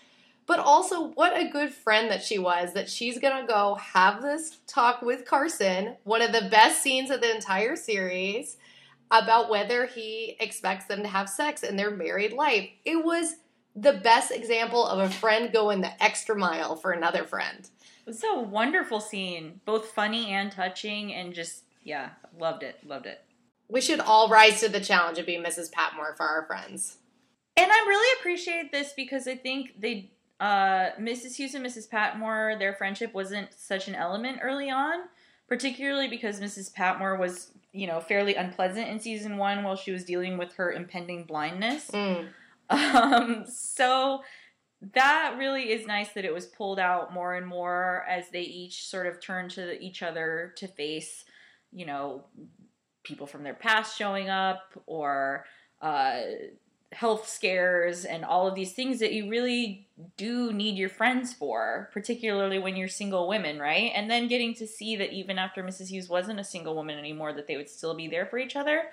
But 0.47 0.59
also, 0.59 1.09
what 1.09 1.37
a 1.37 1.49
good 1.49 1.73
friend 1.73 2.09
that 2.09 2.23
she 2.23 2.39
was 2.39 2.73
that 2.73 2.89
she's 2.89 3.19
gonna 3.19 3.45
go 3.45 3.75
have 3.75 4.21
this 4.21 4.57
talk 4.67 5.01
with 5.01 5.25
Carson, 5.25 5.95
one 6.03 6.21
of 6.21 6.31
the 6.31 6.49
best 6.49 6.81
scenes 6.81 7.09
of 7.11 7.21
the 7.21 7.33
entire 7.33 7.75
series, 7.75 8.57
about 9.11 9.49
whether 9.49 9.85
he 9.85 10.35
expects 10.39 10.85
them 10.85 11.03
to 11.03 11.09
have 11.09 11.29
sex 11.29 11.63
in 11.63 11.75
their 11.75 11.91
married 11.91 12.33
life. 12.33 12.69
It 12.85 13.03
was 13.03 13.35
the 13.75 13.93
best 13.93 14.31
example 14.31 14.85
of 14.85 14.99
a 14.99 15.13
friend 15.13 15.51
going 15.53 15.81
the 15.81 16.03
extra 16.03 16.35
mile 16.35 16.75
for 16.75 16.91
another 16.91 17.23
friend. 17.23 17.69
It's 18.07 18.23
a 18.23 18.39
wonderful 18.39 18.99
scene, 18.99 19.61
both 19.65 19.91
funny 19.91 20.31
and 20.31 20.51
touching, 20.51 21.13
and 21.13 21.33
just 21.33 21.63
yeah, 21.83 22.09
loved 22.37 22.63
it, 22.63 22.77
loved 22.85 23.05
it. 23.05 23.23
We 23.67 23.81
should 23.81 23.99
all 23.99 24.29
rise 24.29 24.59
to 24.61 24.69
the 24.69 24.81
challenge 24.81 25.17
of 25.17 25.25
being 25.25 25.43
Mrs. 25.43 25.71
Patmore 25.71 26.15
for 26.15 26.25
our 26.25 26.45
friends. 26.45 26.97
And 27.55 27.71
I 27.71 27.85
really 27.87 28.19
appreciate 28.19 28.71
this 28.71 28.93
because 28.93 29.27
I 29.27 29.35
think 29.35 29.79
they, 29.79 30.11
uh, 30.39 30.91
Mrs. 30.99 31.35
Hughes 31.35 31.55
and 31.55 31.65
Mrs. 31.65 31.89
Patmore, 31.89 32.55
their 32.59 32.73
friendship 32.73 33.13
wasn't 33.13 33.53
such 33.55 33.87
an 33.87 33.95
element 33.95 34.39
early 34.41 34.69
on, 34.69 34.99
particularly 35.47 36.07
because 36.07 36.39
Mrs. 36.39 36.73
Patmore 36.73 37.17
was, 37.17 37.51
you 37.73 37.87
know, 37.87 37.99
fairly 37.99 38.35
unpleasant 38.35 38.89
in 38.89 38.99
season 38.99 39.37
one 39.37 39.63
while 39.63 39.75
she 39.75 39.91
was 39.91 40.03
dealing 40.03 40.37
with 40.37 40.53
her 40.53 40.71
impending 40.71 41.23
blindness. 41.23 41.89
Mm. 41.91 42.27
Um, 42.69 43.45
so 43.47 44.21
that 44.93 45.35
really 45.37 45.71
is 45.71 45.85
nice 45.85 46.09
that 46.13 46.25
it 46.25 46.33
was 46.33 46.47
pulled 46.47 46.79
out 46.79 47.13
more 47.13 47.35
and 47.35 47.45
more 47.45 48.05
as 48.09 48.29
they 48.31 48.41
each 48.41 48.87
sort 48.87 49.07
of 49.07 49.21
turn 49.21 49.47
to 49.49 49.79
each 49.81 50.01
other 50.01 50.53
to 50.57 50.67
face, 50.67 51.23
you 51.71 51.85
know, 51.85 52.25
people 53.03 53.27
from 53.27 53.43
their 53.43 53.53
past 53.53 53.97
showing 53.97 54.29
up 54.29 54.61
or 54.85 55.45
uh, 55.81 56.21
health 56.91 57.27
scares 57.27 58.03
and 58.03 58.25
all 58.25 58.47
of 58.47 58.55
these 58.55 58.73
things 58.73 58.99
that 58.99 59.13
you 59.13 59.29
really 59.29 59.87
do 60.17 60.51
need 60.51 60.75
your 60.75 60.89
friends 60.89 61.33
for, 61.33 61.89
particularly 61.93 62.59
when 62.59 62.75
you're 62.75 62.87
single 62.87 63.27
women, 63.27 63.59
right? 63.59 63.91
And 63.95 64.11
then 64.11 64.27
getting 64.27 64.53
to 64.55 64.67
see 64.67 64.95
that 64.97 65.13
even 65.13 65.37
after 65.37 65.63
Mrs. 65.63 65.87
Hughes 65.87 66.09
wasn't 66.09 66.39
a 66.39 66.43
single 66.43 66.75
woman 66.75 66.99
anymore, 66.99 67.33
that 67.33 67.47
they 67.47 67.55
would 67.55 67.69
still 67.69 67.95
be 67.95 68.07
there 68.07 68.25
for 68.25 68.37
each 68.37 68.55
other. 68.55 68.83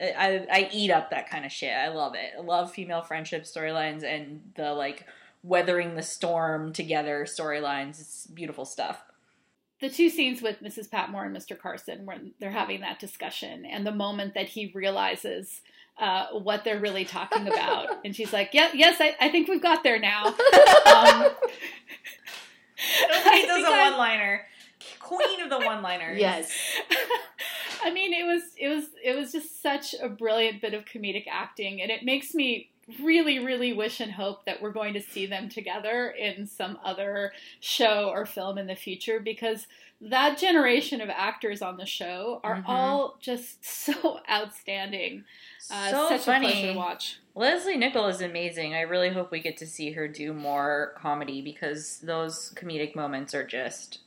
I, 0.00 0.46
I 0.50 0.70
eat 0.72 0.90
up 0.90 1.10
that 1.10 1.30
kind 1.30 1.44
of 1.44 1.50
shit. 1.50 1.72
I 1.72 1.88
love 1.88 2.14
it. 2.14 2.32
I 2.38 2.42
love 2.42 2.72
female 2.72 3.02
friendship 3.02 3.44
storylines 3.44 4.04
and 4.04 4.52
the 4.54 4.72
like 4.74 5.06
weathering 5.42 5.94
the 5.94 6.02
storm 6.02 6.72
together 6.72 7.24
storylines. 7.24 8.00
It's 8.00 8.26
beautiful 8.26 8.64
stuff. 8.64 9.02
The 9.80 9.88
two 9.88 10.10
scenes 10.10 10.42
with 10.42 10.60
Mrs. 10.60 10.90
Patmore 10.90 11.24
and 11.24 11.36
Mr. 11.36 11.58
Carson, 11.58 12.04
when 12.04 12.32
they're 12.40 12.50
having 12.50 12.80
that 12.80 12.98
discussion, 12.98 13.64
and 13.64 13.86
the 13.86 13.92
moment 13.92 14.34
that 14.34 14.48
he 14.48 14.72
realizes 14.74 15.62
uh, 16.00 16.26
what 16.32 16.64
they're 16.64 16.80
really 16.80 17.04
talking 17.04 17.46
about, 17.52 18.04
and 18.04 18.14
she's 18.14 18.32
like, 18.32 18.50
"Yeah, 18.52 18.70
yes, 18.74 19.00
I, 19.00 19.16
I 19.20 19.30
think 19.30 19.48
we've 19.48 19.62
got 19.62 19.82
there 19.82 19.98
now." 19.98 20.34
Um, 20.88 21.30
he 22.76 23.46
does 23.46 23.64
a 23.64 23.70
one-liner. 23.70 24.46
Queen 25.00 25.40
of 25.40 25.50
the 25.50 25.58
one-liners. 25.58 26.18
Yes. 26.18 26.50
I 27.82 27.90
mean, 27.90 28.12
it 28.12 28.24
was 28.24 28.42
it 28.56 28.68
was 28.68 28.84
it 29.04 29.16
was 29.16 29.32
just 29.32 29.60
such 29.62 29.94
a 30.00 30.08
brilliant 30.08 30.60
bit 30.60 30.74
of 30.74 30.84
comedic 30.84 31.24
acting, 31.30 31.82
and 31.82 31.90
it 31.90 32.04
makes 32.04 32.34
me 32.34 32.70
really, 33.00 33.38
really 33.38 33.72
wish 33.72 34.00
and 34.00 34.12
hope 34.12 34.44
that 34.46 34.62
we're 34.62 34.70
going 34.72 34.94
to 34.94 35.00
see 35.00 35.26
them 35.26 35.48
together 35.48 36.08
in 36.10 36.46
some 36.46 36.78
other 36.84 37.32
show 37.60 38.08
or 38.10 38.24
film 38.24 38.56
in 38.58 38.66
the 38.66 38.74
future 38.74 39.20
because 39.20 39.66
that 40.00 40.38
generation 40.38 41.00
of 41.00 41.08
actors 41.10 41.60
on 41.60 41.76
the 41.76 41.84
show 41.84 42.40
are 42.44 42.56
Mhm. 42.56 42.64
all 42.66 43.16
just 43.20 43.64
so 43.84 44.20
outstanding. 44.30 45.24
Uh, 45.70 45.90
so 45.90 46.08
such 46.08 46.20
funny. 46.22 46.46
a 46.46 46.50
pleasure 46.50 46.72
to 46.72 46.78
watch. 46.78 47.18
Lesley 47.34 47.76
Nicol 47.76 48.06
is 48.06 48.20
amazing. 48.22 48.74
I 48.74 48.80
really 48.82 49.10
hope 49.10 49.30
we 49.30 49.40
get 49.40 49.56
to 49.58 49.66
see 49.66 49.92
her 49.92 50.08
do 50.08 50.32
more 50.32 50.94
comedy 50.96 51.42
because 51.42 51.98
those 51.98 52.52
comedic 52.56 52.96
moments 52.96 53.34
are 53.34 53.44
just 53.46 53.98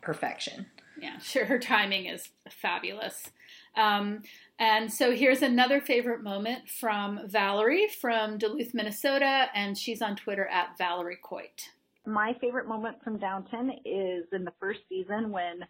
perfection. 0.00 0.66
Yeah, 1.00 1.18
sure. 1.18 1.44
Her 1.44 1.58
timing 1.58 2.06
is 2.06 2.28
fabulous. 2.50 3.30
Um, 3.76 4.22
and 4.58 4.92
so 4.92 5.12
here's 5.12 5.42
another 5.42 5.80
favorite 5.80 6.22
moment 6.22 6.68
from 6.68 7.20
Valerie 7.28 7.88
from 8.00 8.38
Duluth, 8.38 8.74
Minnesota, 8.74 9.46
and 9.54 9.76
she's 9.76 10.02
on 10.02 10.16
Twitter 10.16 10.46
at 10.46 10.76
Valerie 10.78 11.18
Coit. 11.22 11.70
My 12.06 12.34
favorite 12.40 12.66
moment 12.66 12.96
from 13.04 13.18
Downton 13.18 13.70
is 13.84 14.24
in 14.32 14.44
the 14.44 14.52
first 14.58 14.80
season 14.88 15.30
when 15.30 15.60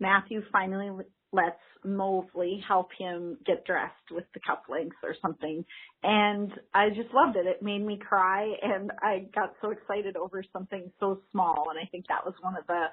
Matthew 0.00 0.42
finally 0.52 0.90
lets 1.32 1.60
Molesley 1.84 2.62
help 2.66 2.88
him 2.98 3.36
get 3.44 3.64
dressed 3.64 4.10
with 4.10 4.24
the 4.32 4.40
cufflinks 4.40 4.96
or 5.02 5.14
something. 5.20 5.64
And 6.02 6.52
I 6.72 6.88
just 6.90 7.12
loved 7.12 7.36
it. 7.36 7.46
It 7.46 7.62
made 7.62 7.84
me 7.84 7.98
cry 7.98 8.54
and 8.62 8.92
I 9.02 9.26
got 9.34 9.54
so 9.60 9.70
excited 9.70 10.16
over 10.16 10.42
something 10.52 10.90
so 11.00 11.20
small. 11.32 11.66
And 11.70 11.78
I 11.78 11.88
think 11.90 12.06
that 12.08 12.24
was 12.24 12.34
one 12.40 12.56
of 12.56 12.66
the 12.66 12.86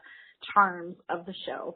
charms 0.53 0.95
of 1.09 1.25
the 1.25 1.33
show. 1.45 1.75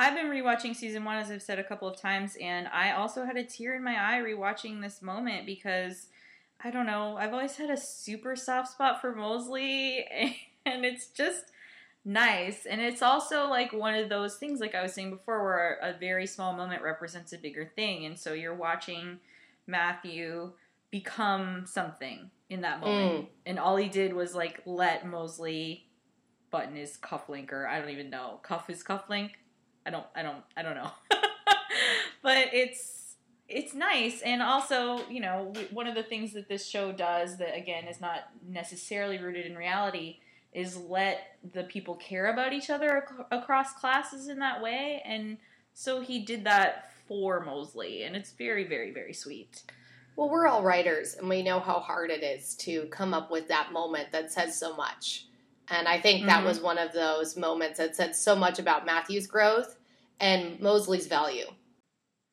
I've 0.00 0.14
been 0.14 0.28
rewatching 0.28 0.76
season 0.76 1.04
one, 1.04 1.16
as 1.16 1.28
I've 1.28 1.42
said 1.42 1.58
a 1.58 1.64
couple 1.64 1.88
of 1.88 2.00
times, 2.00 2.36
and 2.40 2.68
I 2.68 2.92
also 2.92 3.24
had 3.24 3.36
a 3.36 3.42
tear 3.42 3.74
in 3.74 3.82
my 3.82 3.96
eye 3.96 4.22
rewatching 4.22 4.80
this 4.80 5.02
moment 5.02 5.44
because 5.44 6.06
I 6.62 6.70
don't 6.70 6.86
know, 6.86 7.16
I've 7.16 7.32
always 7.32 7.56
had 7.56 7.68
a 7.68 7.76
super 7.76 8.36
soft 8.36 8.70
spot 8.70 9.00
for 9.00 9.12
Molesley, 9.12 10.04
and 10.66 10.84
it's 10.84 11.08
just 11.08 11.46
nice. 12.04 12.64
And 12.64 12.80
it's 12.80 13.02
also 13.02 13.48
like 13.48 13.72
one 13.72 13.94
of 13.94 14.08
those 14.08 14.36
things, 14.36 14.60
like 14.60 14.76
I 14.76 14.82
was 14.82 14.92
saying 14.92 15.10
before, 15.10 15.42
where 15.42 15.78
a 15.82 15.98
very 15.98 16.28
small 16.28 16.52
moment 16.52 16.82
represents 16.82 17.32
a 17.32 17.38
bigger 17.38 17.70
thing. 17.74 18.06
And 18.06 18.16
so 18.16 18.34
you're 18.34 18.54
watching 18.54 19.18
Matthew 19.66 20.52
become 20.92 21.64
something 21.66 22.30
in 22.48 22.60
that 22.60 22.80
moment. 22.80 23.24
Mm. 23.24 23.28
And 23.46 23.58
all 23.58 23.76
he 23.76 23.88
did 23.88 24.12
was 24.12 24.32
like 24.32 24.62
let 24.64 25.04
Molesley 25.04 25.82
button 26.52 26.76
his 26.76 26.96
cufflink, 26.96 27.52
or 27.52 27.66
I 27.66 27.80
don't 27.80 27.90
even 27.90 28.10
know, 28.10 28.38
cuff 28.44 28.68
his 28.68 28.84
cufflink. 28.84 29.32
I 29.88 29.90
don't, 29.90 30.06
I 30.14 30.22
don't, 30.22 30.44
I 30.54 30.62
don't 30.62 30.74
know. 30.74 30.90
but 32.22 32.48
it's 32.52 33.14
it's 33.48 33.72
nice, 33.72 34.20
and 34.20 34.42
also, 34.42 35.00
you 35.08 35.20
know, 35.20 35.54
one 35.70 35.86
of 35.86 35.94
the 35.94 36.02
things 36.02 36.34
that 36.34 36.46
this 36.50 36.68
show 36.68 36.92
does 36.92 37.38
that 37.38 37.56
again 37.56 37.84
is 37.88 37.98
not 37.98 38.28
necessarily 38.46 39.16
rooted 39.16 39.46
in 39.46 39.56
reality 39.56 40.18
is 40.52 40.76
let 40.76 41.38
the 41.54 41.62
people 41.64 41.94
care 41.94 42.26
about 42.30 42.52
each 42.52 42.68
other 42.68 43.02
ac- 43.08 43.24
across 43.30 43.72
classes 43.72 44.28
in 44.28 44.38
that 44.40 44.60
way, 44.62 45.00
and 45.06 45.38
so 45.72 46.02
he 46.02 46.18
did 46.18 46.44
that 46.44 46.90
for 47.06 47.42
Molesley, 47.42 48.06
and 48.06 48.14
it's 48.14 48.32
very, 48.32 48.64
very, 48.64 48.90
very 48.92 49.14
sweet. 49.14 49.62
Well, 50.16 50.28
we're 50.28 50.46
all 50.46 50.62
writers, 50.62 51.14
and 51.14 51.30
we 51.30 51.42
know 51.42 51.60
how 51.60 51.80
hard 51.80 52.10
it 52.10 52.22
is 52.22 52.54
to 52.56 52.82
come 52.90 53.14
up 53.14 53.30
with 53.30 53.48
that 53.48 53.72
moment 53.72 54.12
that 54.12 54.30
says 54.30 54.58
so 54.58 54.76
much. 54.76 55.24
And 55.70 55.88
I 55.88 55.98
think 56.00 56.26
that 56.26 56.42
Mhm. 56.42 56.46
was 56.46 56.60
one 56.60 56.76
of 56.76 56.92
those 56.92 57.36
moments 57.36 57.78
that 57.78 57.96
said 57.96 58.14
so 58.16 58.34
much 58.36 58.58
about 58.58 58.84
Matthew's 58.84 59.26
growth 59.26 59.77
and 60.20 60.60
Molesley's 60.60 61.06
value. 61.06 61.46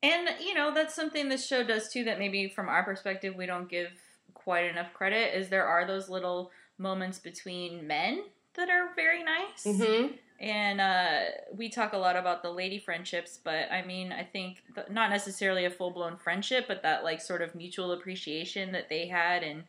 And 0.02 0.28
you 0.40 0.54
know 0.54 0.72
that's 0.74 0.94
something 0.94 1.28
this 1.28 1.46
show 1.46 1.64
does 1.64 1.88
too. 1.88 2.04
That 2.04 2.18
maybe 2.18 2.48
from 2.48 2.68
our 2.68 2.84
perspective 2.84 3.34
we 3.34 3.46
don't 3.46 3.68
give 3.68 3.88
quite 4.34 4.66
enough 4.66 4.92
credit. 4.92 5.36
Is 5.36 5.48
there 5.48 5.66
are 5.66 5.86
those 5.86 6.08
little 6.08 6.50
moments 6.78 7.18
between 7.18 7.86
men 7.86 8.24
that 8.54 8.68
are 8.68 8.94
very 8.94 9.22
nice. 9.22 9.64
Mm-hmm. 9.64 10.14
And 10.38 10.80
uh, 10.80 11.20
we 11.54 11.70
talk 11.70 11.94
a 11.94 11.98
lot 11.98 12.16
about 12.16 12.42
the 12.42 12.50
lady 12.50 12.78
friendships, 12.78 13.38
but 13.42 13.72
I 13.72 13.82
mean, 13.86 14.12
I 14.12 14.22
think 14.22 14.62
th- 14.74 14.88
not 14.90 15.10
necessarily 15.10 15.64
a 15.64 15.70
full 15.70 15.92
blown 15.92 16.18
friendship, 16.18 16.66
but 16.68 16.82
that 16.82 17.04
like 17.04 17.22
sort 17.22 17.40
of 17.40 17.54
mutual 17.54 17.92
appreciation 17.92 18.72
that 18.72 18.90
they 18.90 19.06
had, 19.06 19.42
and 19.42 19.64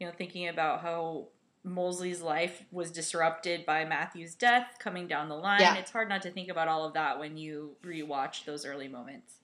you 0.00 0.06
know, 0.06 0.12
thinking 0.16 0.48
about 0.48 0.80
how 0.80 1.28
Molesley's 1.64 2.22
life 2.22 2.64
was 2.70 2.90
disrupted 2.90 3.66
by 3.66 3.84
Matthew's 3.84 4.34
death 4.34 4.76
coming 4.78 5.06
down 5.06 5.28
the 5.28 5.36
line. 5.36 5.60
Yeah. 5.60 5.76
It's 5.76 5.90
hard 5.90 6.08
not 6.08 6.22
to 6.22 6.30
think 6.30 6.48
about 6.48 6.68
all 6.68 6.84
of 6.84 6.94
that 6.94 7.18
when 7.18 7.36
you 7.36 7.76
rewatch 7.84 8.44
those 8.44 8.64
early 8.64 8.88
moments. 8.88 9.34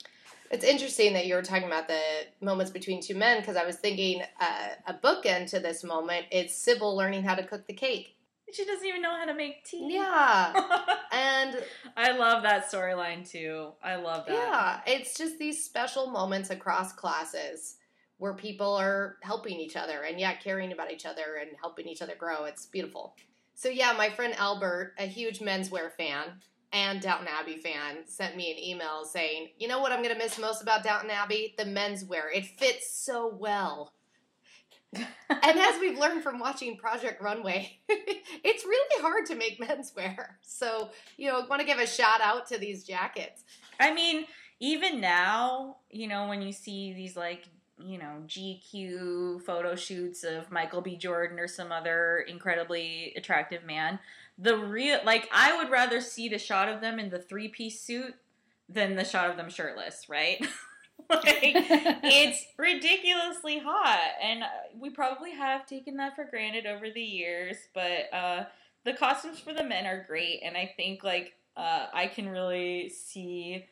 It's 0.50 0.64
interesting 0.64 1.14
that 1.14 1.26
you 1.26 1.34
were 1.34 1.42
talking 1.42 1.66
about 1.66 1.88
the 1.88 2.00
moments 2.40 2.70
between 2.70 3.02
two 3.02 3.14
men 3.14 3.40
because 3.40 3.56
I 3.56 3.64
was 3.64 3.76
thinking 3.76 4.22
uh, 4.40 4.68
a 4.86 4.94
bookend 4.94 5.50
to 5.50 5.60
this 5.60 5.82
moment 5.82 6.26
is 6.30 6.54
Sybil 6.54 6.96
learning 6.96 7.24
how 7.24 7.34
to 7.34 7.44
cook 7.44 7.66
the 7.66 7.72
cake. 7.72 8.16
She 8.52 8.64
doesn't 8.64 8.86
even 8.86 9.02
know 9.02 9.16
how 9.16 9.24
to 9.24 9.34
make 9.34 9.64
tea. 9.64 9.88
Yeah. 9.90 10.52
and 11.12 11.56
I 11.96 12.12
love 12.12 12.44
that 12.44 12.70
storyline 12.70 13.28
too. 13.28 13.72
I 13.82 13.96
love 13.96 14.26
that. 14.26 14.34
Yeah, 14.34 14.80
it's 14.86 15.18
just 15.18 15.38
these 15.38 15.64
special 15.64 16.06
moments 16.08 16.50
across 16.50 16.92
classes 16.92 17.76
where 18.18 18.34
people 18.34 18.74
are 18.74 19.16
helping 19.22 19.58
each 19.58 19.76
other 19.76 20.02
and 20.02 20.18
yeah, 20.18 20.34
caring 20.34 20.72
about 20.72 20.92
each 20.92 21.06
other 21.06 21.38
and 21.40 21.50
helping 21.60 21.88
each 21.88 22.02
other 22.02 22.14
grow. 22.14 22.44
It's 22.44 22.66
beautiful. 22.66 23.16
So 23.54 23.68
yeah, 23.68 23.92
my 23.96 24.10
friend 24.10 24.34
Albert, 24.36 24.94
a 24.98 25.06
huge 25.06 25.40
menswear 25.40 25.92
fan 25.92 26.40
and 26.72 27.00
Downton 27.00 27.28
Abbey 27.28 27.58
fan, 27.58 27.98
sent 28.06 28.36
me 28.36 28.50
an 28.50 28.58
email 28.58 29.04
saying, 29.04 29.50
"You 29.58 29.68
know 29.68 29.80
what 29.80 29.92
I'm 29.92 30.02
going 30.02 30.14
to 30.14 30.18
miss 30.18 30.38
most 30.38 30.62
about 30.62 30.82
Downton 30.82 31.10
Abbey? 31.10 31.54
The 31.56 31.64
menswear. 31.64 32.24
It 32.34 32.46
fits 32.46 32.96
so 32.96 33.28
well." 33.38 33.92
and 34.94 35.58
as 35.58 35.80
we've 35.80 35.98
learned 35.98 36.22
from 36.22 36.38
watching 36.38 36.76
Project 36.76 37.20
Runway, 37.20 37.80
it's 37.88 38.64
really 38.64 39.02
hard 39.02 39.26
to 39.26 39.34
make 39.34 39.60
menswear. 39.60 40.26
So, 40.42 40.90
you 41.16 41.28
know, 41.28 41.40
I 41.40 41.46
want 41.46 41.60
to 41.60 41.66
give 41.66 41.78
a 41.78 41.86
shout 41.86 42.20
out 42.20 42.46
to 42.48 42.58
these 42.58 42.84
jackets. 42.84 43.44
I 43.80 43.92
mean, 43.92 44.26
even 44.60 45.00
now, 45.00 45.78
you 45.90 46.06
know, 46.06 46.28
when 46.28 46.42
you 46.42 46.52
see 46.52 46.92
these 46.92 47.16
like 47.16 47.44
you 47.78 47.98
know 47.98 48.22
GQ 48.26 49.42
photo 49.42 49.74
shoots 49.74 50.24
of 50.24 50.50
Michael 50.50 50.80
B. 50.80 50.96
Jordan 50.96 51.38
or 51.38 51.48
some 51.48 51.72
other 51.72 52.24
incredibly 52.28 53.12
attractive 53.16 53.64
man. 53.64 53.98
The 54.38 54.56
real 54.56 55.00
like 55.04 55.28
I 55.32 55.56
would 55.56 55.70
rather 55.70 56.00
see 56.00 56.28
the 56.28 56.38
shot 56.38 56.68
of 56.68 56.80
them 56.80 56.98
in 56.98 57.10
the 57.10 57.18
three 57.18 57.48
piece 57.48 57.80
suit 57.80 58.14
than 58.68 58.96
the 58.96 59.04
shot 59.04 59.30
of 59.30 59.36
them 59.36 59.50
shirtless, 59.50 60.08
right? 60.08 60.40
like 61.10 61.24
it's 61.32 62.46
ridiculously 62.58 63.58
hot, 63.58 64.12
and 64.22 64.42
we 64.78 64.90
probably 64.90 65.32
have 65.32 65.66
taken 65.66 65.96
that 65.96 66.14
for 66.14 66.24
granted 66.24 66.66
over 66.66 66.86
the 66.90 67.02
years. 67.02 67.56
But 67.74 68.12
uh, 68.12 68.44
the 68.84 68.94
costumes 68.94 69.38
for 69.38 69.52
the 69.52 69.64
men 69.64 69.86
are 69.86 70.04
great, 70.06 70.40
and 70.44 70.56
I 70.56 70.72
think 70.76 71.04
like 71.04 71.34
uh, 71.56 71.86
I 71.92 72.06
can 72.06 72.28
really 72.28 72.88
see 72.88 73.66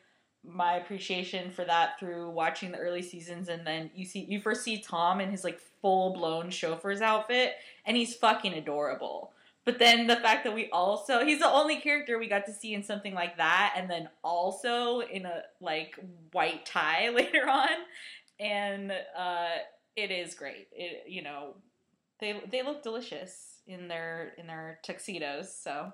my 0.45 0.75
appreciation 0.75 1.51
for 1.51 1.63
that 1.65 1.99
through 1.99 2.29
watching 2.29 2.71
the 2.71 2.77
early 2.77 3.01
seasons 3.01 3.47
and 3.47 3.65
then 3.65 3.89
you 3.95 4.05
see 4.05 4.25
you 4.29 4.41
first 4.41 4.63
see 4.63 4.77
Tom 4.77 5.21
in 5.21 5.31
his 5.31 5.43
like 5.43 5.59
full 5.81 6.13
blown 6.13 6.49
chauffeur's 6.49 7.01
outfit 7.01 7.53
and 7.85 7.95
he's 7.95 8.15
fucking 8.15 8.53
adorable. 8.53 9.31
But 9.65 9.79
then 9.79 10.07
the 10.07 10.17
fact 10.17 10.43
that 10.43 10.53
we 10.53 10.69
also 10.71 11.23
he's 11.23 11.39
the 11.39 11.49
only 11.49 11.77
character 11.77 12.19
we 12.19 12.27
got 12.27 12.45
to 12.47 12.53
see 12.53 12.73
in 12.73 12.83
something 12.83 13.13
like 13.13 13.37
that 13.37 13.75
and 13.77 13.89
then 13.89 14.09
also 14.23 14.99
in 14.99 15.25
a 15.25 15.43
like 15.61 15.97
white 16.33 16.65
tie 16.65 17.09
later 17.13 17.49
on 17.49 17.69
and 18.39 18.91
uh 19.17 19.49
it 19.95 20.11
is 20.11 20.35
great. 20.35 20.67
It 20.73 21.05
you 21.07 21.21
know 21.21 21.55
they 22.19 22.41
they 22.49 22.63
look 22.63 22.83
delicious 22.83 23.61
in 23.67 23.87
their 23.87 24.33
in 24.37 24.47
their 24.47 24.79
tuxedos, 24.83 25.53
so 25.55 25.91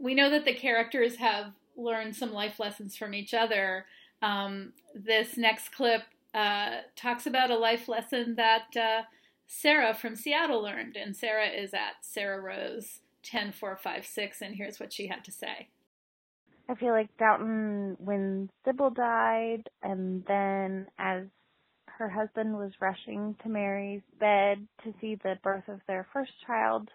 we 0.00 0.14
know 0.14 0.30
that 0.30 0.44
the 0.44 0.54
characters 0.54 1.16
have 1.16 1.52
learn 1.76 2.12
some 2.12 2.32
life 2.32 2.58
lessons 2.58 2.96
from 2.96 3.14
each 3.14 3.34
other. 3.34 3.86
Um, 4.22 4.72
this 4.94 5.36
next 5.36 5.70
clip 5.70 6.02
uh, 6.34 6.78
talks 6.96 7.26
about 7.26 7.50
a 7.50 7.56
life 7.56 7.88
lesson 7.88 8.36
that 8.36 8.76
uh, 8.76 9.02
Sarah 9.46 9.94
from 9.94 10.16
Seattle 10.16 10.62
learned, 10.62 10.96
and 10.96 11.16
Sarah 11.16 11.48
is 11.48 11.74
at 11.74 11.96
Sarah 12.02 12.40
Rose 12.40 13.00
10456, 13.22 14.42
and 14.42 14.56
here's 14.56 14.80
what 14.80 14.92
she 14.92 15.06
had 15.06 15.24
to 15.24 15.32
say. 15.32 15.68
I 16.68 16.74
feel 16.74 16.92
like 16.92 17.14
Downton, 17.18 17.96
when 17.98 18.50
Sybil 18.64 18.90
died, 18.90 19.68
and 19.82 20.24
then 20.26 20.86
as 20.98 21.24
her 21.86 22.08
husband 22.08 22.56
was 22.56 22.72
rushing 22.80 23.36
to 23.42 23.48
Mary's 23.48 24.02
bed 24.18 24.66
to 24.82 24.94
see 25.00 25.14
the 25.14 25.38
birth 25.42 25.68
of 25.68 25.80
their 25.86 26.06
first 26.12 26.32
child, 26.46 26.90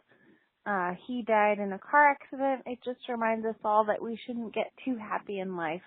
uh, 0.69 0.91
he 1.07 1.23
died 1.23 1.57
in 1.57 1.73
a 1.73 1.79
car 1.79 2.11
accident. 2.11 2.61
It 2.67 2.77
just 2.85 2.99
reminds 3.09 3.45
us 3.45 3.55
all 3.65 3.85
that 3.85 4.01
we 4.01 4.19
shouldn't 4.25 4.53
get 4.53 4.71
too 4.85 4.97
happy 4.97 5.39
in 5.39 5.55
life, 5.55 5.81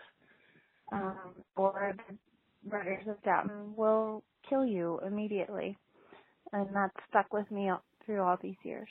um, 0.92 1.16
or 1.56 1.94
the 1.96 2.16
writers 2.68 3.06
of 3.06 3.22
Downton 3.22 3.76
will 3.76 4.24
kill 4.48 4.66
you 4.66 4.98
immediately. 5.06 5.78
And 6.52 6.68
that's 6.74 6.96
stuck 7.08 7.32
with 7.32 7.48
me 7.50 7.70
through 8.04 8.22
all 8.22 8.36
these 8.42 8.56
years. 8.64 8.88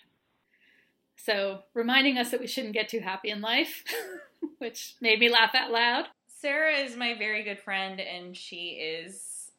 So, 1.18 1.60
reminding 1.74 2.18
us 2.18 2.32
that 2.32 2.40
we 2.40 2.48
shouldn't 2.48 2.74
get 2.74 2.88
too 2.88 3.02
happy 3.02 3.30
in 3.30 3.42
life, 3.42 3.84
which 4.60 4.96
made 5.02 5.20
me 5.20 5.30
laugh 5.30 5.54
out 5.54 5.72
loud. 5.72 6.06
Sarah 6.40 6.78
is 6.78 6.96
my 6.96 7.16
very 7.18 7.44
good 7.44 7.60
friend, 7.60 8.00
and 8.00 8.36
she 8.36 8.80
is 8.82 9.52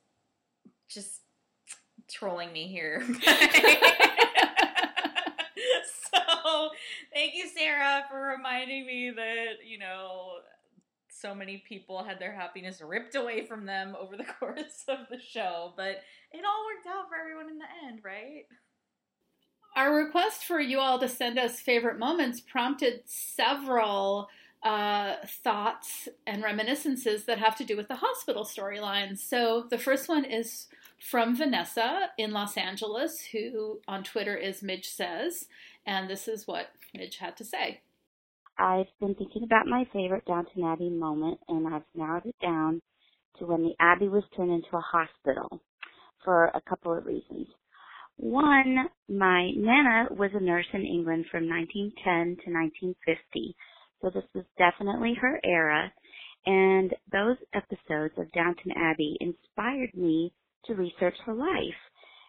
just 0.88 1.20
trolling 2.10 2.52
me 2.52 2.68
here. 2.68 3.06
thank 7.12 7.34
you, 7.34 7.48
Sarah, 7.48 8.04
for 8.10 8.34
reminding 8.36 8.86
me 8.86 9.10
that, 9.10 9.66
you 9.66 9.78
know, 9.78 10.38
so 11.08 11.34
many 11.34 11.62
people 11.68 12.02
had 12.02 12.18
their 12.18 12.32
happiness 12.32 12.82
ripped 12.84 13.14
away 13.14 13.46
from 13.46 13.66
them 13.66 13.96
over 13.98 14.16
the 14.16 14.24
course 14.40 14.84
of 14.88 14.98
the 15.10 15.20
show. 15.20 15.72
But 15.76 16.02
it 16.32 16.44
all 16.44 16.66
worked 16.66 16.86
out 16.86 17.08
for 17.08 17.16
everyone 17.20 17.50
in 17.50 17.58
the 17.58 17.86
end, 17.86 18.00
right? 18.04 18.44
Our 19.76 19.94
request 19.94 20.44
for 20.44 20.60
you 20.60 20.80
all 20.80 20.98
to 20.98 21.08
send 21.08 21.38
us 21.38 21.60
favorite 21.60 21.98
moments 21.98 22.40
prompted 22.40 23.02
several 23.06 24.28
uh, 24.62 25.14
thoughts 25.26 26.08
and 26.26 26.42
reminiscences 26.42 27.24
that 27.24 27.38
have 27.38 27.56
to 27.56 27.64
do 27.64 27.76
with 27.76 27.88
the 27.88 27.96
hospital 27.96 28.44
storylines. 28.44 29.18
So 29.18 29.66
the 29.70 29.78
first 29.78 30.08
one 30.08 30.24
is 30.24 30.68
from 31.00 31.34
Vanessa 31.34 32.10
in 32.16 32.30
Los 32.30 32.56
Angeles, 32.56 33.20
who 33.32 33.80
on 33.88 34.04
Twitter 34.04 34.36
is 34.36 34.62
Midge 34.62 34.88
Says. 34.88 35.48
And 35.86 36.08
this 36.08 36.28
is 36.28 36.46
what 36.46 36.70
Midge 36.94 37.18
had 37.18 37.36
to 37.38 37.44
say. 37.44 37.80
I've 38.58 38.86
been 39.00 39.14
thinking 39.14 39.44
about 39.44 39.66
my 39.66 39.84
favorite 39.92 40.24
Downton 40.26 40.64
Abbey 40.64 40.90
moment, 40.90 41.40
and 41.48 41.66
I've 41.66 41.82
narrowed 41.94 42.26
it 42.26 42.36
down 42.40 42.80
to 43.38 43.46
when 43.46 43.62
the 43.62 43.74
Abbey 43.80 44.08
was 44.08 44.24
turned 44.36 44.52
into 44.52 44.76
a 44.76 44.80
hospital 44.80 45.60
for 46.24 46.46
a 46.46 46.60
couple 46.68 46.96
of 46.96 47.06
reasons. 47.06 47.48
One, 48.16 48.88
my 49.08 49.50
Nana 49.56 50.08
was 50.10 50.30
a 50.34 50.40
nurse 50.40 50.66
in 50.72 50.82
England 50.82 51.26
from 51.30 51.48
1910 51.48 52.44
to 52.44 52.52
1950, 52.52 53.56
so 54.00 54.10
this 54.10 54.28
was 54.34 54.44
definitely 54.58 55.14
her 55.14 55.40
era, 55.42 55.92
and 56.46 56.94
those 57.10 57.36
episodes 57.54 58.14
of 58.18 58.30
Downton 58.32 58.72
Abbey 58.76 59.16
inspired 59.20 59.94
me 59.94 60.32
to 60.66 60.74
research 60.74 61.16
her 61.24 61.34
life. 61.34 61.80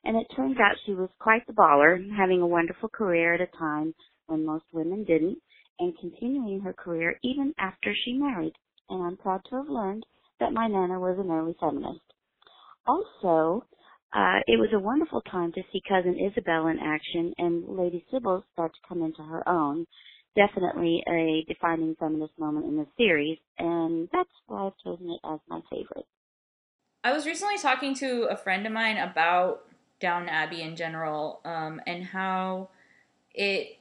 And 0.06 0.18
it 0.18 0.28
turns 0.36 0.58
out 0.60 0.76
she 0.86 0.94
was 0.94 1.10
quite 1.20 1.46
the 1.48 1.54
baller, 1.54 1.98
having 2.18 2.42
a 2.42 2.48
wonderful 2.48 2.90
career 2.90 3.34
at 3.36 3.42
a 3.42 3.58
time 3.58 3.94
when 4.28 4.46
most 4.46 4.66
women 4.72 5.04
didn't, 5.06 5.38
and 5.80 5.98
continuing 5.98 6.60
her 6.62 6.74
career 6.74 7.20
even 7.24 7.54
after 7.58 7.94
she 8.04 8.14
married. 8.14 8.54
And 8.90 9.02
I'm 9.02 9.18
proud 9.18 9.42
to 9.50 9.56
have 9.58 9.70
learned 9.70 10.06
that 10.40 10.54
my 10.54 10.68
Nana 10.68 11.00
was 11.00 11.18
an 11.20 11.32
early 11.32 11.56
feminist. 11.60 12.04
Also, 12.86 13.66
uh, 14.14 14.40
it 14.46 14.60
was 14.60 14.70
a 14.74 14.80
wonderful 14.80 15.22
time 15.22 15.52
to 15.54 15.62
see 15.72 15.82
cousin 15.88 16.16
Isobel 16.20 16.68
in 16.68 16.80
action 16.80 17.34
and 17.38 17.64
Lady 17.68 18.06
Sybil 18.12 18.44
start 18.54 18.74
to 18.74 18.88
come 18.88 19.02
into 19.02 19.24
her 19.24 19.48
own. 19.48 19.88
Definitely 20.36 21.04
a 21.08 21.46
defining 21.48 21.96
feminist 22.00 22.38
moment 22.38 22.66
in 22.66 22.78
the 22.78 22.88
series, 22.98 23.38
and 23.58 24.10
that's 24.12 24.30
why 24.48 24.66
I've 24.66 24.78
chosen 24.84 25.12
it 25.12 25.20
as 25.24 25.40
my 25.48 25.62
favorite. 25.70 26.06
I 27.04 27.14
was 27.14 27.26
recently 27.26 27.58
talking 27.58 27.94
to 27.96 28.28
a 28.30 28.38
friend 28.38 28.66
of 28.66 28.74
mine 28.74 28.98
about 28.98 29.64
Downton 30.04 30.28
Abbey 30.28 30.62
in 30.62 30.76
general, 30.76 31.40
um, 31.46 31.82
and 31.88 32.04
how 32.04 32.68
it 33.34 33.78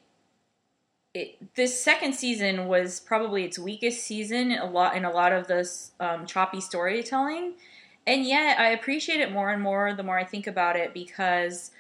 it 1.12 1.54
this 1.56 1.82
second 1.82 2.14
season 2.14 2.68
was 2.68 3.00
probably 3.00 3.44
its 3.44 3.58
weakest 3.58 4.04
season 4.04 4.52
a 4.52 4.64
lot 4.64 4.96
in 4.96 5.04
a 5.04 5.10
lot 5.10 5.32
of 5.32 5.48
this 5.48 5.90
um, 5.98 6.24
choppy 6.24 6.60
storytelling, 6.60 7.54
and 8.06 8.24
yet 8.24 8.60
I 8.60 8.68
appreciate 8.68 9.20
it 9.20 9.32
more 9.32 9.50
and 9.50 9.60
more 9.60 9.94
the 9.94 10.04
more 10.04 10.16
I 10.16 10.24
think 10.24 10.46
about 10.46 10.76
it 10.76 10.94
because 10.94 11.72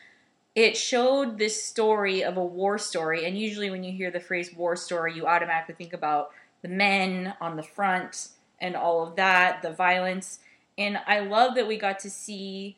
it 0.56 0.76
showed 0.76 1.38
this 1.38 1.62
story 1.62 2.24
of 2.24 2.36
a 2.36 2.44
war 2.44 2.78
story, 2.78 3.24
and 3.24 3.38
usually 3.38 3.70
when 3.70 3.84
you 3.84 3.92
hear 3.92 4.10
the 4.10 4.18
phrase 4.18 4.52
war 4.52 4.74
story, 4.74 5.14
you 5.14 5.24
automatically 5.24 5.76
think 5.76 5.92
about 5.92 6.32
the 6.62 6.68
men 6.68 7.34
on 7.40 7.56
the 7.56 7.62
front 7.62 8.30
and 8.60 8.74
all 8.74 9.06
of 9.06 9.14
that, 9.14 9.62
the 9.62 9.70
violence. 9.70 10.40
And 10.76 10.98
I 11.06 11.20
love 11.20 11.54
that 11.54 11.68
we 11.68 11.76
got 11.76 12.00
to 12.00 12.10
see 12.10 12.76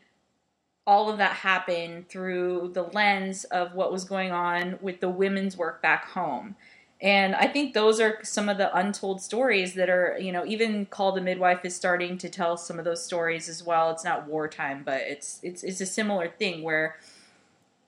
all 0.86 1.08
of 1.08 1.18
that 1.18 1.32
happened 1.32 2.08
through 2.08 2.70
the 2.74 2.82
lens 2.82 3.44
of 3.44 3.74
what 3.74 3.90
was 3.90 4.04
going 4.04 4.32
on 4.32 4.78
with 4.82 5.00
the 5.00 5.08
women's 5.08 5.56
work 5.56 5.80
back 5.80 6.10
home. 6.10 6.56
And 7.00 7.34
I 7.34 7.48
think 7.48 7.74
those 7.74 8.00
are 8.00 8.18
some 8.22 8.48
of 8.48 8.56
the 8.56 8.74
untold 8.74 9.20
stories 9.20 9.74
that 9.74 9.90
are, 9.90 10.16
you 10.18 10.32
know, 10.32 10.46
even 10.46 10.86
Call 10.86 11.12
the 11.12 11.20
Midwife 11.20 11.64
is 11.64 11.74
starting 11.74 12.16
to 12.18 12.28
tell 12.28 12.56
some 12.56 12.78
of 12.78 12.84
those 12.84 13.04
stories 13.04 13.48
as 13.48 13.62
well. 13.62 13.90
It's 13.90 14.04
not 14.04 14.26
wartime, 14.26 14.82
but 14.84 15.02
it's 15.02 15.40
it's 15.42 15.62
it's 15.64 15.80
a 15.80 15.86
similar 15.86 16.28
thing 16.28 16.62
where 16.62 16.96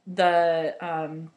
the 0.06 0.76
um, 0.80 1.30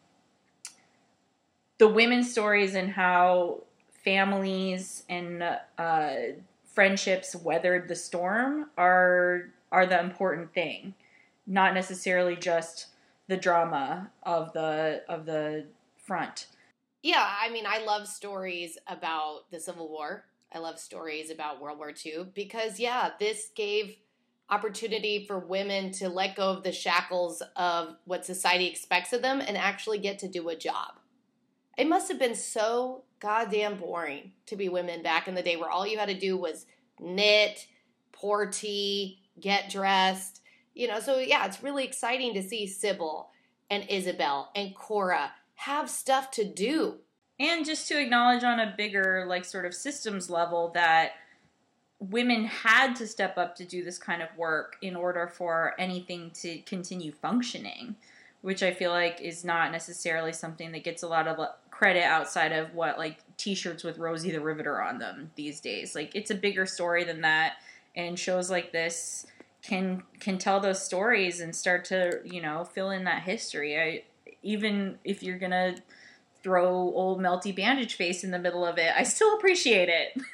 the 1.77 1.87
women's 1.87 2.31
stories 2.31 2.75
and 2.75 2.91
how 2.91 3.63
families 4.03 5.03
and 5.09 5.43
uh, 5.77 6.13
friendships 6.65 7.35
weathered 7.35 7.87
the 7.87 7.95
storm 7.95 8.69
are 8.77 9.49
are 9.71 9.85
the 9.85 9.99
important 9.99 10.53
thing, 10.53 10.93
not 11.49 11.73
necessarily 11.73 12.37
just 12.37 12.87
the 13.27 13.35
drama 13.35 14.11
of 14.23 14.53
the 14.53 15.03
of 15.09 15.25
the 15.25 15.65
front. 15.97 16.47
Yeah, 17.01 17.27
I 17.41 17.49
mean, 17.49 17.65
I 17.67 17.83
love 17.83 18.07
stories 18.07 18.77
about 18.87 19.51
the 19.51 19.59
Civil 19.59 19.89
War. 19.89 20.25
I 20.53 20.59
love 20.59 20.79
stories 20.79 21.29
about 21.29 21.61
World 21.61 21.77
War 21.77 21.93
II 22.05 22.27
because, 22.33 22.79
yeah, 22.79 23.11
this 23.19 23.49
gave 23.55 23.97
opportunity 24.49 25.25
for 25.27 25.39
women 25.39 25.91
to 25.91 26.09
let 26.09 26.35
go 26.35 26.49
of 26.49 26.63
the 26.63 26.71
shackles 26.71 27.43
of 27.55 27.95
what 28.05 28.25
society 28.25 28.67
expects 28.67 29.13
of 29.13 29.21
them 29.21 29.41
and 29.41 29.55
actually 29.55 29.99
get 29.99 30.19
to 30.19 30.27
do 30.27 30.49
a 30.49 30.55
job. 30.55 30.99
It 31.77 31.87
must 31.87 32.09
have 32.09 32.19
been 32.19 32.35
so 32.35 33.03
goddamn 33.19 33.77
boring 33.77 34.31
to 34.47 34.55
be 34.55 34.69
women 34.69 35.03
back 35.03 35.27
in 35.27 35.35
the 35.35 35.43
day 35.43 35.55
where 35.55 35.69
all 35.69 35.85
you 35.85 35.99
had 35.99 36.09
to 36.09 36.19
do 36.19 36.35
was 36.35 36.65
knit, 36.99 37.67
pour 38.11 38.47
tea, 38.47 39.21
get 39.39 39.69
dressed. 39.69 40.38
You 40.73 40.87
know, 40.87 40.99
so 40.99 41.19
yeah, 41.19 41.45
it's 41.45 41.63
really 41.63 41.83
exciting 41.83 42.33
to 42.35 42.43
see 42.43 42.65
Sybil 42.65 43.29
and 43.69 43.83
Isobel 43.89 44.47
and 44.55 44.75
Cora 44.75 45.31
have 45.55 45.89
stuff 45.89 46.31
to 46.31 46.45
do. 46.45 46.95
And 47.39 47.65
just 47.65 47.87
to 47.87 47.99
acknowledge 47.99 48.43
on 48.43 48.59
a 48.59 48.73
bigger, 48.75 49.25
like, 49.27 49.45
sort 49.45 49.65
of 49.65 49.73
systems 49.73 50.29
level 50.29 50.71
that 50.73 51.11
women 51.99 52.45
had 52.45 52.95
to 52.95 53.07
step 53.07 53.37
up 53.37 53.55
to 53.55 53.65
do 53.65 53.83
this 53.83 53.97
kind 53.97 54.21
of 54.21 54.29
work 54.37 54.77
in 54.81 54.95
order 54.95 55.27
for 55.27 55.73
anything 55.79 56.31
to 56.31 56.59
continue 56.59 57.11
functioning, 57.11 57.95
which 58.41 58.63
I 58.63 58.73
feel 58.73 58.91
like 58.91 59.21
is 59.21 59.45
not 59.45 59.71
necessarily 59.71 60.33
something 60.33 60.71
that 60.73 60.83
gets 60.83 61.03
a 61.03 61.07
lot 61.07 61.27
of 61.27 61.39
uh, 61.39 61.49
credit 61.71 62.03
outside 62.03 62.51
of 62.51 62.73
what, 62.73 62.97
like, 62.97 63.19
t 63.37 63.55
shirts 63.55 63.83
with 63.83 63.97
Rosie 63.97 64.31
the 64.31 64.41
Riveter 64.41 64.81
on 64.81 64.99
them 64.99 65.31
these 65.35 65.61
days. 65.61 65.95
Like, 65.95 66.15
it's 66.15 66.31
a 66.31 66.35
bigger 66.35 66.65
story 66.65 67.05
than 67.05 67.21
that, 67.21 67.53
and 67.95 68.19
shows 68.19 68.49
like 68.49 68.71
this 68.71 69.25
can 69.61 70.03
can 70.19 70.37
tell 70.37 70.59
those 70.59 70.83
stories 70.83 71.39
and 71.39 71.55
start 71.55 71.85
to 71.85 72.21
you 72.23 72.41
know 72.41 72.63
fill 72.63 72.89
in 72.89 73.03
that 73.05 73.23
history. 73.23 73.79
I, 73.79 74.03
even 74.41 74.97
if 75.03 75.21
you're 75.21 75.37
gonna 75.37 75.75
throw 76.41 76.73
old 76.73 77.19
melty 77.19 77.55
bandage 77.55 77.95
face 77.95 78.23
in 78.23 78.31
the 78.31 78.39
middle 78.39 78.65
of 78.65 78.77
it 78.77 78.93
i 78.95 79.03
still 79.03 79.35
appreciate 79.35 79.89
it. 79.89 80.21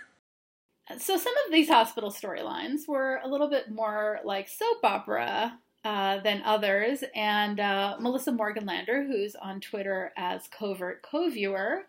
So 0.99 1.17
some 1.17 1.33
of 1.47 1.51
these 1.51 1.67
hospital 1.67 2.11
storylines 2.11 2.87
were 2.87 3.19
a 3.23 3.27
little 3.27 3.49
bit 3.49 3.71
more 3.71 4.19
like 4.23 4.47
soap 4.47 4.83
opera 4.83 5.57
uh, 5.83 6.19
than 6.19 6.43
others. 6.45 7.03
And 7.15 7.59
uh, 7.59 7.97
melissa 7.99 8.31
morganlander 8.31 9.07
who's 9.07 9.35
on 9.35 9.61
twitter 9.61 10.13
as 10.15 10.47
covert 10.47 11.01
co-viewer 11.01 11.85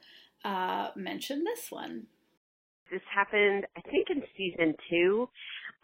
uh, 0.46 0.92
mentioned 0.96 1.46
this 1.46 1.70
one. 1.70 2.06
This 2.90 3.02
happened 3.14 3.66
i 3.76 3.82
think 3.82 4.08
in 4.08 4.22
season 4.34 4.74
two. 4.88 5.28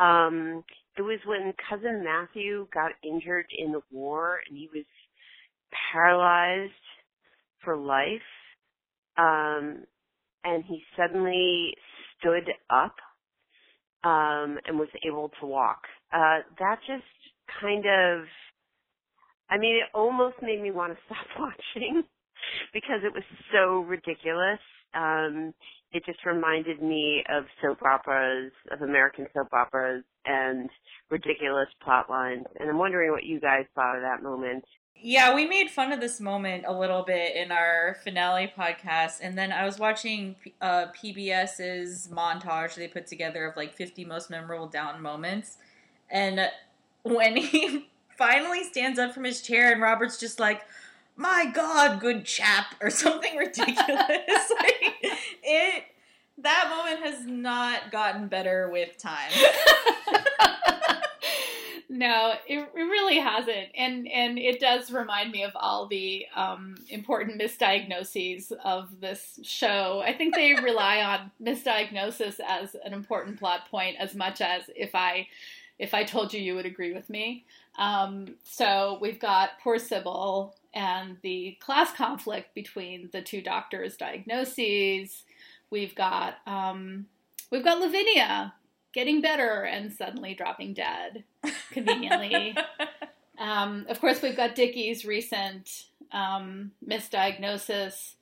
Um, 0.00 0.64
it 0.97 1.03
was 1.03 1.18
when 1.26 1.53
cousin 1.68 2.05
Matthew 2.05 2.66
got 2.72 2.93
injured 3.03 3.47
in 3.57 3.72
the 3.72 3.80
war 3.90 4.40
and 4.49 4.57
he 4.57 4.68
was 4.74 4.84
paralyzed 5.93 6.72
for 7.64 7.76
life. 7.76 8.20
Um, 9.16 9.84
and 10.45 10.64
he 10.64 10.82
suddenly 10.97 11.74
stood 12.18 12.49
up 12.70 12.97
um, 14.05 14.59
and 14.66 14.78
was 14.78 14.88
able 15.07 15.30
to 15.40 15.47
walk. 15.47 15.82
Uh, 16.12 16.40
that 16.59 16.76
just 16.86 17.05
kind 17.61 17.84
of, 17.86 18.24
I 19.51 19.59
mean, 19.59 19.76
it 19.76 19.88
almost 19.95 20.36
made 20.43 20.61
me 20.61 20.70
want 20.70 20.93
to 20.93 20.99
stop 21.07 21.26
watching 21.38 22.03
because 22.72 23.01
it 23.05 23.12
was 23.12 23.24
so 23.53 23.80
ridiculous. 23.80 24.61
Um, 24.95 25.55
it 25.93 26.05
just 26.07 26.24
reminded 26.24 26.82
me 26.82 27.22
of 27.28 27.45
soap 27.61 27.82
operas, 27.82 28.53
of 28.70 28.82
American 28.82 29.26
soap 29.34 29.53
operas, 29.53 30.05
and 30.24 30.70
ridiculous 31.11 31.68
plot 31.82 32.09
lines. 32.09 32.47
And 32.59 32.70
I'm 32.70 32.78
wondering 32.78 33.11
what 33.11 33.24
you 33.24 33.40
guys 33.40 33.66
thought 33.74 33.97
of 33.97 34.03
that 34.03 34.22
moment. 34.22 34.64
Yeah, 35.05 35.34
we 35.34 35.47
made 35.47 35.68
fun 35.68 35.93
of 35.93 36.01
this 36.01 36.20
moment 36.20 36.64
a 36.66 36.72
little 36.72 37.03
bit 37.03 37.34
in 37.34 37.51
our 37.51 37.97
finale 38.05 38.53
podcast, 38.57 39.18
and 39.20 39.36
then 39.36 39.51
I 39.51 39.64
was 39.64 39.78
watching 39.78 40.36
uh, 40.61 40.86
PBS's 40.97 42.09
montage 42.12 42.76
they 42.76 42.86
put 42.86 43.09
together 43.09 43.45
of 43.45 43.57
like 43.57 43.74
50 43.74 44.05
most 44.05 44.30
memorable 44.30 44.68
Downton 44.68 45.03
moments, 45.03 45.59
and 46.09 46.49
when 47.03 47.36
he 47.36 47.88
finally 48.16 48.62
stands 48.62 48.99
up 48.99 49.12
from 49.12 49.24
his 49.24 49.43
chair, 49.43 49.72
and 49.72 49.82
Robert's 49.82 50.20
just 50.20 50.38
like, 50.38 50.62
"My 51.16 51.51
God, 51.53 51.99
good 51.99 52.24
chap," 52.24 52.76
or 52.80 52.88
something 52.88 53.36
ridiculous. 53.36 53.78
like, 54.61 55.18
it 55.53 55.84
that 56.38 56.68
moment 56.70 57.05
has 57.05 57.26
not 57.26 57.92
gotten 57.92 58.28
better 58.28 58.70
with 58.70 58.96
time. 58.98 59.30
no, 61.88 62.34
it, 62.48 62.59
it 62.59 62.72
really 62.74 63.18
hasn't, 63.18 63.68
and 63.76 64.09
and 64.09 64.38
it 64.38 64.59
does 64.59 64.90
remind 64.90 65.30
me 65.30 65.42
of 65.44 65.53
all 65.55 65.86
the 65.86 66.26
um, 66.34 66.76
important 66.88 67.40
misdiagnoses 67.40 68.50
of 68.64 69.00
this 69.00 69.38
show. 69.42 70.03
I 70.05 70.14
think 70.14 70.34
they 70.34 70.55
rely 70.55 71.03
on 71.03 71.30
misdiagnosis 71.42 72.40
as 72.40 72.74
an 72.84 72.94
important 72.94 73.38
plot 73.38 73.68
point 73.70 73.96
as 73.98 74.14
much 74.14 74.40
as 74.40 74.64
if 74.74 74.94
I 74.94 75.28
if 75.78 75.94
I 75.94 76.05
told 76.05 76.32
you, 76.32 76.40
you 76.40 76.55
would 76.55 76.66
agree 76.66 76.92
with 76.94 77.11
me. 77.11 77.44
Um, 77.78 78.36
so 78.44 78.98
we've 79.00 79.18
got 79.20 79.59
poor 79.62 79.78
Sybil 79.78 80.55
and 80.74 81.16
the 81.22 81.57
class 81.61 81.92
conflict 81.92 82.55
between 82.55 83.11
the 83.12 83.22
two 83.22 83.42
doctors' 83.42 83.96
diagnoses. 83.96 85.24
We've 85.73 85.95
got 85.95 86.35
um, 86.47 87.07
we've 87.51 87.64
got 87.64 87.81
Lavinia 87.81 88.53
getting 88.93 89.23
better 89.23 89.62
and 89.62 89.91
suddenly 89.91 90.35
dropping 90.35 90.75
dead 90.75 91.25
conveniently. 91.70 92.55
um, 93.39 93.87
of 93.89 93.99
course, 93.99 94.20
we've 94.20 94.37
got 94.37 94.55
Dickie's 94.55 95.07
recent 95.07 95.87
um, 96.12 96.73
misdiagnosis. 96.87 98.16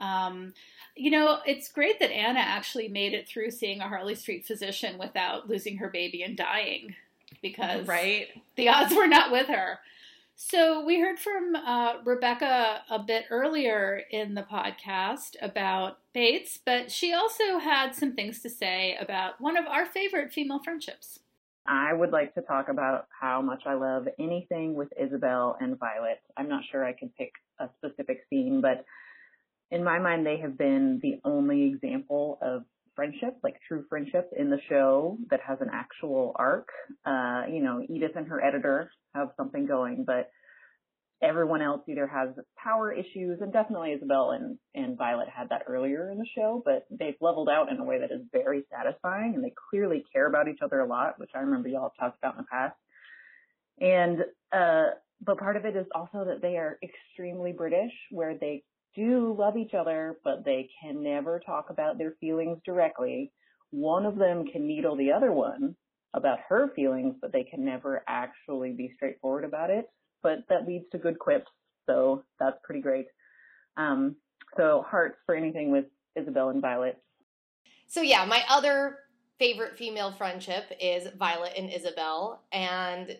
Um, 0.00 0.54
you 0.96 1.12
know, 1.12 1.38
it's 1.46 1.70
great 1.70 2.00
that 2.00 2.10
Anna 2.10 2.40
actually 2.40 2.88
made 2.88 3.14
it 3.14 3.28
through 3.28 3.52
seeing 3.52 3.80
a 3.80 3.88
Harley 3.88 4.16
Street 4.16 4.44
physician 4.44 4.98
without 4.98 5.48
losing 5.48 5.76
her 5.76 5.88
baby 5.88 6.24
and 6.24 6.36
dying 6.36 6.96
because 7.40 7.86
right? 7.86 8.26
the 8.56 8.68
odds 8.68 8.92
were 8.92 9.06
not 9.06 9.30
with 9.30 9.46
her. 9.46 9.78
So 10.40 10.84
we 10.84 11.00
heard 11.00 11.18
from 11.18 11.56
uh, 11.56 11.94
Rebecca 12.04 12.82
a 12.88 13.00
bit 13.00 13.24
earlier 13.28 14.02
in 14.12 14.34
the 14.34 14.44
podcast 14.44 15.34
about 15.42 15.98
Bates, 16.14 16.60
but 16.64 16.92
she 16.92 17.12
also 17.12 17.58
had 17.58 17.92
some 17.92 18.14
things 18.14 18.40
to 18.42 18.48
say 18.48 18.96
about 19.00 19.40
one 19.40 19.56
of 19.56 19.66
our 19.66 19.84
favorite 19.84 20.32
female 20.32 20.60
friendships. 20.62 21.18
I 21.66 21.92
would 21.92 22.12
like 22.12 22.36
to 22.36 22.42
talk 22.42 22.68
about 22.68 23.08
how 23.10 23.42
much 23.42 23.64
I 23.66 23.74
love 23.74 24.06
anything 24.20 24.74
with 24.74 24.90
Isobel 24.96 25.56
and 25.60 25.76
Violet. 25.76 26.20
I'm 26.36 26.48
not 26.48 26.62
sure 26.70 26.84
I 26.84 26.92
can 26.92 27.10
pick 27.18 27.32
a 27.58 27.68
specific 27.76 28.20
scene, 28.30 28.60
but 28.60 28.84
in 29.72 29.82
my 29.82 29.98
mind, 29.98 30.24
they 30.24 30.36
have 30.36 30.56
been 30.56 31.00
the 31.02 31.18
only 31.24 31.64
example 31.64 32.38
of 32.40 32.62
friendship, 32.98 33.38
like 33.44 33.54
true 33.68 33.84
friendship 33.88 34.28
in 34.36 34.50
the 34.50 34.58
show 34.68 35.16
that 35.30 35.38
has 35.46 35.58
an 35.60 35.68
actual 35.72 36.32
arc. 36.34 36.66
Uh, 37.06 37.42
you 37.48 37.62
know, 37.62 37.80
Edith 37.88 38.16
and 38.16 38.26
her 38.26 38.44
editor 38.44 38.90
have 39.14 39.28
something 39.36 39.66
going, 39.66 40.02
but 40.04 40.28
everyone 41.22 41.62
else 41.62 41.82
either 41.88 42.08
has 42.08 42.30
power 42.60 42.92
issues 42.92 43.38
and 43.40 43.52
definitely 43.52 43.94
Isobel 43.96 44.34
and, 44.34 44.58
and 44.74 44.98
Violet 44.98 45.28
had 45.28 45.48
that 45.50 45.62
earlier 45.68 46.10
in 46.10 46.18
the 46.18 46.26
show, 46.34 46.60
but 46.64 46.86
they've 46.90 47.14
leveled 47.20 47.48
out 47.48 47.70
in 47.70 47.78
a 47.78 47.84
way 47.84 48.00
that 48.00 48.10
is 48.10 48.22
very 48.32 48.64
satisfying 48.68 49.34
and 49.36 49.44
they 49.44 49.52
clearly 49.70 50.04
care 50.12 50.26
about 50.26 50.48
each 50.48 50.60
other 50.60 50.80
a 50.80 50.86
lot, 50.86 51.20
which 51.20 51.30
I 51.36 51.38
remember 51.38 51.68
y'all 51.68 51.92
talked 52.00 52.18
about 52.18 52.34
in 52.34 52.38
the 52.38 52.48
past. 52.50 52.76
And, 53.80 54.24
uh, 54.52 54.94
but 55.24 55.38
part 55.38 55.56
of 55.56 55.64
it 55.64 55.76
is 55.76 55.86
also 55.94 56.24
that 56.24 56.42
they 56.42 56.56
are 56.56 56.80
extremely 56.82 57.52
British 57.52 57.92
where 58.10 58.36
they 58.36 58.64
do 58.98 59.34
love 59.38 59.56
each 59.56 59.74
other, 59.74 60.18
but 60.24 60.44
they 60.44 60.68
can 60.82 61.02
never 61.02 61.40
talk 61.40 61.70
about 61.70 61.98
their 61.98 62.14
feelings 62.20 62.58
directly. 62.64 63.32
One 63.70 64.04
of 64.04 64.16
them 64.16 64.46
can 64.46 64.66
needle 64.66 64.96
the 64.96 65.12
other 65.12 65.32
one 65.32 65.76
about 66.14 66.38
her 66.48 66.72
feelings, 66.74 67.14
but 67.20 67.32
they 67.32 67.44
can 67.44 67.64
never 67.64 68.02
actually 68.08 68.72
be 68.72 68.90
straightforward 68.96 69.44
about 69.44 69.70
it. 69.70 69.86
But 70.22 70.38
that 70.48 70.66
leads 70.66 70.86
to 70.92 70.98
good 70.98 71.18
quips, 71.18 71.50
so 71.86 72.24
that's 72.40 72.56
pretty 72.64 72.80
great. 72.80 73.06
Um, 73.76 74.16
so 74.56 74.84
hearts 74.88 75.18
for 75.26 75.34
anything 75.36 75.70
with 75.70 75.84
Isobel 76.18 76.50
and 76.50 76.60
Violet. 76.60 77.00
So 77.86 78.02
yeah, 78.02 78.24
my 78.24 78.42
other 78.50 78.98
favorite 79.38 79.78
female 79.78 80.12
friendship 80.12 80.64
is 80.80 81.06
Violet 81.16 81.52
and 81.56 81.70
Isobel, 81.70 82.38
and 82.52 83.16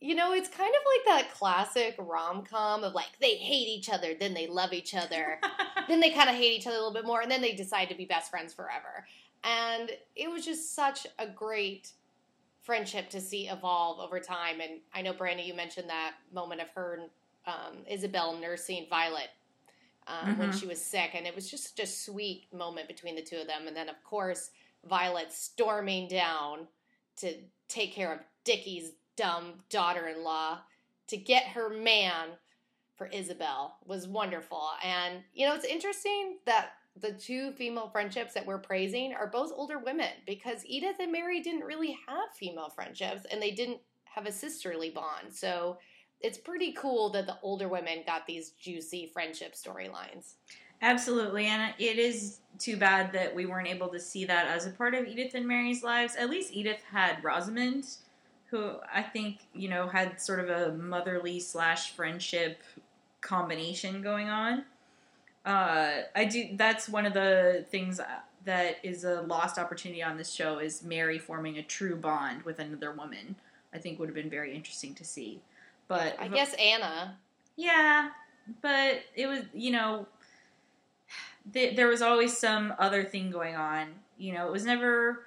you 0.00 0.14
know, 0.14 0.32
it's 0.32 0.48
kind 0.48 0.72
of 0.74 0.80
like 0.94 1.24
that 1.24 1.34
classic 1.34 1.96
rom 1.98 2.44
com 2.44 2.84
of 2.84 2.94
like 2.94 3.18
they 3.20 3.34
hate 3.34 3.68
each 3.68 3.88
other, 3.88 4.14
then 4.18 4.32
they 4.32 4.46
love 4.46 4.72
each 4.72 4.94
other, 4.94 5.40
then 5.88 6.00
they 6.00 6.10
kind 6.10 6.30
of 6.30 6.36
hate 6.36 6.58
each 6.58 6.66
other 6.66 6.76
a 6.76 6.78
little 6.78 6.94
bit 6.94 7.06
more, 7.06 7.20
and 7.20 7.30
then 7.30 7.40
they 7.40 7.54
decide 7.54 7.88
to 7.88 7.94
be 7.96 8.04
best 8.04 8.30
friends 8.30 8.54
forever. 8.54 9.06
And 9.44 9.90
it 10.14 10.30
was 10.30 10.44
just 10.44 10.74
such 10.74 11.06
a 11.18 11.26
great 11.26 11.92
friendship 12.62 13.08
to 13.10 13.20
see 13.20 13.48
evolve 13.48 13.98
over 13.98 14.20
time. 14.20 14.60
And 14.60 14.80
I 14.94 15.02
know, 15.02 15.12
Brandy, 15.12 15.44
you 15.44 15.54
mentioned 15.54 15.88
that 15.88 16.14
moment 16.32 16.60
of 16.60 16.68
her 16.70 17.00
and 17.00 17.10
um, 17.46 17.78
Isobel 17.90 18.40
nursing 18.40 18.86
Violet 18.90 19.30
um, 20.06 20.14
mm-hmm. 20.30 20.40
when 20.40 20.52
she 20.52 20.66
was 20.66 20.80
sick, 20.80 21.10
and 21.14 21.26
it 21.26 21.34
was 21.34 21.50
just 21.50 21.76
such 21.76 21.84
a 21.84 21.90
sweet 21.90 22.44
moment 22.52 22.88
between 22.88 23.16
the 23.16 23.22
two 23.22 23.36
of 23.36 23.46
them. 23.46 23.66
And 23.66 23.76
then, 23.76 23.88
of 23.88 24.02
course, 24.04 24.50
Violet 24.88 25.32
storming 25.32 26.08
down 26.08 26.68
to 27.16 27.34
take 27.68 27.92
care 27.92 28.12
of 28.12 28.20
Dickie's 28.44 28.92
dumb 29.18 29.54
daughter-in-law 29.68 30.60
to 31.08 31.16
get 31.16 31.44
her 31.48 31.68
man 31.68 32.28
for 32.96 33.08
Isobel 33.08 33.72
was 33.84 34.06
wonderful. 34.06 34.62
And 34.82 35.22
you 35.34 35.46
know, 35.46 35.54
it's 35.54 35.64
interesting 35.64 36.38
that 36.46 36.70
the 37.00 37.12
two 37.12 37.52
female 37.52 37.88
friendships 37.88 38.34
that 38.34 38.46
we're 38.46 38.58
praising 38.58 39.14
are 39.14 39.26
both 39.26 39.52
older 39.54 39.78
women 39.78 40.10
because 40.26 40.64
Edith 40.66 40.96
and 41.00 41.12
Mary 41.12 41.40
didn't 41.40 41.64
really 41.64 41.96
have 42.06 42.34
female 42.34 42.70
friendships 42.70 43.24
and 43.30 43.40
they 43.40 43.52
didn't 43.52 43.80
have 44.04 44.26
a 44.26 44.32
sisterly 44.32 44.90
bond. 44.90 45.32
So 45.32 45.78
it's 46.20 46.38
pretty 46.38 46.72
cool 46.72 47.10
that 47.10 47.26
the 47.26 47.38
older 47.42 47.68
women 47.68 48.02
got 48.06 48.26
these 48.26 48.50
juicy 48.50 49.10
friendship 49.12 49.54
storylines. 49.54 50.34
Absolutely, 50.80 51.46
and 51.46 51.74
it 51.78 51.98
is 51.98 52.38
too 52.58 52.76
bad 52.76 53.12
that 53.12 53.34
we 53.34 53.46
weren't 53.46 53.68
able 53.68 53.88
to 53.88 53.98
see 53.98 54.24
that 54.24 54.46
as 54.46 54.66
a 54.66 54.70
part 54.70 54.94
of 54.94 55.06
Edith 55.06 55.34
and 55.34 55.46
Mary's 55.46 55.82
lives. 55.82 56.14
At 56.16 56.30
least 56.30 56.52
Edith 56.52 56.82
had 56.90 57.22
Rosamund, 57.22 57.84
who 58.50 58.72
I 58.92 59.02
think 59.02 59.38
you 59.54 59.68
know 59.68 59.88
had 59.88 60.20
sort 60.20 60.40
of 60.40 60.48
a 60.48 60.72
motherly 60.72 61.40
slash 61.40 61.92
friendship 61.92 62.62
combination 63.20 64.02
going 64.02 64.28
on. 64.28 64.64
Uh, 65.44 66.02
I 66.14 66.24
do. 66.24 66.50
That's 66.54 66.88
one 66.88 67.06
of 67.06 67.14
the 67.14 67.64
things 67.70 68.00
that 68.44 68.76
is 68.82 69.04
a 69.04 69.22
lost 69.22 69.58
opportunity 69.58 70.02
on 70.02 70.16
this 70.16 70.32
show 70.32 70.58
is 70.58 70.82
Mary 70.82 71.18
forming 71.18 71.58
a 71.58 71.62
true 71.62 71.96
bond 71.96 72.42
with 72.42 72.58
another 72.58 72.92
woman. 72.92 73.36
I 73.72 73.78
think 73.78 73.98
would 73.98 74.08
have 74.08 74.14
been 74.14 74.30
very 74.30 74.54
interesting 74.54 74.94
to 74.94 75.04
see. 75.04 75.40
But 75.86 76.16
I 76.18 76.28
guess 76.28 76.54
Anna. 76.54 77.16
Yeah, 77.56 78.10
but 78.62 79.00
it 79.14 79.26
was 79.26 79.42
you 79.52 79.70
know 79.70 80.06
th- 81.52 81.76
there 81.76 81.88
was 81.88 82.02
always 82.02 82.36
some 82.36 82.74
other 82.78 83.04
thing 83.04 83.30
going 83.30 83.56
on. 83.56 83.88
You 84.16 84.34
know, 84.34 84.46
it 84.46 84.52
was 84.52 84.64
never 84.64 85.20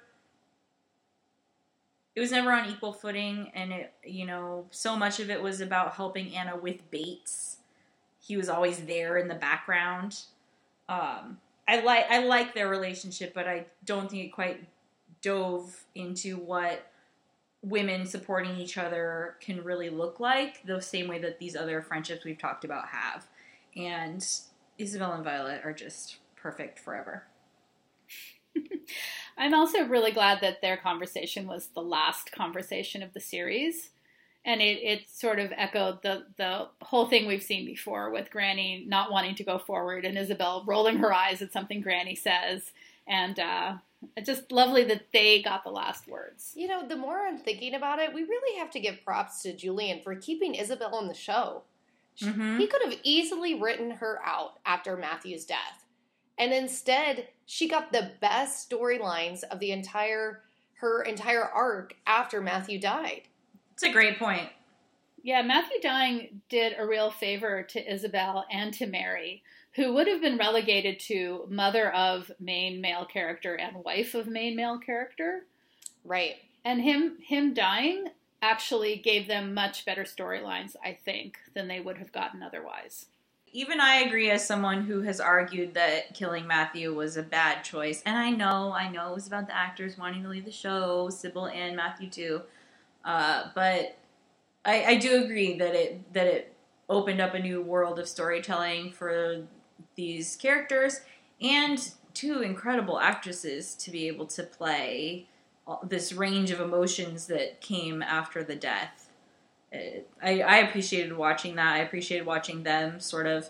it 2.14 2.20
was 2.20 2.30
never 2.30 2.52
on 2.52 2.68
equal 2.68 2.92
footing, 2.92 3.50
and 3.54 3.72
it 3.72 3.92
you 4.04 4.26
know 4.26 4.66
so 4.70 4.96
much 4.96 5.20
of 5.20 5.30
it 5.30 5.42
was 5.42 5.60
about 5.60 5.94
helping 5.94 6.34
Anna 6.34 6.56
with 6.56 6.90
Bates. 6.90 7.58
He 8.20 8.36
was 8.36 8.48
always 8.48 8.84
there 8.84 9.18
in 9.18 9.28
the 9.28 9.34
background. 9.34 10.20
Um, 10.88 11.38
I 11.66 11.80
like 11.80 12.06
I 12.10 12.24
like 12.24 12.54
their 12.54 12.68
relationship, 12.68 13.32
but 13.34 13.48
I 13.48 13.66
don't 13.84 14.10
think 14.10 14.24
it 14.24 14.32
quite 14.32 14.64
dove 15.22 15.84
into 15.94 16.36
what 16.36 16.86
women 17.62 18.04
supporting 18.06 18.56
each 18.56 18.76
other 18.76 19.36
can 19.40 19.62
really 19.62 19.88
look 19.88 20.18
like 20.18 20.64
the 20.66 20.80
same 20.82 21.06
way 21.08 21.18
that 21.20 21.38
these 21.38 21.54
other 21.54 21.80
friendships 21.80 22.24
we've 22.24 22.38
talked 22.38 22.64
about 22.64 22.88
have. 22.88 23.26
And 23.76 24.20
Isobel 24.78 25.14
and 25.14 25.24
Violet 25.24 25.62
are 25.64 25.72
just 25.72 26.16
perfect 26.36 26.78
forever. 26.78 27.24
I'm 29.36 29.54
also 29.54 29.86
really 29.86 30.12
glad 30.12 30.40
that 30.40 30.60
their 30.60 30.76
conversation 30.76 31.46
was 31.46 31.68
the 31.68 31.82
last 31.82 32.32
conversation 32.32 33.02
of 33.02 33.12
the 33.12 33.20
series. 33.20 33.90
And 34.44 34.60
it, 34.60 34.82
it 34.82 35.10
sort 35.10 35.38
of 35.38 35.52
echoed 35.56 36.02
the, 36.02 36.24
the 36.36 36.68
whole 36.82 37.06
thing 37.06 37.26
we've 37.26 37.42
seen 37.42 37.64
before 37.64 38.10
with 38.10 38.30
Granny 38.30 38.84
not 38.88 39.12
wanting 39.12 39.36
to 39.36 39.44
go 39.44 39.58
forward 39.58 40.04
and 40.04 40.18
Isobel 40.18 40.66
rolling 40.66 40.98
her 40.98 41.14
eyes 41.14 41.42
at 41.42 41.52
something 41.52 41.80
Granny 41.80 42.16
says. 42.16 42.72
And 43.06 43.38
uh, 43.38 43.74
it's 44.16 44.26
just 44.26 44.50
lovely 44.50 44.84
that 44.84 45.12
they 45.12 45.42
got 45.42 45.62
the 45.62 45.70
last 45.70 46.08
words. 46.08 46.52
You 46.56 46.66
know, 46.68 46.86
the 46.86 46.96
more 46.96 47.26
I'm 47.26 47.38
thinking 47.38 47.74
about 47.74 48.00
it, 48.00 48.12
we 48.12 48.22
really 48.22 48.58
have 48.58 48.70
to 48.72 48.80
give 48.80 49.04
props 49.04 49.42
to 49.42 49.54
Julian 49.54 50.00
for 50.02 50.14
keeping 50.16 50.54
Isobel 50.54 50.92
on 50.92 51.06
the 51.06 51.14
show. 51.14 51.62
Mm-hmm. 52.20 52.58
He 52.58 52.66
could 52.66 52.82
have 52.82 52.98
easily 53.02 53.54
written 53.54 53.92
her 53.92 54.20
out 54.24 54.58
after 54.66 54.96
Matthew's 54.96 55.44
death. 55.44 55.81
And 56.42 56.52
instead, 56.52 57.28
she 57.46 57.68
got 57.68 57.92
the 57.92 58.10
best 58.20 58.68
storylines 58.68 59.44
of 59.44 59.60
the 59.60 59.70
entire 59.70 60.42
her 60.78 61.02
entire 61.02 61.44
arc 61.44 61.94
after 62.04 62.40
Matthew 62.40 62.80
died. 62.80 63.28
It's 63.74 63.84
a 63.84 63.92
great 63.92 64.18
point. 64.18 64.48
Yeah, 65.22 65.42
Matthew 65.42 65.80
dying 65.80 66.42
did 66.48 66.74
a 66.76 66.84
real 66.84 67.12
favor 67.12 67.62
to 67.62 67.80
Isobel 67.88 68.42
and 68.50 68.74
to 68.74 68.88
Mary, 68.88 69.44
who 69.76 69.94
would 69.94 70.08
have 70.08 70.20
been 70.20 70.36
relegated 70.36 70.98
to 71.02 71.46
mother 71.48 71.94
of 71.94 72.32
main 72.40 72.80
male 72.80 73.04
character 73.04 73.54
and 73.54 73.84
wife 73.84 74.16
of 74.16 74.26
main 74.26 74.56
male 74.56 74.78
character. 74.78 75.44
Right. 76.04 76.38
And 76.64 76.82
him 76.82 77.18
him 77.24 77.54
dying 77.54 78.06
actually 78.42 78.96
gave 78.96 79.28
them 79.28 79.54
much 79.54 79.84
better 79.84 80.02
storylines, 80.02 80.74
I 80.84 80.98
think, 81.04 81.38
than 81.54 81.68
they 81.68 81.78
would 81.78 81.98
have 81.98 82.10
gotten 82.10 82.42
otherwise. 82.42 83.06
Even 83.54 83.80
I 83.80 83.96
agree 83.96 84.30
as 84.30 84.46
someone 84.46 84.84
who 84.84 85.02
has 85.02 85.20
argued 85.20 85.74
that 85.74 86.14
killing 86.14 86.46
Matthew 86.46 86.94
was 86.94 87.16
a 87.18 87.22
bad 87.22 87.62
choice. 87.62 88.02
And 88.06 88.16
I 88.16 88.30
know, 88.30 88.72
I 88.72 88.88
know 88.88 89.10
it 89.10 89.14
was 89.14 89.26
about 89.26 89.46
the 89.46 89.54
actors 89.54 89.98
wanting 89.98 90.22
to 90.22 90.28
leave 90.30 90.46
the 90.46 90.50
show, 90.50 91.10
Sybil 91.10 91.48
and 91.48 91.76
Matthew 91.76 92.08
too. 92.08 92.42
Uh, 93.04 93.50
but 93.54 93.98
I, 94.64 94.84
I 94.84 94.94
do 94.96 95.22
agree 95.22 95.58
that 95.58 95.74
it 95.74 96.12
that 96.14 96.26
it 96.26 96.54
opened 96.88 97.20
up 97.20 97.34
a 97.34 97.38
new 97.38 97.60
world 97.60 97.98
of 97.98 98.08
storytelling 98.08 98.92
for 98.92 99.42
these 99.96 100.36
characters 100.36 101.00
and 101.40 101.90
two 102.14 102.42
incredible 102.42 103.00
actresses 103.00 103.74
to 103.74 103.90
be 103.90 104.06
able 104.06 104.26
to 104.26 104.42
play 104.42 105.26
this 105.84 106.12
range 106.12 106.50
of 106.50 106.60
emotions 106.60 107.26
that 107.26 107.60
came 107.60 108.02
after 108.02 108.44
the 108.44 108.56
death. 108.56 109.01
I, 109.72 110.40
I 110.42 110.56
appreciated 110.58 111.16
watching 111.16 111.56
that. 111.56 111.74
I 111.74 111.78
appreciated 111.78 112.26
watching 112.26 112.62
them 112.62 113.00
sort 113.00 113.26
of 113.26 113.48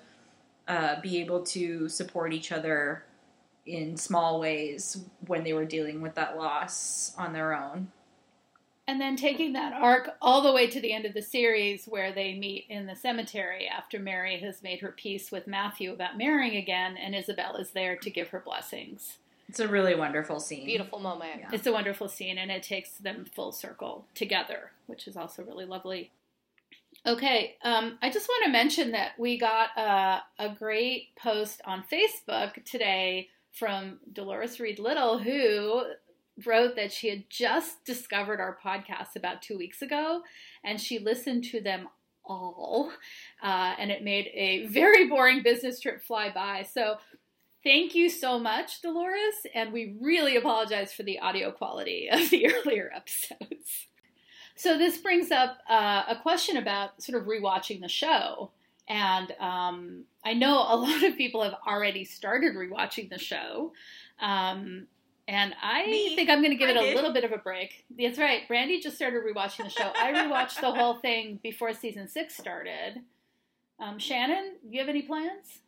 uh, 0.68 1.00
be 1.00 1.20
able 1.20 1.42
to 1.44 1.88
support 1.88 2.32
each 2.32 2.52
other 2.52 3.04
in 3.66 3.96
small 3.96 4.40
ways 4.40 5.04
when 5.26 5.44
they 5.44 5.52
were 5.52 5.64
dealing 5.64 6.00
with 6.00 6.14
that 6.14 6.36
loss 6.36 7.12
on 7.16 7.32
their 7.32 7.54
own. 7.54 7.90
And 8.86 9.00
then 9.00 9.14
taking 9.14 9.52
that 9.52 9.72
arc 9.72 10.10
all 10.20 10.42
the 10.42 10.52
way 10.52 10.66
to 10.66 10.80
the 10.80 10.92
end 10.92 11.06
of 11.06 11.14
the 11.14 11.22
series 11.22 11.86
where 11.86 12.12
they 12.12 12.34
meet 12.34 12.66
in 12.68 12.86
the 12.86 12.96
cemetery 12.96 13.68
after 13.68 14.00
Mary 14.00 14.40
has 14.40 14.62
made 14.62 14.80
her 14.80 14.90
peace 14.90 15.30
with 15.30 15.46
Matthew 15.46 15.92
about 15.92 16.18
marrying 16.18 16.56
again, 16.56 16.96
and 16.96 17.14
Isobel 17.14 17.60
is 17.60 17.70
there 17.70 17.96
to 17.96 18.10
give 18.10 18.28
her 18.28 18.42
blessings. 18.44 19.18
It's 19.52 19.60
a 19.60 19.68
really 19.68 19.94
wonderful 19.94 20.40
scene. 20.40 20.64
Beautiful 20.64 20.98
moment. 20.98 21.40
Yeah. 21.40 21.50
It's 21.52 21.66
a 21.66 21.72
wonderful 21.72 22.08
scene, 22.08 22.38
and 22.38 22.50
it 22.50 22.62
takes 22.62 22.92
them 22.92 23.26
full 23.34 23.52
circle 23.52 24.06
together, 24.14 24.70
which 24.86 25.06
is 25.06 25.14
also 25.14 25.42
really 25.42 25.66
lovely. 25.66 26.10
Okay, 27.04 27.56
um, 27.62 27.98
I 28.00 28.08
just 28.08 28.26
want 28.30 28.46
to 28.46 28.50
mention 28.50 28.92
that 28.92 29.10
we 29.18 29.38
got 29.38 29.68
a, 29.76 30.22
a 30.38 30.48
great 30.58 31.14
post 31.16 31.60
on 31.66 31.84
Facebook 31.92 32.64
today 32.64 33.28
from 33.52 33.98
Dolores 34.10 34.58
Reed 34.58 34.78
Little, 34.78 35.18
who 35.18 35.82
wrote 36.46 36.74
that 36.76 36.90
she 36.90 37.10
had 37.10 37.28
just 37.28 37.84
discovered 37.84 38.40
our 38.40 38.56
podcast 38.64 39.16
about 39.16 39.42
two 39.42 39.58
weeks 39.58 39.82
ago 39.82 40.22
and 40.64 40.80
she 40.80 40.98
listened 40.98 41.44
to 41.44 41.60
them 41.60 41.90
all 42.24 42.90
uh, 43.42 43.74
and 43.78 43.90
it 43.90 44.02
made 44.02 44.30
a 44.32 44.64
very 44.68 45.08
boring 45.10 45.42
business 45.42 45.78
trip 45.78 46.00
fly 46.02 46.30
by 46.32 46.62
so 46.62 46.96
thank 47.64 47.94
you 47.94 48.08
so 48.08 48.38
much 48.38 48.80
dolores 48.82 49.34
and 49.54 49.72
we 49.72 49.96
really 50.00 50.36
apologize 50.36 50.92
for 50.92 51.02
the 51.02 51.18
audio 51.18 51.50
quality 51.50 52.08
of 52.12 52.30
the 52.30 52.52
earlier 52.52 52.90
episodes 52.94 53.86
so 54.54 54.76
this 54.78 54.98
brings 54.98 55.30
up 55.30 55.58
uh, 55.68 56.02
a 56.08 56.16
question 56.22 56.56
about 56.56 57.02
sort 57.02 57.20
of 57.20 57.26
rewatching 57.26 57.80
the 57.80 57.88
show 57.88 58.50
and 58.88 59.32
um, 59.40 60.04
i 60.24 60.32
know 60.32 60.58
a 60.58 60.76
lot 60.76 61.02
of 61.02 61.16
people 61.16 61.42
have 61.42 61.56
already 61.66 62.04
started 62.04 62.54
rewatching 62.54 63.08
the 63.10 63.18
show 63.18 63.72
um, 64.20 64.86
and 65.28 65.54
I 65.62 65.86
Me. 65.86 66.16
think 66.16 66.28
I'm 66.30 66.40
going 66.40 66.50
to 66.50 66.56
give 66.56 66.68
I 66.68 66.72
it 66.72 66.76
a 66.76 66.80
did. 66.80 66.96
little 66.96 67.12
bit 67.12 67.24
of 67.24 67.32
a 67.32 67.38
break. 67.38 67.84
That's 67.98 68.18
right. 68.18 68.46
Brandy 68.48 68.80
just 68.80 68.96
started 68.96 69.22
rewatching 69.22 69.64
the 69.64 69.70
show. 69.70 69.92
I 69.94 70.12
rewatched 70.12 70.60
the 70.60 70.72
whole 70.72 70.96
thing 70.96 71.38
before 71.42 71.72
season 71.74 72.08
six 72.08 72.36
started. 72.36 73.00
Um, 73.78 73.98
Shannon, 73.98 74.54
do 74.62 74.74
you 74.74 74.80
have 74.80 74.88
any 74.88 75.02
plans? 75.02 75.60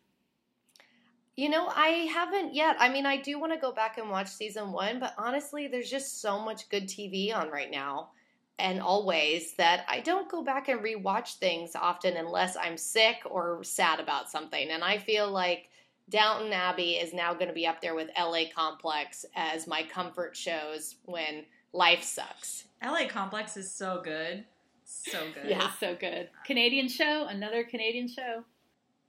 You 1.35 1.49
know, 1.49 1.67
I 1.67 2.09
haven't 2.13 2.53
yet. 2.53 2.77
I 2.79 2.89
mean, 2.89 3.05
I 3.05 3.17
do 3.17 3.39
want 3.39 3.51
to 3.53 3.59
go 3.59 3.73
back 3.73 3.97
and 3.97 4.09
watch 4.09 4.29
season 4.29 4.71
one, 4.71 4.99
but 4.99 5.13
honestly, 5.17 5.67
there's 5.67 5.89
just 5.89 6.21
so 6.21 6.39
much 6.39 6.69
good 6.69 6.87
TV 6.87 7.35
on 7.35 7.49
right 7.49 7.69
now 7.69 8.09
and 8.57 8.81
always 8.81 9.53
that 9.55 9.85
I 9.89 9.99
don't 9.99 10.29
go 10.29 10.41
back 10.43 10.69
and 10.69 10.79
rewatch 10.79 11.35
things 11.35 11.75
often 11.75 12.15
unless 12.15 12.55
I'm 12.55 12.77
sick 12.77 13.17
or 13.25 13.63
sad 13.63 13.99
about 13.99 14.29
something. 14.29 14.69
And 14.69 14.83
I 14.83 14.97
feel 14.97 15.29
like 15.29 15.69
Downton 16.09 16.53
Abbey 16.53 16.93
is 16.93 17.13
now 17.13 17.33
going 17.33 17.47
to 17.47 17.53
be 17.53 17.67
up 17.67 17.81
there 17.81 17.95
with 17.95 18.09
LA 18.17 18.43
Complex 18.55 19.25
as 19.35 19.67
my 19.67 19.83
comfort 19.83 20.37
shows 20.37 20.95
when 21.05 21.43
life 21.73 22.03
sucks. 22.03 22.65
LA 22.83 23.07
Complex 23.07 23.57
is 23.57 23.71
so 23.71 24.01
good. 24.03 24.45
So 24.85 25.19
good. 25.33 25.49
Yeah, 25.49 25.71
so 25.79 25.95
good. 25.95 26.29
Canadian 26.45 26.87
show, 26.87 27.25
another 27.27 27.63
Canadian 27.63 28.07
show. 28.07 28.43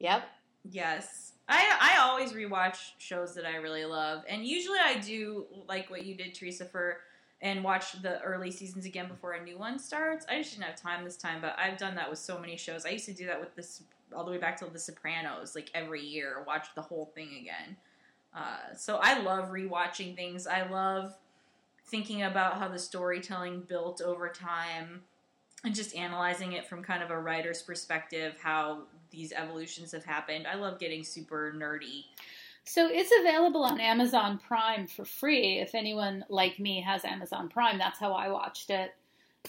Yep. 0.01 0.25
Yes. 0.65 1.26
I 1.49 1.77
I 1.81 1.99
always 2.01 2.33
rewatch 2.33 2.79
shows 2.99 3.35
that 3.35 3.47
I 3.47 3.57
really 3.57 3.85
love. 3.85 4.25
And 4.29 4.45
usually 4.45 4.79
I 4.83 4.99
do 4.99 5.47
like 5.69 5.91
what 5.91 6.05
you 6.05 6.15
did, 6.15 6.35
Teresa, 6.35 6.65
for 6.65 6.99
and 7.43 7.63
watch 7.63 8.01
the 8.03 8.21
early 8.23 8.51
seasons 8.51 8.87
again 8.87 9.09
before 9.09 9.33
a 9.33 9.43
new 9.43 9.59
one 9.59 9.79
starts. 9.79 10.25
I 10.29 10.39
just 10.39 10.53
didn't 10.53 10.65
have 10.65 10.81
time 10.81 11.05
this 11.05 11.17
time, 11.17 11.41
but 11.41 11.55
I've 11.59 11.77
done 11.77 11.95
that 11.97 12.09
with 12.09 12.19
so 12.19 12.39
many 12.39 12.57
shows. 12.57 12.87
I 12.87 12.91
used 12.91 13.05
to 13.07 13.13
do 13.13 13.27
that 13.27 13.39
with 13.39 13.55
this 13.55 13.83
all 14.15 14.25
the 14.25 14.31
way 14.31 14.39
back 14.39 14.57
to 14.59 14.67
The 14.67 14.79
Sopranos, 14.79 15.55
like 15.55 15.71
every 15.75 16.03
year, 16.03 16.43
watch 16.47 16.69
the 16.75 16.83
whole 16.83 17.11
thing 17.15 17.29
again. 17.41 17.77
Uh, 18.35 18.75
so 18.77 18.99
I 19.03 19.21
love 19.21 19.51
rewatching 19.51 20.17
things. 20.17 20.47
I 20.47 20.69
love 20.69 21.15
thinking 21.87 22.23
about 22.23 22.59
how 22.59 22.69
the 22.69 22.79
storytelling 22.79 23.61
built 23.69 24.01
over 24.01 24.29
time 24.29 25.03
and 25.65 25.75
just 25.75 25.95
analyzing 25.95 26.53
it 26.53 26.67
from 26.67 26.83
kind 26.83 27.03
of 27.03 27.11
a 27.11 27.19
writer's 27.19 27.63
perspective, 27.63 28.35
how 28.41 28.83
these 29.17 29.33
evolutions 29.33 29.91
have 29.93 30.05
happened. 30.05 30.47
I 30.47 30.55
love 30.55 30.79
getting 30.79 31.03
super 31.03 31.53
nerdy. 31.57 32.05
So 32.65 32.89
it's 32.91 33.13
available 33.21 33.63
on 33.63 33.81
Amazon 33.81 34.39
Prime 34.39 34.87
for 34.87 35.05
free. 35.05 35.61
If 35.61 35.75
anyone 35.75 36.25
like 36.29 36.59
me 36.59 36.81
has 36.83 37.05
Amazon 37.05 37.49
Prime, 37.49 37.79
that's 37.79 37.99
how 37.99 38.13
I 38.13 38.29
watched 38.29 38.71
it. 38.71 38.95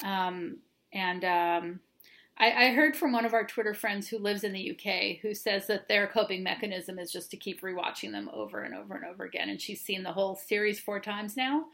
Um, 0.04 0.58
and 0.94 1.26
um, 1.26 1.80
I, 2.38 2.68
I, 2.68 2.74
heard 2.74 2.96
from 2.96 3.12
one 3.12 3.26
of 3.26 3.34
our 3.34 3.44
Twitter 3.44 3.74
friends 3.74 4.08
who 4.08 4.20
lives 4.20 4.44
in 4.44 4.54
the 4.54 4.72
UK 4.72 5.18
who 5.24 5.34
says 5.34 5.66
that 5.68 5.88
their 5.88 6.06
coping 6.06 6.44
mechanism 6.44 7.00
is 7.00 7.12
just 7.12 7.32
to 7.32 7.38
keep 7.38 7.62
rewatching 7.62 8.12
them 8.12 8.30
over 8.32 8.62
and 8.62 8.76
over 8.76 8.94
and 8.94 9.06
over 9.06 9.24
again. 9.24 9.50
And 9.50 9.60
she's 9.60 9.82
seen 9.82 10.04
the 10.04 10.14
whole 10.14 10.36
series 10.36 10.80
four 10.80 11.00
times 11.00 11.36
now. 11.36 11.66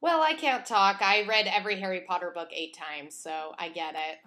Well, 0.00 0.20
I 0.20 0.34
can't 0.34 0.66
talk. 0.66 1.00
I 1.00 1.24
read 1.28 1.46
every 1.46 1.78
Harry 1.78 2.02
Potter 2.06 2.32
book 2.34 2.48
eight 2.52 2.76
times, 2.76 3.14
so 3.14 3.54
I 3.58 3.68
get 3.68 3.94
it. 3.94 4.18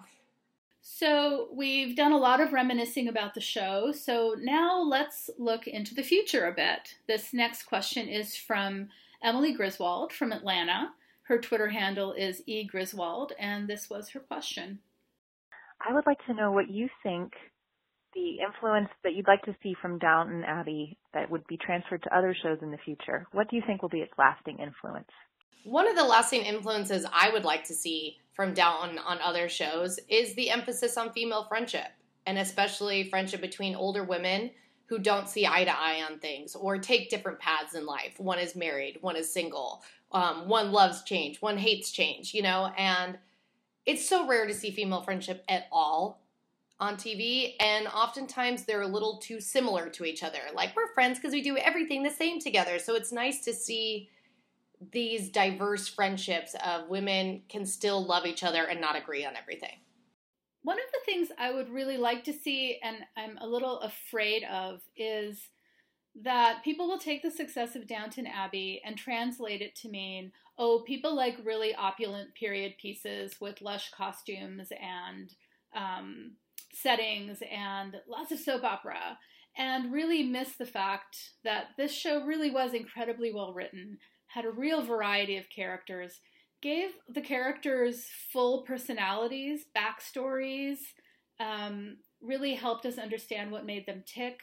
So, 0.84 1.48
we've 1.52 1.94
done 1.94 2.10
a 2.10 2.18
lot 2.18 2.40
of 2.40 2.52
reminiscing 2.52 3.06
about 3.06 3.34
the 3.34 3.40
show. 3.40 3.92
So, 3.92 4.34
now 4.38 4.82
let's 4.82 5.30
look 5.38 5.68
into 5.68 5.94
the 5.94 6.02
future 6.02 6.46
a 6.46 6.52
bit. 6.52 6.96
This 7.06 7.32
next 7.32 7.64
question 7.64 8.08
is 8.08 8.36
from 8.36 8.88
Emily 9.22 9.52
Griswold 9.52 10.12
from 10.12 10.32
Atlanta. 10.32 10.90
Her 11.22 11.38
Twitter 11.38 11.68
handle 11.68 12.12
is 12.12 12.42
egriswold, 12.48 13.30
and 13.38 13.68
this 13.68 13.88
was 13.88 14.08
her 14.10 14.20
question. 14.20 14.80
I 15.80 15.94
would 15.94 16.04
like 16.04 16.18
to 16.26 16.34
know 16.34 16.50
what 16.50 16.68
you 16.68 16.88
think 17.02 17.32
the 18.14 18.38
influence 18.44 18.88
that 19.04 19.14
you'd 19.14 19.28
like 19.28 19.42
to 19.42 19.56
see 19.62 19.74
from 19.80 19.98
Downton 19.98 20.44
Abbey 20.44 20.98
that 21.14 21.30
would 21.30 21.46
be 21.46 21.56
transferred 21.56 22.02
to 22.02 22.16
other 22.16 22.34
shows 22.42 22.58
in 22.60 22.70
the 22.70 22.78
future. 22.78 23.26
What 23.32 23.48
do 23.48 23.56
you 23.56 23.62
think 23.66 23.82
will 23.82 23.88
be 23.88 24.00
its 24.00 24.12
lasting 24.18 24.58
influence? 24.58 25.08
One 25.64 25.88
of 25.88 25.96
the 25.96 26.04
lasting 26.04 26.42
influences 26.42 27.06
I 27.12 27.30
would 27.30 27.44
like 27.44 27.64
to 27.64 27.74
see 27.74 28.18
from 28.32 28.54
Downton 28.54 28.98
other 29.06 29.48
shows 29.48 30.00
is 30.08 30.34
the 30.34 30.50
emphasis 30.50 30.96
on 30.96 31.12
female 31.12 31.44
friendship, 31.44 31.88
and 32.26 32.38
especially 32.38 33.08
friendship 33.08 33.40
between 33.40 33.74
older 33.74 34.04
women 34.04 34.50
who 34.86 34.98
don't 34.98 35.28
see 35.28 35.46
eye 35.46 35.64
to 35.64 35.70
eye 35.70 36.02
on 36.08 36.18
things 36.18 36.54
or 36.54 36.78
take 36.78 37.10
different 37.10 37.38
paths 37.38 37.74
in 37.74 37.86
life. 37.86 38.18
One 38.18 38.38
is 38.38 38.56
married, 38.56 38.98
one 39.00 39.16
is 39.16 39.32
single, 39.32 39.82
um, 40.12 40.48
one 40.48 40.72
loves 40.72 41.02
change, 41.02 41.40
one 41.40 41.56
hates 41.56 41.90
change, 41.90 42.34
you 42.34 42.42
know, 42.42 42.72
and 42.76 43.18
it's 43.86 44.06
so 44.06 44.26
rare 44.26 44.46
to 44.46 44.54
see 44.54 44.70
female 44.70 45.02
friendship 45.02 45.44
at 45.48 45.66
all 45.72 46.20
on 46.78 46.96
TV, 46.96 47.54
and 47.60 47.86
oftentimes 47.86 48.64
they're 48.64 48.82
a 48.82 48.86
little 48.86 49.18
too 49.18 49.40
similar 49.40 49.88
to 49.88 50.04
each 50.04 50.22
other. 50.22 50.40
Like, 50.52 50.74
we're 50.74 50.92
friends 50.94 51.18
because 51.18 51.32
we 51.32 51.42
do 51.42 51.56
everything 51.56 52.02
the 52.02 52.10
same 52.10 52.40
together, 52.40 52.78
so 52.78 52.94
it's 52.94 53.12
nice 53.12 53.44
to 53.44 53.54
see 53.54 54.10
these 54.90 55.28
diverse 55.28 55.88
friendships 55.88 56.54
of 56.64 56.88
women 56.88 57.42
can 57.48 57.66
still 57.66 58.04
love 58.04 58.26
each 58.26 58.42
other 58.42 58.64
and 58.64 58.80
not 58.80 58.96
agree 58.96 59.24
on 59.24 59.36
everything. 59.36 59.76
One 60.62 60.78
of 60.78 60.84
the 60.92 61.12
things 61.12 61.28
I 61.38 61.52
would 61.52 61.70
really 61.70 61.96
like 61.96 62.24
to 62.24 62.32
see, 62.32 62.78
and 62.82 62.96
I'm 63.16 63.36
a 63.38 63.46
little 63.46 63.80
afraid 63.80 64.44
of, 64.44 64.80
is 64.96 65.48
that 66.22 66.62
people 66.62 66.86
will 66.88 66.98
take 66.98 67.22
the 67.22 67.30
success 67.30 67.74
of 67.74 67.86
Downton 67.86 68.26
Abbey 68.26 68.80
and 68.84 68.96
translate 68.96 69.62
it 69.62 69.74
to 69.76 69.88
mean, 69.88 70.32
oh, 70.58 70.84
people 70.86 71.16
like 71.16 71.38
really 71.44 71.74
opulent 71.74 72.34
period 72.34 72.74
pieces 72.80 73.40
with 73.40 73.62
lush 73.62 73.90
costumes 73.90 74.68
and 74.80 75.34
um, 75.74 76.32
settings 76.72 77.38
and 77.50 77.96
lots 78.06 78.30
of 78.30 78.38
soap 78.38 78.62
opera, 78.62 79.18
and 79.56 79.92
really 79.92 80.22
miss 80.22 80.54
the 80.56 80.66
fact 80.66 81.32
that 81.44 81.68
this 81.76 81.92
show 81.92 82.24
really 82.24 82.50
was 82.50 82.72
incredibly 82.72 83.32
well 83.32 83.52
written 83.52 83.98
had 84.34 84.44
a 84.44 84.50
real 84.50 84.82
variety 84.82 85.36
of 85.36 85.50
characters, 85.50 86.20
gave 86.62 86.90
the 87.08 87.20
characters 87.20 88.06
full 88.32 88.62
personalities, 88.62 89.66
backstories, 89.76 90.78
um, 91.40 91.96
really 92.20 92.54
helped 92.54 92.86
us 92.86 92.98
understand 92.98 93.50
what 93.50 93.66
made 93.66 93.84
them 93.86 94.04
tick. 94.06 94.38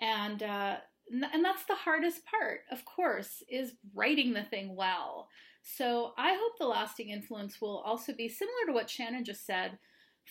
And, 0.00 0.42
uh, 0.42 0.76
and 1.10 1.44
that's 1.44 1.64
the 1.64 1.74
hardest 1.74 2.22
part, 2.24 2.60
of 2.70 2.84
course, 2.84 3.42
is 3.48 3.72
writing 3.94 4.32
the 4.32 4.44
thing 4.44 4.76
well. 4.76 5.28
So 5.62 6.12
I 6.16 6.34
hope 6.34 6.52
the 6.58 6.66
lasting 6.66 7.10
influence 7.10 7.60
will 7.60 7.78
also 7.78 8.12
be 8.14 8.28
similar 8.28 8.66
to 8.66 8.72
what 8.72 8.88
Shannon 8.88 9.24
just 9.24 9.44
said, 9.44 9.78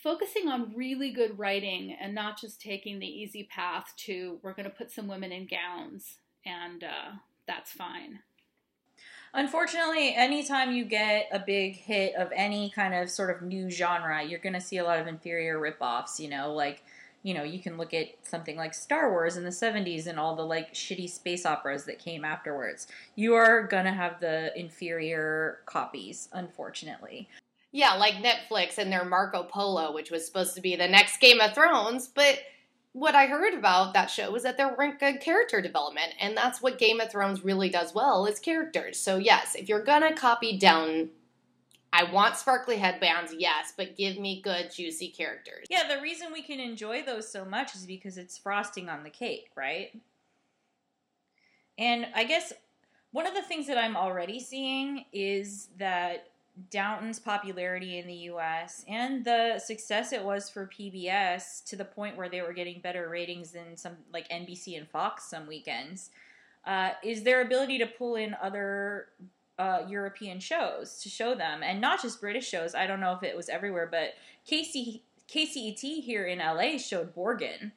focusing 0.02 0.48
on 0.48 0.74
really 0.76 1.12
good 1.12 1.38
writing 1.38 1.96
and 2.00 2.16
not 2.16 2.40
just 2.40 2.62
taking 2.62 3.00
the 3.00 3.06
easy 3.06 3.48
path 3.52 3.94
to 4.06 4.40
we're 4.44 4.54
going 4.54 4.70
to 4.70 4.76
put 4.76 4.92
some 4.92 5.08
women 5.08 5.32
in 5.32 5.48
gowns 5.48 6.18
and 6.46 6.84
uh, 6.84 7.18
that's 7.48 7.72
fine. 7.72 8.20
Unfortunately, 9.34 10.16
anytime 10.16 10.72
you 10.72 10.86
get 10.86 11.28
a 11.32 11.40
big 11.40 11.76
hit 11.76 12.16
of 12.16 12.32
any 12.36 12.70
kind 12.70 12.94
of 12.94 13.10
sort 13.10 13.36
of 13.36 13.42
new 13.42 13.70
genre, 13.70 14.24
you're 14.24 14.40
going 14.40 14.54
to 14.54 14.62
see 14.62 14.78
a 14.78 14.84
lot 14.84 15.00
of 15.00 15.08
inferior 15.08 15.60
ripoffs, 15.60 16.20
you 16.20 16.30
know, 16.30 16.54
like 16.54 16.84
you 17.24 17.34
know, 17.34 17.44
you 17.44 17.60
can 17.60 17.78
look 17.78 17.94
at 17.94 18.08
something 18.24 18.56
like 18.56 18.74
Star 18.74 19.12
Wars 19.12 19.36
in 19.36 19.44
the 19.44 19.50
70s 19.50 20.08
and 20.08 20.18
all 20.18 20.36
the 20.36 20.46
like 20.46 20.74
shitty 20.74 21.10
space 21.10 21.46
operas 21.46 21.84
that 21.84 22.00
came 22.00 22.24
afterwards. 22.24 22.88
You 23.16 23.34
are 23.34 23.64
going 23.68 23.84
to 23.84 23.92
have 23.92 24.22
the 24.22 24.58
inferior 24.58 25.60
copies, 25.66 26.30
unfortunately. 26.32 27.28
Yeah, 27.74 27.96
like 27.96 28.14
Netflix 28.24 28.78
and 28.78 28.92
their 28.92 29.04
Marco 29.04 29.44
Polo, 29.44 29.94
which 29.94 30.10
was 30.10 30.26
supposed 30.26 30.56
to 30.56 30.62
be 30.62 30.78
the 30.78 30.88
next 30.88 31.20
Game 31.20 31.42
of 31.42 31.54
Thrones, 31.54 32.08
but 32.08 32.40
what 32.94 33.16
I 33.16 33.28
heard 33.28 33.54
about 33.54 33.94
that 33.94 34.10
show 34.10 34.32
was 34.32 34.44
that 34.44 34.58
there 34.58 34.76
weren't 34.76 35.00
good 35.00 35.22
character 35.22 35.62
development, 35.62 36.14
and 36.20 36.36
that's 36.36 36.62
what 36.62 36.80
Game 36.80 37.00
of 37.00 37.12
Thrones 37.12 37.44
really 37.44 37.70
does 37.70 37.94
well 37.94 38.26
is 38.26 38.40
characters. 38.40 39.00
So 39.00 39.18
yes, 39.18 39.56
if 39.56 39.70
you're 39.70 39.84
gonna 39.84 40.16
copy 40.16 40.58
Downton, 40.58 41.10
I 41.94 42.12
want 42.12 42.38
sparkly 42.38 42.78
headbands, 42.78 43.34
yes, 43.38 43.74
but 43.76 43.96
give 43.96 44.18
me 44.20 44.42
good 44.42 44.72
juicy 44.72 45.10
characters. 45.10 45.66
Yeah, 45.70 45.94
the 45.94 46.02
reason 46.02 46.34
we 46.34 46.42
can 46.42 46.60
enjoy 46.60 47.04
those 47.04 47.32
so 47.32 47.46
much 47.46 47.76
is 47.76 47.86
because 47.86 48.18
it's 48.18 48.38
frosting 48.38 48.90
on 48.90 49.04
the 49.04 49.10
cake, 49.10 49.50
right? 49.56 50.00
And 51.78 52.08
I 52.16 52.24
guess 52.24 52.54
one 53.12 53.26
of 53.26 53.34
the 53.34 53.42
things 53.42 53.68
that 53.68 53.78
I'm 53.78 53.96
already 53.96 54.40
seeing 54.40 55.06
is 55.14 55.70
that 55.78 56.28
Downton's 56.70 57.20
popularity 57.20 58.00
in 58.00 58.08
the 58.08 58.14
US 58.32 58.84
and 58.88 59.24
the 59.24 59.60
success 59.60 60.12
it 60.12 60.24
was 60.24 60.50
for 60.50 60.68
PBS 60.68 61.64
to 61.66 61.76
the 61.76 61.86
point 61.86 62.18
where 62.18 62.30
they 62.30 62.42
were 62.42 62.54
getting 62.54 62.82
better 62.82 63.10
ratings 63.10 63.52
than 63.52 63.78
some 63.78 63.98
like 64.12 64.28
NBC 64.30 64.78
and 64.78 64.88
Fox 64.88 65.30
some 65.30 65.48
weekends 65.48 66.10
uh, 66.66 66.92
is 67.04 67.24
their 67.24 67.42
ability 67.42 67.78
to 67.78 67.86
pull 67.86 68.16
in 68.16 68.36
other 68.42 69.10
uh, 69.60 69.82
European 69.88 70.40
shows 70.40 71.00
to 71.02 71.10
show 71.10 71.34
them 71.34 71.64
and 71.64 71.80
not 71.80 72.02
just 72.02 72.22
British 72.22 72.48
shows. 72.48 72.76
I 72.76 72.88
don't 72.88 73.00
know 73.00 73.14
if 73.14 73.24
it 73.24 73.36
was 73.36 73.50
everywhere, 73.50 73.88
but 73.90 74.14
KC, 74.50 75.02
KCET 75.30 76.04
here 76.04 76.26
in 76.26 76.40
LA 76.40 76.78
showed 76.78 77.16
Borgen. 77.16 77.72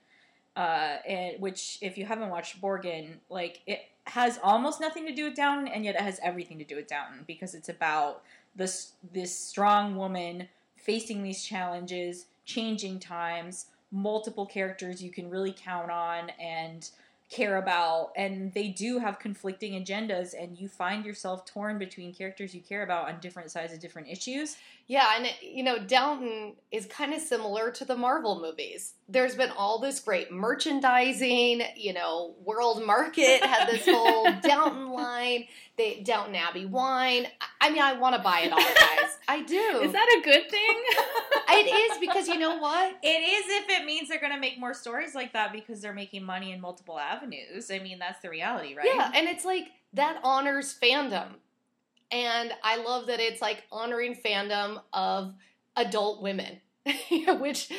Uh, 0.56 0.96
and 1.06 1.40
which, 1.40 1.78
if 1.80 1.96
you 1.96 2.04
haven't 2.04 2.28
watched 2.28 2.60
Borgen, 2.60 3.18
like 3.30 3.60
it 3.66 3.82
has 4.04 4.38
almost 4.42 4.80
nothing 4.80 5.06
to 5.06 5.14
do 5.14 5.24
with 5.24 5.36
Downton, 5.36 5.68
and 5.68 5.84
yet 5.84 5.94
it 5.94 6.00
has 6.00 6.18
everything 6.22 6.58
to 6.58 6.64
do 6.64 6.74
with 6.76 6.88
Downton 6.88 7.24
because 7.26 7.54
it's 7.54 7.68
about 7.68 8.22
this 8.54 8.92
this 9.12 9.36
strong 9.36 9.96
woman 9.96 10.48
facing 10.76 11.22
these 11.22 11.42
challenges, 11.44 12.26
changing 12.44 12.98
times, 12.98 13.66
multiple 13.90 14.46
characters 14.46 15.02
you 15.02 15.10
can 15.10 15.28
really 15.28 15.54
count 15.56 15.90
on 15.90 16.30
and 16.40 16.90
care 17.30 17.58
about. 17.58 18.10
And 18.16 18.52
they 18.54 18.68
do 18.68 18.98
have 18.98 19.20
conflicting 19.20 19.72
agendas 19.80 20.34
and 20.38 20.58
you 20.58 20.68
find 20.68 21.04
yourself 21.04 21.46
torn 21.46 21.78
between 21.78 22.12
characters 22.12 22.54
you 22.54 22.60
care 22.60 22.82
about 22.82 23.08
on 23.08 23.20
different 23.20 23.52
sides 23.52 23.72
of 23.72 23.78
different 23.78 24.08
issues. 24.08 24.56
Yeah 24.88 25.12
and 25.16 25.28
you 25.40 25.62
know 25.62 25.78
downton 25.78 26.54
is 26.72 26.86
kind 26.86 27.14
of 27.14 27.20
similar 27.20 27.70
to 27.70 27.84
the 27.84 27.94
marvel 27.94 28.40
movies. 28.40 28.94
There's 29.08 29.36
been 29.36 29.50
all 29.50 29.78
this 29.78 30.00
great 30.00 30.32
merchandising 30.32 31.62
you 31.76 31.92
know 31.92 32.34
world 32.44 32.84
market 32.84 33.44
had 33.44 33.68
this 33.68 33.86
whole 33.86 34.28
downton 34.42 34.90
line 34.90 35.46
they 35.80 36.00
downton 36.02 36.34
abbey 36.34 36.66
wine. 36.66 37.26
I 37.60 37.70
mean 37.70 37.82
i 37.82 37.94
want 37.94 38.14
to 38.14 38.22
buy 38.22 38.40
it 38.40 38.52
all 38.52 38.58
guys. 38.58 39.16
I 39.28 39.42
do. 39.42 39.80
Is 39.82 39.92
that 39.92 40.18
a 40.20 40.24
good 40.24 40.50
thing? 40.50 40.82
It 41.52 41.66
is 41.66 41.98
because 41.98 42.28
you 42.28 42.38
know 42.38 42.56
what? 42.58 42.96
It 43.02 43.08
is 43.08 43.44
if 43.48 43.68
it 43.68 43.84
means 43.84 44.08
they're 44.08 44.20
going 44.20 44.32
to 44.32 44.38
make 44.38 44.58
more 44.58 44.72
stories 44.72 45.14
like 45.16 45.32
that 45.32 45.52
because 45.52 45.82
they're 45.82 45.92
making 45.92 46.24
money 46.24 46.52
in 46.52 46.60
multiple 46.60 46.98
avenues. 46.98 47.70
I 47.70 47.80
mean 47.80 47.98
that's 47.98 48.20
the 48.22 48.30
reality 48.30 48.74
right? 48.76 48.86
Yeah 48.86 49.10
and 49.14 49.28
it's 49.28 49.44
like 49.44 49.68
that 49.94 50.20
honors 50.22 50.76
fandom. 50.80 51.26
And 52.12 52.52
I 52.62 52.76
love 52.82 53.08
that 53.08 53.20
it's 53.20 53.42
like 53.42 53.64
honoring 53.70 54.14
fandom 54.14 54.80
of 54.92 55.34
adult 55.76 56.22
women, 56.22 56.60
which 57.40 57.70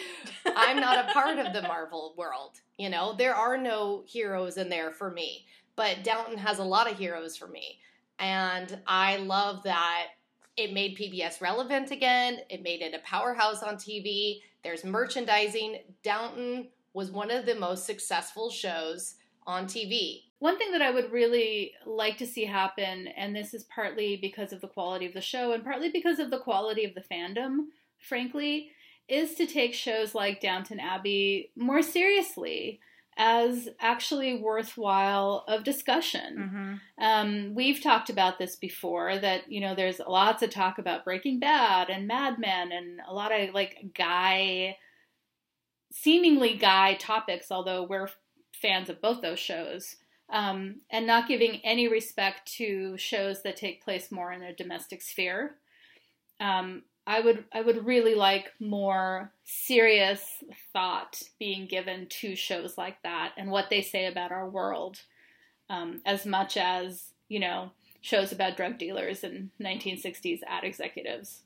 I'm 0.46 0.80
not 0.80 1.10
a 1.10 1.14
part 1.14 1.40
of 1.40 1.54
the 1.54 1.62
Marvel 1.62 2.14
world. 2.18 2.52
You 2.78 2.90
know, 2.90 3.16
there 3.18 3.36
are 3.36 3.58
no 3.58 4.04
heroes 4.06 4.58
in 4.58 4.70
there 4.70 4.92
for 4.92 5.12
me, 5.12 5.46
but 5.76 6.04
Downton 6.04 6.38
has 6.38 6.60
a 6.60 6.64
lot 6.64 6.90
of 6.90 6.98
heroes 6.98 7.36
for 7.36 7.48
me. 7.48 7.80
And 8.22 8.80
I 8.86 9.18
love 9.18 9.64
that 9.64 10.08
it 10.56 10.74
made 10.74 10.98
PBS 10.98 11.42
relevant 11.42 11.92
again. 11.92 12.40
It 12.50 12.62
made 12.62 12.82
it 12.82 12.94
a 12.94 13.00
powerhouse 13.00 13.64
on 13.64 13.76
TV. 13.76 14.42
There's 14.64 14.86
merchandising. 14.86 15.80
Downton 16.04 16.70
was 16.94 17.10
one 17.10 17.32
of 17.32 17.46
the 17.48 17.56
most 17.56 17.86
successful 17.86 18.52
shows 18.52 19.16
on 19.48 19.66
TV. 19.66 20.22
one 20.38 20.58
thing 20.58 20.72
that 20.72 20.82
I 20.82 20.92
would 20.92 21.12
really 21.12 21.74
like 21.86 22.18
to 22.18 22.26
see 22.26 22.46
happen, 22.46 23.08
and 23.10 23.36
this 23.36 23.54
is 23.54 23.64
partly 23.66 24.18
because 24.18 24.54
of 24.54 24.62
the 24.62 24.68
quality 24.68 25.06
of 25.06 25.14
the 25.14 25.22
show 25.22 25.52
and 25.52 25.64
partly 25.64 25.90
because 25.90 26.20
of 26.20 26.30
the 26.30 26.40
quality 26.40 26.84
of 26.84 26.96
the 26.96 27.04
fandom, 27.12 27.66
frankly, 28.00 28.72
is 29.08 29.36
to 29.36 29.46
take 29.46 29.74
shows 29.74 30.16
like 30.16 30.42
Downton 30.42 30.80
Abbey 30.80 31.52
more 31.56 31.82
seriously 31.82 32.80
as 33.24 33.70
actually 33.80 34.42
worthwhile 34.42 35.46
of 35.48 35.64
discussion. 35.64 36.80
Mm-hmm. 36.98 37.04
Um, 37.04 37.54
we've 37.54 37.80
talked 37.80 38.10
about 38.10 38.40
this 38.40 38.56
before 38.56 39.20
that, 39.20 39.52
you 39.52 39.62
know, 39.62 39.76
there's 39.76 40.00
lots 40.00 40.42
of 40.42 40.50
talk 40.50 40.80
about 40.80 41.06
Breaking 41.06 41.40
Bad 41.40 41.92
and 41.92 42.08
Mad 42.08 42.40
Men 42.40 42.72
and 42.72 43.00
a 43.08 43.14
lot 43.14 43.32
of 43.32 43.54
like 43.54 43.92
guy, 43.96 44.76
seemingly 45.92 46.56
guy 46.56 46.96
topics, 46.96 47.52
although 47.52 47.84
we're 47.84 48.10
fans 48.60 48.90
of 48.90 49.00
both 49.02 49.22
those 49.22 49.40
shows. 49.40 49.98
Um, 50.34 50.78
and 50.90 51.06
not 51.06 51.28
giving 51.28 51.60
any 51.64 51.88
respect 51.88 52.52
to 52.54 52.98
shows 52.98 53.44
that 53.44 53.56
take 53.56 53.84
place 53.84 54.12
more 54.12 54.32
in 54.32 54.42
a 54.42 54.56
domestic 54.56 55.04
sphere. 55.04 55.58
Um, 56.40 56.84
I 57.08 57.20
would 57.20 57.46
I 57.54 57.62
would 57.62 57.86
really 57.86 58.16
like 58.16 58.52
more 58.60 59.32
serious 59.44 60.24
thought 60.72 61.22
being 61.40 61.66
given 61.66 62.08
to 62.08 62.36
shows 62.36 62.78
like 62.78 63.02
that 63.04 63.34
and 63.38 63.50
what 63.50 63.70
they 63.70 63.82
say 63.82 64.06
about 64.06 64.32
our 64.32 64.48
world, 64.48 65.02
um, 65.70 66.02
as 66.06 66.26
much 66.26 66.58
as 66.58 67.14
you 67.28 67.40
know 67.40 67.72
shows 68.02 68.32
about 68.32 68.58
drug 68.58 68.78
dealers 68.78 69.24
and 69.24 69.50
1960s 69.60 70.40
ad 70.48 70.64
executives. 70.64 71.42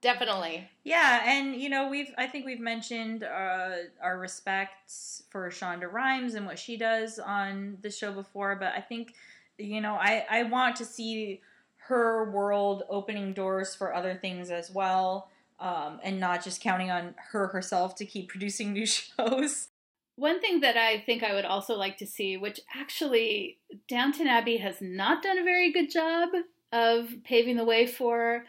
Definitely. 0.00 0.68
Yeah, 0.82 1.22
and 1.24 1.54
you 1.54 1.68
know 1.68 1.88
we've 1.88 2.10
I 2.18 2.26
think 2.26 2.44
we've 2.44 2.60
mentioned 2.60 3.22
uh, 3.22 3.70
our 4.02 4.18
respects 4.18 5.22
for 5.30 5.48
Shonda 5.48 5.90
Rhimes 5.90 6.34
and 6.34 6.44
what 6.44 6.58
she 6.58 6.76
does 6.76 7.18
on 7.18 7.78
the 7.82 7.90
show 7.90 8.12
before, 8.12 8.56
but 8.56 8.72
I 8.74 8.80
think 8.80 9.14
you 9.58 9.80
know 9.80 9.94
I 9.94 10.26
I 10.28 10.42
want 10.44 10.76
to 10.76 10.84
see 10.84 11.40
her 11.88 12.30
world 12.30 12.84
opening 12.88 13.32
doors 13.32 13.74
for 13.74 13.94
other 13.94 14.14
things 14.14 14.50
as 14.50 14.70
well, 14.70 15.28
um, 15.60 16.00
and 16.02 16.20
not 16.20 16.44
just 16.44 16.60
counting 16.60 16.90
on 16.90 17.14
her 17.32 17.48
herself 17.48 17.94
to 17.96 18.06
keep 18.06 18.28
producing 18.30 18.72
new 18.72 18.86
shows. 18.86 19.68
One 20.16 20.40
thing 20.40 20.60
that 20.60 20.76
I 20.76 21.00
think 21.00 21.22
I 21.22 21.34
would 21.34 21.46
also 21.46 21.74
like 21.74 21.96
to 21.98 22.06
see, 22.06 22.36
which 22.36 22.60
actually 22.74 23.58
Downton 23.88 24.26
Abbey 24.26 24.58
has 24.58 24.76
not 24.80 25.22
done 25.22 25.38
a 25.38 25.44
very 25.44 25.72
good 25.72 25.90
job 25.90 26.28
of 26.70 27.08
paving 27.24 27.56
the 27.56 27.64
way 27.64 27.86
for, 27.86 28.44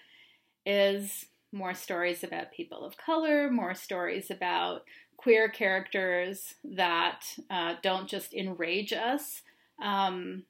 is 0.66 1.26
more 1.52 1.74
stories 1.74 2.24
about 2.24 2.52
people 2.52 2.84
of 2.84 2.98
color, 2.98 3.50
more 3.50 3.76
stories 3.76 4.30
about 4.30 4.84
queer 5.18 5.48
characters 5.48 6.56
that 6.64 7.22
uh, 7.50 7.76
don't 7.82 8.10
just 8.10 8.34
enrage 8.34 8.92
us. 8.92 9.42
Um, 9.82 10.44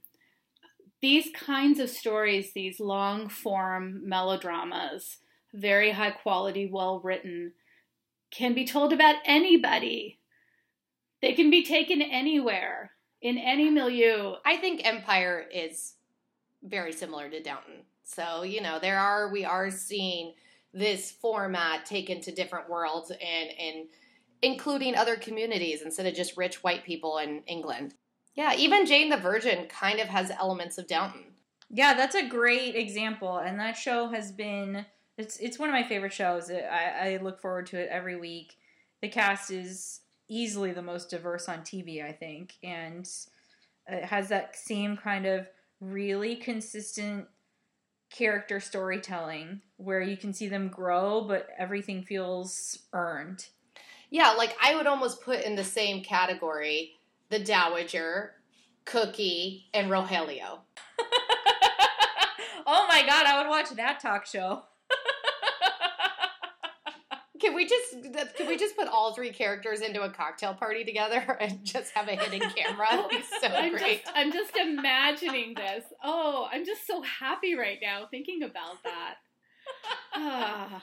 these 1.03 1.29
kinds 1.35 1.81
of 1.81 1.89
stories, 1.89 2.53
these 2.53 2.79
long 2.79 3.27
form 3.27 4.07
melodramas, 4.07 5.17
very 5.53 5.91
high 5.91 6.11
quality, 6.11 6.65
well 6.65 7.01
written, 7.01 7.51
can 8.31 8.53
be 8.53 8.65
told 8.65 8.93
about 8.93 9.17
anybody. 9.25 10.17
They 11.21 11.33
can 11.33 11.49
be 11.49 11.65
taken 11.65 12.01
anywhere, 12.01 12.91
in 13.21 13.37
any 13.37 13.69
milieu. 13.69 14.35
I 14.45 14.55
think 14.55 14.85
Empire 14.85 15.45
is 15.53 15.95
very 16.63 16.93
similar 16.93 17.29
to 17.29 17.43
Downton. 17.43 17.81
So, 18.05 18.43
you 18.43 18.61
know, 18.61 18.79
there 18.79 18.97
are, 18.97 19.29
we 19.29 19.43
are 19.43 19.71
seeing 19.71 20.35
this 20.73 21.11
format 21.11 21.85
taken 21.85 22.21
to 22.21 22.31
different 22.31 22.69
worlds 22.69 23.11
and, 23.11 23.49
and 23.59 23.87
including 24.41 24.95
other 24.95 25.17
communities 25.17 25.81
instead 25.81 26.05
of 26.05 26.13
just 26.13 26.37
rich 26.37 26.63
white 26.63 26.85
people 26.85 27.17
in 27.17 27.43
England. 27.45 27.93
Yeah, 28.35 28.53
even 28.55 28.85
Jane 28.85 29.09
the 29.09 29.17
Virgin 29.17 29.67
kind 29.67 29.99
of 29.99 30.07
has 30.07 30.31
elements 30.31 30.77
of 30.77 30.87
Downton. 30.87 31.25
Yeah, 31.69 31.93
that's 31.93 32.15
a 32.15 32.27
great 32.27 32.75
example, 32.75 33.37
and 33.37 33.59
that 33.59 33.77
show 33.77 34.09
has 34.09 34.31
been 34.31 34.85
it's 35.17 35.37
it's 35.37 35.59
one 35.59 35.69
of 35.69 35.73
my 35.73 35.83
favorite 35.83 36.13
shows. 36.13 36.49
I, 36.49 37.15
I 37.15 37.19
look 37.21 37.39
forward 37.39 37.67
to 37.67 37.79
it 37.79 37.89
every 37.91 38.15
week. 38.15 38.57
The 39.01 39.09
cast 39.09 39.51
is 39.51 40.01
easily 40.29 40.71
the 40.71 40.81
most 40.81 41.09
diverse 41.09 41.47
on 41.47 41.59
TV, 41.59 42.03
I 42.03 42.11
think, 42.11 42.55
and 42.63 43.07
it 43.87 44.05
has 44.05 44.29
that 44.29 44.55
same 44.55 44.97
kind 44.97 45.25
of 45.25 45.47
really 45.79 46.35
consistent 46.35 47.27
character 48.09 48.59
storytelling 48.59 49.61
where 49.77 50.01
you 50.01 50.15
can 50.15 50.33
see 50.33 50.47
them 50.47 50.69
grow, 50.69 51.21
but 51.27 51.47
everything 51.57 52.03
feels 52.03 52.79
earned. 52.93 53.47
Yeah, 54.09 54.31
like 54.31 54.55
I 54.61 54.75
would 54.75 54.87
almost 54.87 55.21
put 55.21 55.41
in 55.41 55.55
the 55.55 55.63
same 55.63 56.03
category 56.03 56.93
the 57.33 57.39
Dowager, 57.39 58.33
Cookie, 58.85 59.65
and 59.73 59.89
Rogelio. 59.89 60.59
oh 62.67 62.85
my 62.87 63.03
god, 63.07 63.25
I 63.25 63.41
would 63.41 63.49
watch 63.49 63.71
that 63.71 63.99
talk 63.99 64.27
show. 64.27 64.61
Can 67.41 67.55
we 67.55 67.65
just 67.65 67.91
can 68.37 68.47
we 68.47 68.55
just 68.55 68.77
put 68.77 68.87
all 68.87 69.13
three 69.13 69.31
characters 69.31 69.81
into 69.81 70.01
a 70.01 70.09
cocktail 70.09 70.53
party 70.53 70.85
together 70.85 71.19
and 71.41 71.61
just 71.65 71.91
have 71.93 72.07
a 72.07 72.15
hidden 72.15 72.49
camera? 72.51 72.87
So 73.41 73.47
I'm 73.47 73.75
great. 73.75 74.05
Just, 74.05 74.15
I'm 74.15 74.31
just 74.31 74.55
imagining 74.55 75.53
this. 75.53 75.83
Oh, 76.01 76.47
I'm 76.49 76.65
just 76.65 76.87
so 76.87 77.01
happy 77.01 77.55
right 77.55 77.79
now 77.81 78.07
thinking 78.09 78.43
about 78.43 78.81
that. 78.85 79.15
Ah, 80.13 80.81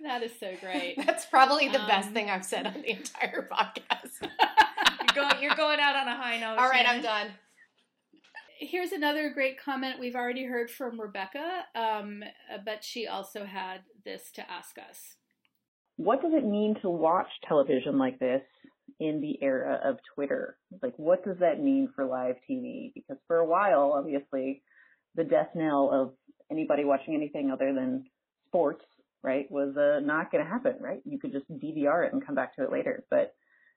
that 0.00 0.22
is 0.22 0.32
so 0.40 0.54
great. 0.62 0.94
That's 1.04 1.26
probably 1.26 1.68
the 1.68 1.78
best 1.80 2.08
Um, 2.08 2.14
thing 2.14 2.30
I've 2.30 2.44
said 2.44 2.66
on 2.66 2.72
the 2.80 2.90
entire 2.90 3.46
podcast. 3.46 4.30
You're 5.40 5.50
going, 5.56 5.58
you're 5.58 5.78
going 5.78 5.80
out 5.80 5.96
on 5.96 6.08
a 6.08 6.16
high 6.16 6.38
note. 6.38 6.58
All 6.58 6.68
right, 6.68 6.86
I'm 6.88 7.02
done. 7.02 7.28
Here's 8.60 8.92
another 8.92 9.30
great 9.30 9.60
comment 9.60 10.00
we've 10.00 10.16
already 10.16 10.44
heard 10.44 10.70
from 10.70 11.00
Rebecca, 11.00 11.64
um, 11.76 12.24
but 12.64 12.82
she 12.82 13.06
also 13.06 13.44
had 13.44 13.82
this 14.04 14.32
to 14.32 14.50
ask 14.50 14.76
us. 14.78 15.16
What 15.96 16.22
does 16.22 16.32
it 16.34 16.44
mean 16.44 16.76
to 16.82 16.90
watch 16.90 17.28
television 17.46 17.98
like 17.98 18.18
this 18.18 18.42
in 18.98 19.20
the 19.20 19.38
era 19.42 19.80
of 19.84 19.98
Twitter? 20.14 20.56
Like, 20.82 20.94
what 20.96 21.24
does 21.24 21.38
that 21.38 21.62
mean 21.62 21.88
for 21.94 22.04
live 22.04 22.36
TV? 22.50 22.92
Because 22.94 23.18
for 23.26 23.36
a 23.36 23.46
while, 23.46 23.92
obviously, 23.96 24.62
the 25.14 25.24
death 25.24 25.50
knell 25.54 25.90
of 25.92 26.14
anybody 26.50 26.84
watching 26.84 27.14
anything 27.14 27.50
other 27.50 27.72
than 27.72 28.04
sports, 28.46 28.84
right, 29.22 29.50
was 29.50 29.76
uh, 29.76 30.00
not 30.04 30.30
going 30.30 30.44
to 30.44 30.50
happen, 30.50 30.76
right? 30.80 31.00
You 31.04 31.18
could 31.18 31.32
just 31.32 31.50
DVR 31.50 32.06
it 32.06 32.12
and 32.12 32.24
come 32.24 32.34
back 32.34 32.56
to 32.56 32.64
it 32.64 32.72
later. 32.72 33.04
But 33.10 33.34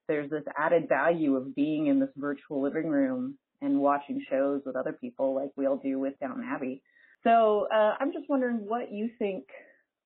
there's 0.07 0.29
this 0.29 0.43
added 0.57 0.89
value 0.89 1.35
of 1.35 1.55
being 1.55 1.87
in 1.87 1.99
this 1.99 2.09
virtual 2.15 2.61
living 2.61 2.89
room 2.89 3.37
and 3.61 3.79
watching 3.79 4.23
shows 4.29 4.61
with 4.65 4.75
other 4.75 4.93
people 4.93 5.35
like 5.35 5.51
we 5.55 5.67
all 5.67 5.77
do 5.77 5.99
with 5.99 6.19
Downton 6.19 6.45
Abbey. 6.47 6.81
So 7.23 7.67
uh, 7.73 7.95
I'm 7.99 8.11
just 8.11 8.29
wondering 8.29 8.65
what 8.67 8.91
you 8.91 9.09
think 9.19 9.45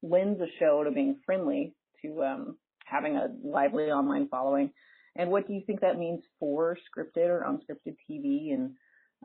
lends 0.02 0.41
a 0.41 0.48
show 0.60 0.84
to 0.84 0.91
being 0.91 1.20
friendly 1.26 1.74
to 2.02 2.24
um, 2.24 2.58
having 2.86 3.16
a 3.16 3.30
lively 3.43 3.86
online 3.86 4.28
following, 4.28 4.72
and 5.16 5.32
what 5.32 5.48
do 5.48 5.54
you 5.54 5.62
think 5.66 5.82
that 5.82 5.98
means 5.98 6.24
for 6.39 6.78
scripted 6.78 7.28
or 7.30 7.46
unscripted 7.48 7.96
TV, 8.10 8.54
and 8.54 8.72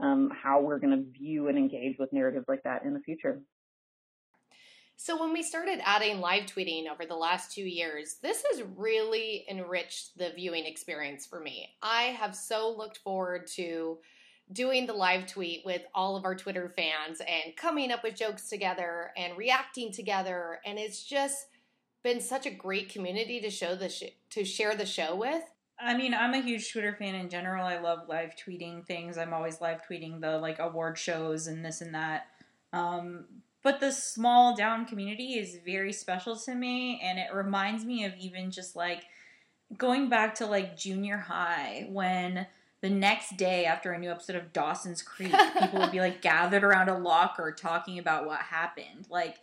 um, 0.00 0.30
how 0.42 0.60
we're 0.60 0.78
going 0.78 0.96
to 0.96 1.18
view 1.18 1.48
and 1.48 1.58
engage 1.58 1.96
with 1.98 2.12
narratives 2.12 2.46
like 2.48 2.62
that 2.62 2.84
in 2.84 2.94
the 2.94 3.00
future? 3.00 3.40
So 5.02 5.18
when 5.18 5.32
we 5.32 5.42
started 5.42 5.80
adding 5.82 6.20
live 6.20 6.42
tweeting 6.42 6.86
over 6.86 7.06
the 7.06 7.14
last 7.14 7.54
two 7.54 7.62
years, 7.62 8.16
this 8.22 8.44
has 8.50 8.62
really 8.76 9.46
enriched 9.48 10.18
the 10.18 10.30
viewing 10.36 10.66
experience 10.66 11.24
for 11.24 11.40
me. 11.40 11.70
I 11.82 12.02
have 12.02 12.36
so 12.36 12.74
looked 12.76 12.98
forward 12.98 13.46
to 13.54 13.96
doing 14.52 14.84
the 14.84 14.92
live 14.92 15.26
tweet 15.26 15.62
with 15.64 15.80
all 15.94 16.16
of 16.16 16.26
our 16.26 16.34
Twitter 16.34 16.74
fans 16.76 17.22
and 17.26 17.56
coming 17.56 17.90
up 17.90 18.02
with 18.02 18.14
jokes 18.14 18.50
together 18.50 19.12
and 19.16 19.38
reacting 19.38 19.90
together, 19.90 20.60
and 20.66 20.78
it's 20.78 21.02
just 21.02 21.46
been 22.04 22.20
such 22.20 22.44
a 22.44 22.50
great 22.50 22.90
community 22.90 23.40
to 23.40 23.48
show 23.48 23.74
the 23.74 23.88
sh- 23.88 24.12
to 24.28 24.44
share 24.44 24.76
the 24.76 24.84
show 24.84 25.16
with. 25.16 25.44
I 25.80 25.96
mean, 25.96 26.12
I'm 26.12 26.34
a 26.34 26.42
huge 26.42 26.70
Twitter 26.70 26.94
fan 26.94 27.14
in 27.14 27.30
general. 27.30 27.64
I 27.64 27.78
love 27.78 28.00
live 28.06 28.34
tweeting 28.36 28.84
things. 28.84 29.16
I'm 29.16 29.32
always 29.32 29.62
live 29.62 29.80
tweeting 29.90 30.20
the 30.20 30.36
like 30.36 30.58
award 30.58 30.98
shows 30.98 31.46
and 31.46 31.64
this 31.64 31.80
and 31.80 31.94
that. 31.94 32.26
Um, 32.74 33.24
but 33.62 33.80
the 33.80 33.92
small 33.92 34.56
Downton 34.56 34.86
community 34.86 35.34
is 35.34 35.58
very 35.64 35.92
special 35.92 36.36
to 36.36 36.54
me, 36.54 37.00
and 37.02 37.18
it 37.18 37.34
reminds 37.34 37.84
me 37.84 38.04
of 38.04 38.14
even 38.18 38.50
just 38.50 38.74
like 38.74 39.04
going 39.76 40.08
back 40.08 40.34
to 40.36 40.46
like 40.46 40.76
junior 40.76 41.18
high 41.18 41.86
when 41.90 42.46
the 42.80 42.90
next 42.90 43.36
day 43.36 43.66
after 43.66 43.92
a 43.92 43.98
new 43.98 44.10
episode 44.10 44.36
of 44.36 44.52
Dawson's 44.52 45.02
Creek, 45.02 45.34
people 45.58 45.80
would 45.80 45.92
be 45.92 46.00
like 46.00 46.22
gathered 46.22 46.64
around 46.64 46.88
a 46.88 46.98
locker 46.98 47.52
talking 47.52 47.98
about 47.98 48.26
what 48.26 48.40
happened. 48.40 49.06
Like, 49.10 49.36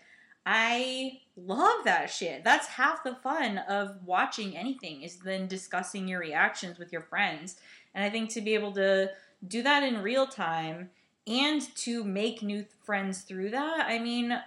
I 0.46 1.20
love 1.36 1.84
that 1.84 2.10
shit. 2.10 2.44
That's 2.44 2.68
half 2.68 3.04
the 3.04 3.16
fun 3.16 3.60
of 3.70 3.98
watching 4.06 4.58
anything 4.58 5.04
is 5.04 5.20
then 5.20 5.48
discussing 5.48 6.08
your 6.08 6.20
reactions 6.20 6.80
with 6.80 6.92
your 6.92 7.02
friends. 7.02 7.58
And 7.94 8.04
I 8.04 8.10
think 8.10 8.32
to 8.32 8.42
be 8.42 8.56
able 8.56 8.72
to 8.74 9.12
do 9.48 9.62
that 9.62 9.84
in 9.84 10.02
real 10.02 10.26
time 10.26 10.90
and 11.28 11.76
to 11.78 12.04
make 12.04 12.42
new 12.42 12.66
friends 12.84 13.22
through 13.22 13.52
that, 13.52 13.86
I 13.88 14.00
mean, 14.00 14.40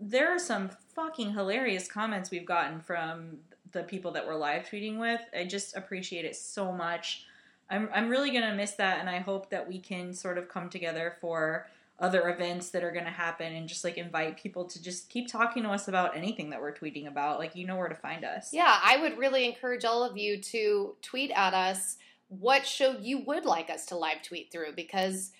there 0.00 0.34
are 0.34 0.38
some 0.38 0.70
fucking 0.94 1.32
hilarious 1.32 1.90
comments 1.90 2.30
we've 2.30 2.46
gotten 2.46 2.80
from 2.80 3.38
the 3.72 3.82
people 3.82 4.10
that 4.12 4.26
we're 4.26 4.36
live 4.36 4.68
tweeting 4.68 4.98
with. 4.98 5.20
I 5.38 5.44
just 5.44 5.76
appreciate 5.76 6.24
it 6.24 6.36
so 6.36 6.72
much. 6.72 7.24
I'm 7.68 7.88
I'm 7.92 8.08
really 8.08 8.30
gonna 8.30 8.54
miss 8.54 8.72
that, 8.72 9.00
and 9.00 9.10
I 9.10 9.18
hope 9.18 9.50
that 9.50 9.66
we 9.68 9.78
can 9.78 10.12
sort 10.12 10.38
of 10.38 10.48
come 10.48 10.68
together 10.68 11.16
for 11.20 11.66
other 11.98 12.28
events 12.28 12.70
that 12.70 12.84
are 12.84 12.90
going 12.90 13.06
to 13.06 13.10
happen 13.10 13.54
and 13.54 13.66
just 13.66 13.82
like 13.82 13.96
invite 13.96 14.36
people 14.36 14.66
to 14.66 14.82
just 14.82 15.08
keep 15.08 15.28
talking 15.28 15.62
to 15.62 15.70
us 15.70 15.88
about 15.88 16.14
anything 16.14 16.50
that 16.50 16.60
we're 16.60 16.74
tweeting 16.74 17.06
about 17.06 17.38
like 17.38 17.56
you 17.56 17.66
know 17.66 17.76
where 17.76 17.88
to 17.88 17.94
find 17.94 18.22
us 18.22 18.50
Yeah, 18.52 18.78
I 18.84 18.98
would 18.98 19.16
really 19.16 19.46
encourage 19.46 19.84
all 19.84 20.04
of 20.04 20.16
you 20.16 20.38
to 20.38 20.94
tweet 21.00 21.30
at 21.30 21.54
us 21.54 21.96
what 22.28 22.66
show 22.66 22.96
you 23.00 23.20
would 23.20 23.44
like 23.46 23.70
us 23.70 23.86
to 23.86 23.96
live 23.96 24.20
tweet 24.22 24.52
through 24.52 24.74
because 24.74 25.32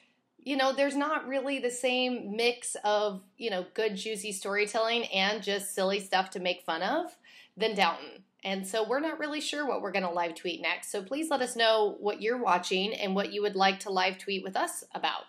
you 0.47 0.57
know 0.57 0.73
there's 0.73 0.97
not 0.97 1.27
really 1.27 1.59
the 1.59 1.71
same 1.71 2.37
mix 2.37 2.77
of 2.85 3.21
you 3.37 3.51
know 3.51 3.67
good 3.75 3.97
juicy 3.97 4.31
storytelling 4.33 5.05
and 5.07 5.43
just 5.43 5.75
silly 5.75 5.99
stuff 5.99 6.31
to 6.31 6.41
make 6.41 6.63
fun 6.63 6.83
of 6.83 7.17
than 7.57 7.75
Downton. 7.75 8.23
And 8.45 8.65
so 8.65 8.87
we're 8.89 9.01
not 9.01 9.19
really 9.19 9.41
sure 9.41 9.67
what 9.67 9.83
we're 9.83 9.91
going 9.91 10.05
to 10.05 10.11
live 10.11 10.37
tweet 10.37 10.63
next. 10.63 10.93
So 10.93 11.03
please 11.03 11.31
let 11.31 11.41
us 11.41 11.57
know 11.57 11.97
what 11.99 12.23
you're 12.23 12.41
watching 12.41 12.95
and 12.95 13.13
what 13.13 13.33
you 13.33 13.43
would 13.43 13.57
like 13.57 13.81
to 13.81 13.91
live 13.91 14.19
tweet 14.19 14.45
with 14.45 14.55
us 14.55 14.85
about. 14.95 15.25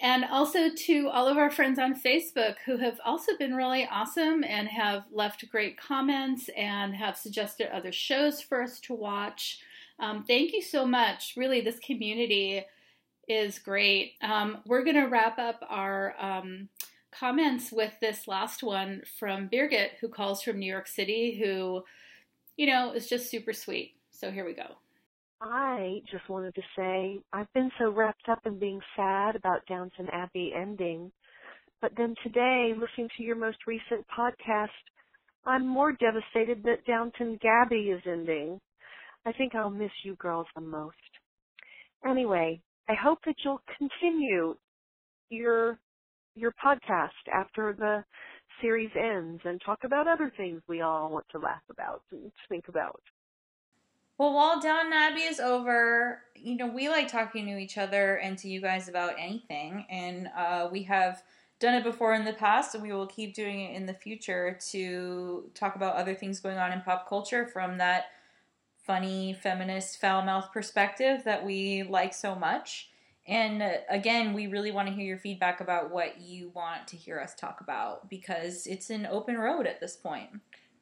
And 0.00 0.24
also 0.24 0.70
to 0.74 1.08
all 1.10 1.28
of 1.28 1.36
our 1.36 1.50
friends 1.50 1.78
on 1.78 1.94
Facebook 1.94 2.56
who 2.64 2.78
have 2.78 2.98
also 3.04 3.36
been 3.38 3.54
really 3.54 3.86
awesome 3.88 4.42
and 4.42 4.66
have 4.66 5.04
left 5.12 5.48
great 5.48 5.78
comments 5.78 6.48
and 6.56 6.96
have 6.96 7.16
suggested 7.16 7.68
other 7.72 7.92
shows 7.92 8.40
for 8.40 8.62
us 8.62 8.80
to 8.80 8.94
watch. 8.94 9.60
Um, 10.00 10.24
thank 10.24 10.52
you 10.52 10.62
so 10.62 10.84
much. 10.84 11.34
Really, 11.36 11.60
this 11.60 11.78
community 11.78 12.64
is 13.30 13.60
great. 13.60 14.14
Um, 14.22 14.58
we're 14.66 14.82
going 14.82 14.96
to 14.96 15.06
wrap 15.06 15.38
up 15.38 15.64
our 15.68 16.14
um, 16.18 16.68
comments 17.12 17.70
with 17.70 17.92
this 18.00 18.26
last 18.26 18.60
one 18.60 19.02
from 19.18 19.48
Birgit, 19.48 19.90
who 20.00 20.08
calls 20.08 20.42
from 20.42 20.58
New 20.58 20.70
York 20.70 20.88
City, 20.88 21.40
who, 21.40 21.84
you 22.56 22.66
know, 22.66 22.92
is 22.92 23.08
just 23.08 23.30
super 23.30 23.52
sweet. 23.52 23.94
So 24.10 24.32
here 24.32 24.44
we 24.44 24.52
go. 24.52 24.74
I 25.40 26.02
just 26.10 26.28
wanted 26.28 26.56
to 26.56 26.62
say 26.76 27.20
I've 27.32 27.50
been 27.54 27.70
so 27.78 27.90
wrapped 27.90 28.28
up 28.28 28.40
in 28.46 28.58
being 28.58 28.80
sad 28.96 29.36
about 29.36 29.64
Downton 29.66 30.08
Abbey 30.12 30.52
ending, 30.54 31.12
but 31.80 31.92
then 31.96 32.16
today, 32.24 32.74
listening 32.76 33.08
to 33.16 33.22
your 33.22 33.36
most 33.36 33.58
recent 33.66 34.04
podcast, 34.14 34.68
I'm 35.46 35.66
more 35.66 35.92
devastated 35.92 36.64
that 36.64 36.84
Downton 36.84 37.38
Gabby 37.40 37.90
is 37.90 38.02
ending. 38.04 38.60
I 39.24 39.32
think 39.32 39.54
I'll 39.54 39.70
miss 39.70 39.92
you 40.04 40.16
girls 40.16 40.46
the 40.54 40.60
most. 40.60 40.96
Anyway, 42.06 42.60
I 42.90 42.94
hope 42.94 43.20
that 43.24 43.36
you'll 43.44 43.62
continue 43.78 44.56
your 45.28 45.78
your 46.34 46.52
podcast 46.52 47.10
after 47.32 47.72
the 47.78 48.02
series 48.60 48.90
ends 48.96 49.40
and 49.44 49.60
talk 49.64 49.84
about 49.84 50.08
other 50.08 50.32
things 50.36 50.60
we 50.66 50.80
all 50.80 51.08
want 51.08 51.26
to 51.30 51.38
laugh 51.38 51.62
about 51.70 52.02
and 52.10 52.32
think 52.48 52.66
about. 52.66 53.00
Well, 54.18 54.34
while 54.34 54.60
Downton 54.60 54.92
Abbey 54.92 55.20
is 55.20 55.38
over, 55.38 56.22
you 56.34 56.56
know, 56.56 56.66
we 56.66 56.88
like 56.88 57.06
talking 57.06 57.46
to 57.46 57.58
each 57.58 57.78
other 57.78 58.16
and 58.16 58.36
to 58.38 58.48
you 58.48 58.60
guys 58.60 58.88
about 58.88 59.14
anything. 59.18 59.86
And 59.88 60.28
uh, 60.36 60.68
we 60.72 60.82
have 60.82 61.22
done 61.60 61.74
it 61.74 61.84
before 61.84 62.14
in 62.14 62.24
the 62.24 62.32
past, 62.32 62.74
and 62.74 62.82
we 62.82 62.92
will 62.92 63.06
keep 63.06 63.34
doing 63.34 63.60
it 63.60 63.76
in 63.76 63.86
the 63.86 63.94
future 63.94 64.58
to 64.72 65.48
talk 65.54 65.76
about 65.76 65.94
other 65.94 66.14
things 66.16 66.40
going 66.40 66.58
on 66.58 66.72
in 66.72 66.80
pop 66.80 67.08
culture 67.08 67.46
from 67.46 67.78
that 67.78 68.06
funny, 68.90 69.32
feminist, 69.32 70.00
foul 70.00 70.20
mouth 70.20 70.50
perspective 70.52 71.22
that 71.22 71.46
we 71.46 71.84
like 71.84 72.12
so 72.12 72.34
much. 72.34 72.90
And 73.24 73.62
uh, 73.62 73.74
again, 73.88 74.32
we 74.32 74.48
really 74.48 74.72
want 74.72 74.88
to 74.88 74.92
hear 74.92 75.04
your 75.04 75.16
feedback 75.16 75.60
about 75.60 75.92
what 75.92 76.20
you 76.20 76.48
want 76.56 76.88
to 76.88 76.96
hear 76.96 77.20
us 77.20 77.36
talk 77.36 77.60
about 77.60 78.10
because 78.10 78.66
it's 78.66 78.90
an 78.90 79.06
open 79.06 79.38
road 79.38 79.68
at 79.68 79.78
this 79.78 79.94
point. 79.94 80.30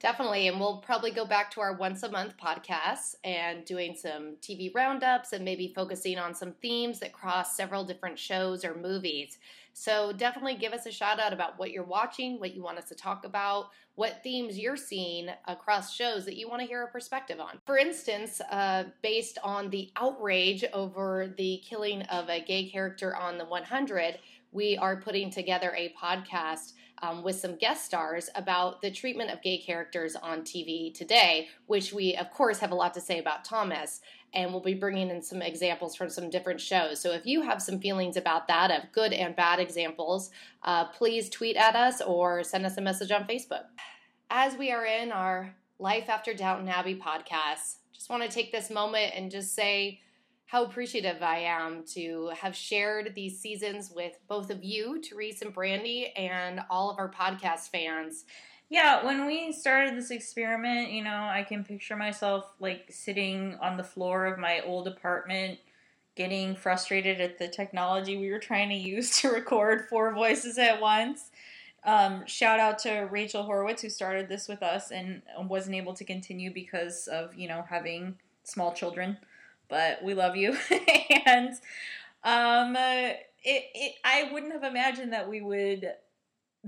Definitely. 0.01 0.49
And 0.49 0.59
we'll 0.59 0.79
probably 0.79 1.11
go 1.11 1.27
back 1.27 1.51
to 1.51 1.61
our 1.61 1.75
once 1.75 2.03
a 2.03 2.11
month 2.11 2.33
podcasts 2.43 3.15
and 3.25 3.67
doing 3.67 3.95
some 3.95 4.37
TV 4.41 4.75
roundups 4.75 5.35
and 5.35 5.45
maybe 5.45 5.75
focusing 5.77 6.19
on 6.19 6.35
some 6.35 6.53
themes 6.63 7.01
that 7.01 7.13
cross 7.13 7.59
several 7.59 7.85
different 7.85 8.19
shows 8.19 8.65
or 8.65 8.75
movies. 8.75 9.37
So 9.79 10.13
definitely 10.13 10.57
give 10.57 10.73
us 10.73 10.87
a 10.87 10.91
shout 10.91 11.21
out 11.21 11.33
about 11.33 11.57
what 11.57 11.71
you're 11.71 11.85
watching, 11.85 12.41
what 12.41 12.53
you 12.53 12.65
want 12.65 12.79
us 12.79 12.89
to 12.89 12.97
talk 12.97 13.25
about, 13.25 13.67
what 13.95 14.25
themes 14.25 14.59
you're 14.59 14.77
seeing 14.77 15.29
across 15.47 15.95
shows 15.95 16.25
that 16.25 16.37
you 16.37 16.49
want 16.49 16.61
to 16.63 16.67
hear 16.67 16.83
a 16.83 16.89
perspective 16.89 17.39
on. 17.39 17.61
For 17.65 17.79
instance, 17.79 18.41
uh, 18.51 18.85
based 19.03 19.39
on 19.45 19.71
the 19.71 19.93
outrage 19.95 20.65
over 20.73 21.33
the 21.37 21.63
killing 21.65 22.03
of 22.03 22.29
a 22.29 22.41
gay 22.41 22.69
character 22.69 23.15
on 23.15 23.39
the 23.39 23.45
100, 23.45 24.19
we 24.51 24.77
are 24.77 25.01
putting 25.01 25.31
together 25.31 25.73
a 25.77 25.95
podcast 26.01 26.73
um, 27.03 27.23
with 27.23 27.37
some 27.37 27.57
guest 27.57 27.85
stars 27.85 28.29
about 28.35 28.83
the 28.83 28.91
treatment 28.91 29.31
of 29.31 29.43
gay 29.43 29.59
characters 29.59 30.17
on 30.17 30.41
TV 30.41 30.93
today, 30.93 31.49
which 31.67 31.93
we, 31.93 32.17
of 32.17 32.31
course, 32.31 32.59
have 32.59 32.73
a 32.73 32.75
lot 32.75 32.95
to 32.95 33.01
say 33.01 33.21
about 33.21 33.45
Thomas. 33.45 34.01
And 34.35 34.53
we'll 34.53 34.61
be 34.61 34.75
bringing 34.75 35.11
in 35.11 35.23
some 35.23 35.41
examples 35.41 35.97
from 35.97 36.11
some 36.11 36.29
different 36.29 36.61
shows. 36.61 37.01
So 37.01 37.13
if 37.13 37.27
you 37.27 37.43
have 37.43 37.63
some 37.63 37.81
feelings 37.81 38.17
about 38.17 38.47
that, 38.49 38.71
of 38.71 38.93
good 38.93 39.13
and 39.13 39.35
bad 39.35 39.59
examples, 39.59 40.31
uh, 40.63 40.87
please 40.87 41.31
tweet 41.31 41.57
at 41.57 41.75
us 41.75 42.01
or 42.01 42.45
send 42.45 42.67
us 42.67 42.77
a 42.77 42.83
message 42.83 43.11
on 43.11 43.25
Facebook. 43.25 43.65
As 44.31 44.57
we 44.57 44.71
are 44.71 44.85
in 44.85 45.13
our 45.13 45.55
Life 45.79 46.09
After 46.09 46.35
Downton 46.35 46.69
Abbey 46.69 46.97
podcast, 46.97 47.77
just 47.93 48.11
want 48.11 48.23
to 48.23 48.29
take 48.29 48.53
this 48.53 48.71
moment 48.71 49.13
and 49.17 49.31
just 49.31 49.55
say, 49.55 50.01
how 50.49 50.65
appreciative 50.65 51.23
I 51.23 51.41
am 51.41 51.85
to 51.93 52.31
have 52.35 52.57
shared 52.57 53.15
these 53.15 53.39
seasons 53.39 53.93
with 53.95 54.19
both 54.29 54.49
of 54.49 54.65
you, 54.65 54.99
Therese 55.03 55.43
and 55.43 55.53
Brandy, 55.53 56.07
and 56.17 56.61
all 56.71 56.91
of 56.91 56.99
our 56.99 57.11
podcast 57.11 57.69
fans. 57.69 58.25
Yeah, 58.71 59.05
when 59.05 59.27
we 59.27 59.53
started 59.53 59.97
this 59.97 60.11
experiment, 60.11 60.91
you 60.91 61.03
know, 61.03 61.11
I 61.11 61.43
can 61.49 61.65
picture 61.65 61.97
myself 61.97 62.45
like 62.61 62.87
sitting 62.91 63.57
on 63.63 63.77
the 63.77 63.85
floor 63.85 64.27
of 64.27 64.39
my 64.39 64.61
old 64.61 64.87
apartment, 64.87 65.59
getting 66.17 66.55
frustrated 66.55 67.21
at 67.21 67.39
the 67.39 67.49
technology 67.49 68.19
we 68.19 68.31
were 68.31 68.39
trying 68.39 68.69
to 68.69 68.75
use 68.75 69.21
to 69.21 69.29
record 69.29 69.89
four 69.89 70.13
voices 70.13 70.59
at 70.59 70.81
once. 70.81 71.31
Um, 71.85 72.27
shout 72.27 72.61
out 72.61 72.79
to 72.81 73.09
Rachel 73.11 73.45
Horowitz 73.45 73.83
who 73.83 73.89
started 73.89 74.29
this 74.29 74.49
with 74.49 74.63
us 74.63 74.91
and 74.91 75.23
wasn't 75.39 75.77
able 75.77 75.95
to 75.95 76.05
continue 76.05 76.53
because 76.53 77.07
of 77.07 77.35
you 77.37 77.49
know 77.49 77.65
having 77.69 78.17
small 78.43 78.75
children 78.75 79.17
but 79.69 80.03
we 80.03 80.15
love 80.15 80.37
you. 80.37 80.57
and 81.27 81.51
um, 82.25 82.77
it, 82.77 83.21
it, 83.45 83.95
I 84.05 84.31
wouldn't 84.33 84.53
have 84.53 84.65
imagined 84.65 85.13
that 85.13 85.29
we 85.29 85.41
would 85.41 85.93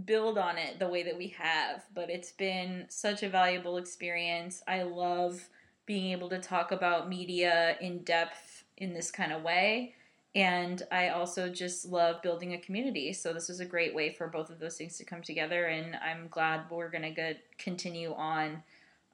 build 0.04 0.38
on 0.38 0.58
it 0.58 0.78
the 0.78 0.88
way 0.88 1.02
that 1.02 1.16
we 1.16 1.28
have, 1.28 1.84
but 1.94 2.10
it's 2.10 2.32
been 2.32 2.86
such 2.88 3.22
a 3.22 3.28
valuable 3.28 3.76
experience. 3.76 4.62
I 4.66 4.82
love 4.82 5.48
being 5.86 6.12
able 6.12 6.28
to 6.30 6.38
talk 6.38 6.72
about 6.72 7.08
media 7.08 7.76
in 7.80 8.02
depth 8.04 8.64
in 8.76 8.94
this 8.94 9.10
kind 9.10 9.32
of 9.32 9.42
way. 9.42 9.94
And 10.34 10.82
I 10.92 11.08
also 11.08 11.48
just 11.48 11.86
love 11.86 12.22
building 12.22 12.54
a 12.54 12.58
community. 12.58 13.12
So 13.12 13.32
this 13.32 13.50
is 13.50 13.58
a 13.58 13.64
great 13.64 13.94
way 13.94 14.12
for 14.12 14.28
both 14.28 14.50
of 14.50 14.60
those 14.60 14.76
things 14.76 14.96
to 14.98 15.04
come 15.04 15.22
together. 15.22 15.66
And 15.66 15.96
I'm 15.96 16.28
glad 16.28 16.70
we're 16.70 16.90
going 16.90 17.14
to 17.14 17.34
continue 17.58 18.14
on 18.14 18.62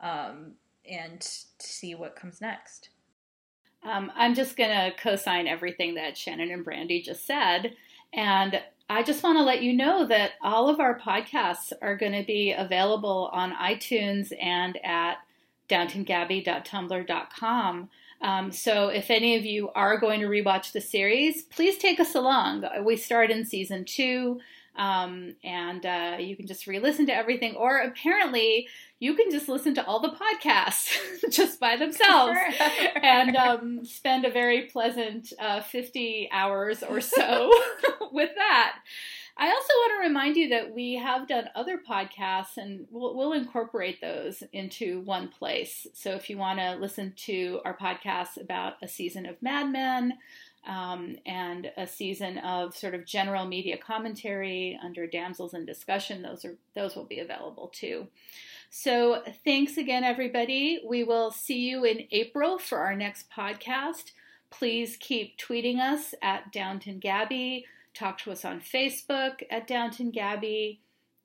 um, 0.03 0.53
and 0.89 1.22
see 1.59 1.95
what 1.95 2.16
comes 2.16 2.41
next. 2.41 2.91
Um, 3.82 4.12
I'm 4.14 4.34
just 4.34 4.57
going 4.57 4.70
to 4.70 4.97
co 4.99 5.16
sign 5.16 5.47
everything 5.47 5.95
that 5.95 6.18
Shannon 6.18 6.51
and 6.51 6.64
Brandy 6.64 7.01
just 7.01 7.26
said. 7.26 7.74
And 8.12 8.61
I 8.89 9.03
just 9.03 9.24
want 9.24 9.37
to 9.39 9.43
let 9.43 9.62
you 9.62 9.72
know 9.72 10.07
that 10.07 10.32
all 10.43 10.68
of 10.68 10.78
our 10.78 10.97
podcasts 10.99 11.72
are 11.82 11.97
going 11.97 12.12
to 12.12 12.22
be 12.24 12.53
available 12.53 13.30
on 13.32 13.53
iTunes 13.53 14.32
and 14.41 14.78
at 14.84 15.16
downtongabby.tumblr.com. 15.68 17.89
Um, 18.22 18.53
so 18.53 18.89
if 18.89 19.11
any 19.11 19.37
of 19.37 19.45
you 19.45 19.68
are 19.70 19.99
going 19.99 20.20
to 20.20 20.26
rewatch 20.26 20.72
the 20.72 20.80
series, 20.80 21.43
please 21.43 21.78
take 21.78 21.99
us 21.99 22.14
along. 22.14 22.64
We 22.84 22.97
start 22.97 23.30
in 23.30 23.45
season 23.45 23.84
two. 23.84 24.41
Um, 24.76 25.34
and 25.43 25.84
uh, 25.84 26.16
you 26.20 26.37
can 26.37 26.47
just 26.47 26.66
re-listen 26.66 27.07
to 27.07 27.14
everything, 27.14 27.57
or 27.57 27.78
apparently 27.78 28.68
you 28.99 29.14
can 29.14 29.30
just 29.30 29.49
listen 29.49 29.74
to 29.74 29.84
all 29.84 30.01
the 30.01 30.16
podcasts 30.16 30.97
just 31.30 31.61
by 31.61 31.76
themselves 31.76 32.38
and 33.03 33.36
um, 33.36 33.84
spend 33.84 34.24
a 34.24 34.30
very 34.30 34.62
pleasant 34.62 35.32
uh, 35.38 35.61
50 35.61 36.28
hours 36.32 36.82
or 36.82 37.01
so 37.01 37.51
with 38.12 38.30
that. 38.36 38.78
I 39.38 39.49
also 39.49 39.72
want 39.74 39.92
to 39.92 40.09
remind 40.09 40.36
you 40.36 40.49
that 40.49 40.74
we 40.74 40.94
have 40.94 41.28
done 41.28 41.51
other 41.55 41.78
podcasts 41.78 42.57
and 42.57 42.86
we'll, 42.90 43.14
we'll, 43.14 43.34
incorporate 43.34 44.01
those 44.01 44.42
into 44.55 45.01
one 45.01 45.28
place. 45.28 45.86
So 45.92 46.12
if 46.12 46.30
you 46.30 46.38
want 46.38 46.59
to 46.59 46.76
listen 46.76 47.12
to 47.26 47.61
our 47.66 47.76
podcast 47.76 48.40
about 48.40 48.74
a 48.82 48.88
season 48.88 49.26
of 49.26 49.42
Mad 49.42 49.70
Men, 49.70 50.14
um, 50.66 51.16
and 51.24 51.70
a 51.76 51.86
season 51.86 52.38
of 52.38 52.76
sort 52.76 52.94
of 52.94 53.07
general 53.07 53.47
media 53.47 53.76
commentary 53.76 54.78
under 54.82 55.07
Damsels 55.07 55.55
in 55.55 55.64
Discussion. 55.64 56.22
Those 56.22 56.44
are 56.44 56.57
those 56.74 56.97
will 56.97 57.05
be 57.05 57.20
available 57.20 57.68
too. 57.68 58.09
So 58.71 59.23
thanks 59.45 59.77
again, 59.77 60.05
everybody. 60.05 60.81
We 60.87 61.05
will 61.05 61.31
see 61.31 61.69
you 61.69 61.85
in 61.85 62.07
April 62.11 62.59
for 62.59 62.79
our 62.79 62.95
next 62.95 63.27
podcast. 63.31 64.12
Please 64.51 64.97
keep 64.99 65.39
tweeting 65.39 65.79
us 65.79 66.14
at 66.23 66.51
Downton 66.53 66.99
Gabby. 66.99 67.67
Talk 67.95 68.19
to 68.19 68.33
us 68.33 68.45
on 68.45 68.61
Facebook 68.61 69.43
at 69.51 69.67
Downton 69.67 70.11
Gabby 70.11 70.81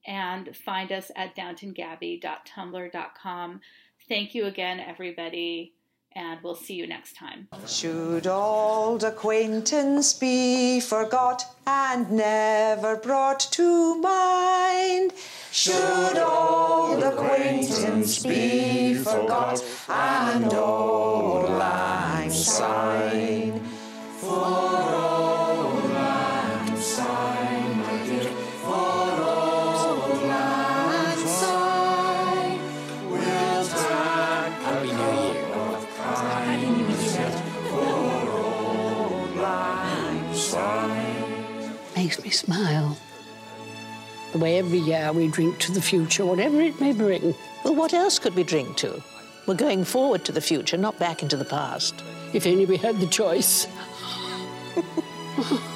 and 0.06 0.56
find 0.56 0.90
us 0.92 1.12
at 1.16 1.36
downtongabby.tumblr.com. 1.36 3.62
Thank 4.08 4.34
you 4.34 4.46
again, 4.46 4.80
everybody. 4.80 5.74
And 6.14 6.40
we'll 6.44 6.56
see 6.56 6.74
you 6.74 6.88
next 6.88 7.16
time. 7.16 7.48
Should 7.68 8.28
old 8.28 9.04
acquaintance 9.04 10.14
be 10.14 10.82
forgot 10.82 11.46
and 11.66 12.12
never 12.12 12.98
brought 12.98 13.40
to 13.52 13.96
mind? 14.02 15.14
Should 15.52 16.18
old 16.18 17.02
acquaintance 17.02 18.24
be 18.24 18.96
forgot 18.96 19.64
and 19.88 20.54
auld 20.54 21.50
lang 21.50 22.30
syne? 22.30 23.62
For 24.20 25.11
makes 42.12 42.24
me 42.24 42.30
smile. 42.30 42.98
The 44.34 44.38
way 44.38 44.60
every 44.60 44.80
year 44.80 45.14
we 45.14 45.30
drink 45.30 45.60
to 45.60 45.72
the 45.72 45.82
future, 45.82 46.26
whatever 46.26 46.60
it 46.60 46.82
may 46.82 46.92
bring. 46.92 47.36
Well, 47.64 47.76
what 47.76 47.94
else 47.94 48.20
could 48.20 48.36
we 48.36 48.44
drink 48.44 48.76
to? 48.78 49.02
We're 49.48 49.56
going 49.56 49.86
forward 49.86 50.26
to 50.26 50.34
the 50.34 50.42
future, 50.42 50.76
not 50.78 51.00
back 51.00 51.24
into 51.24 51.38
the 51.38 51.46
past. 51.46 52.04
If 52.34 52.46
only 52.46 52.66
we 52.66 52.76
had 52.78 53.00
the 53.00 53.08
choice. 53.08 53.66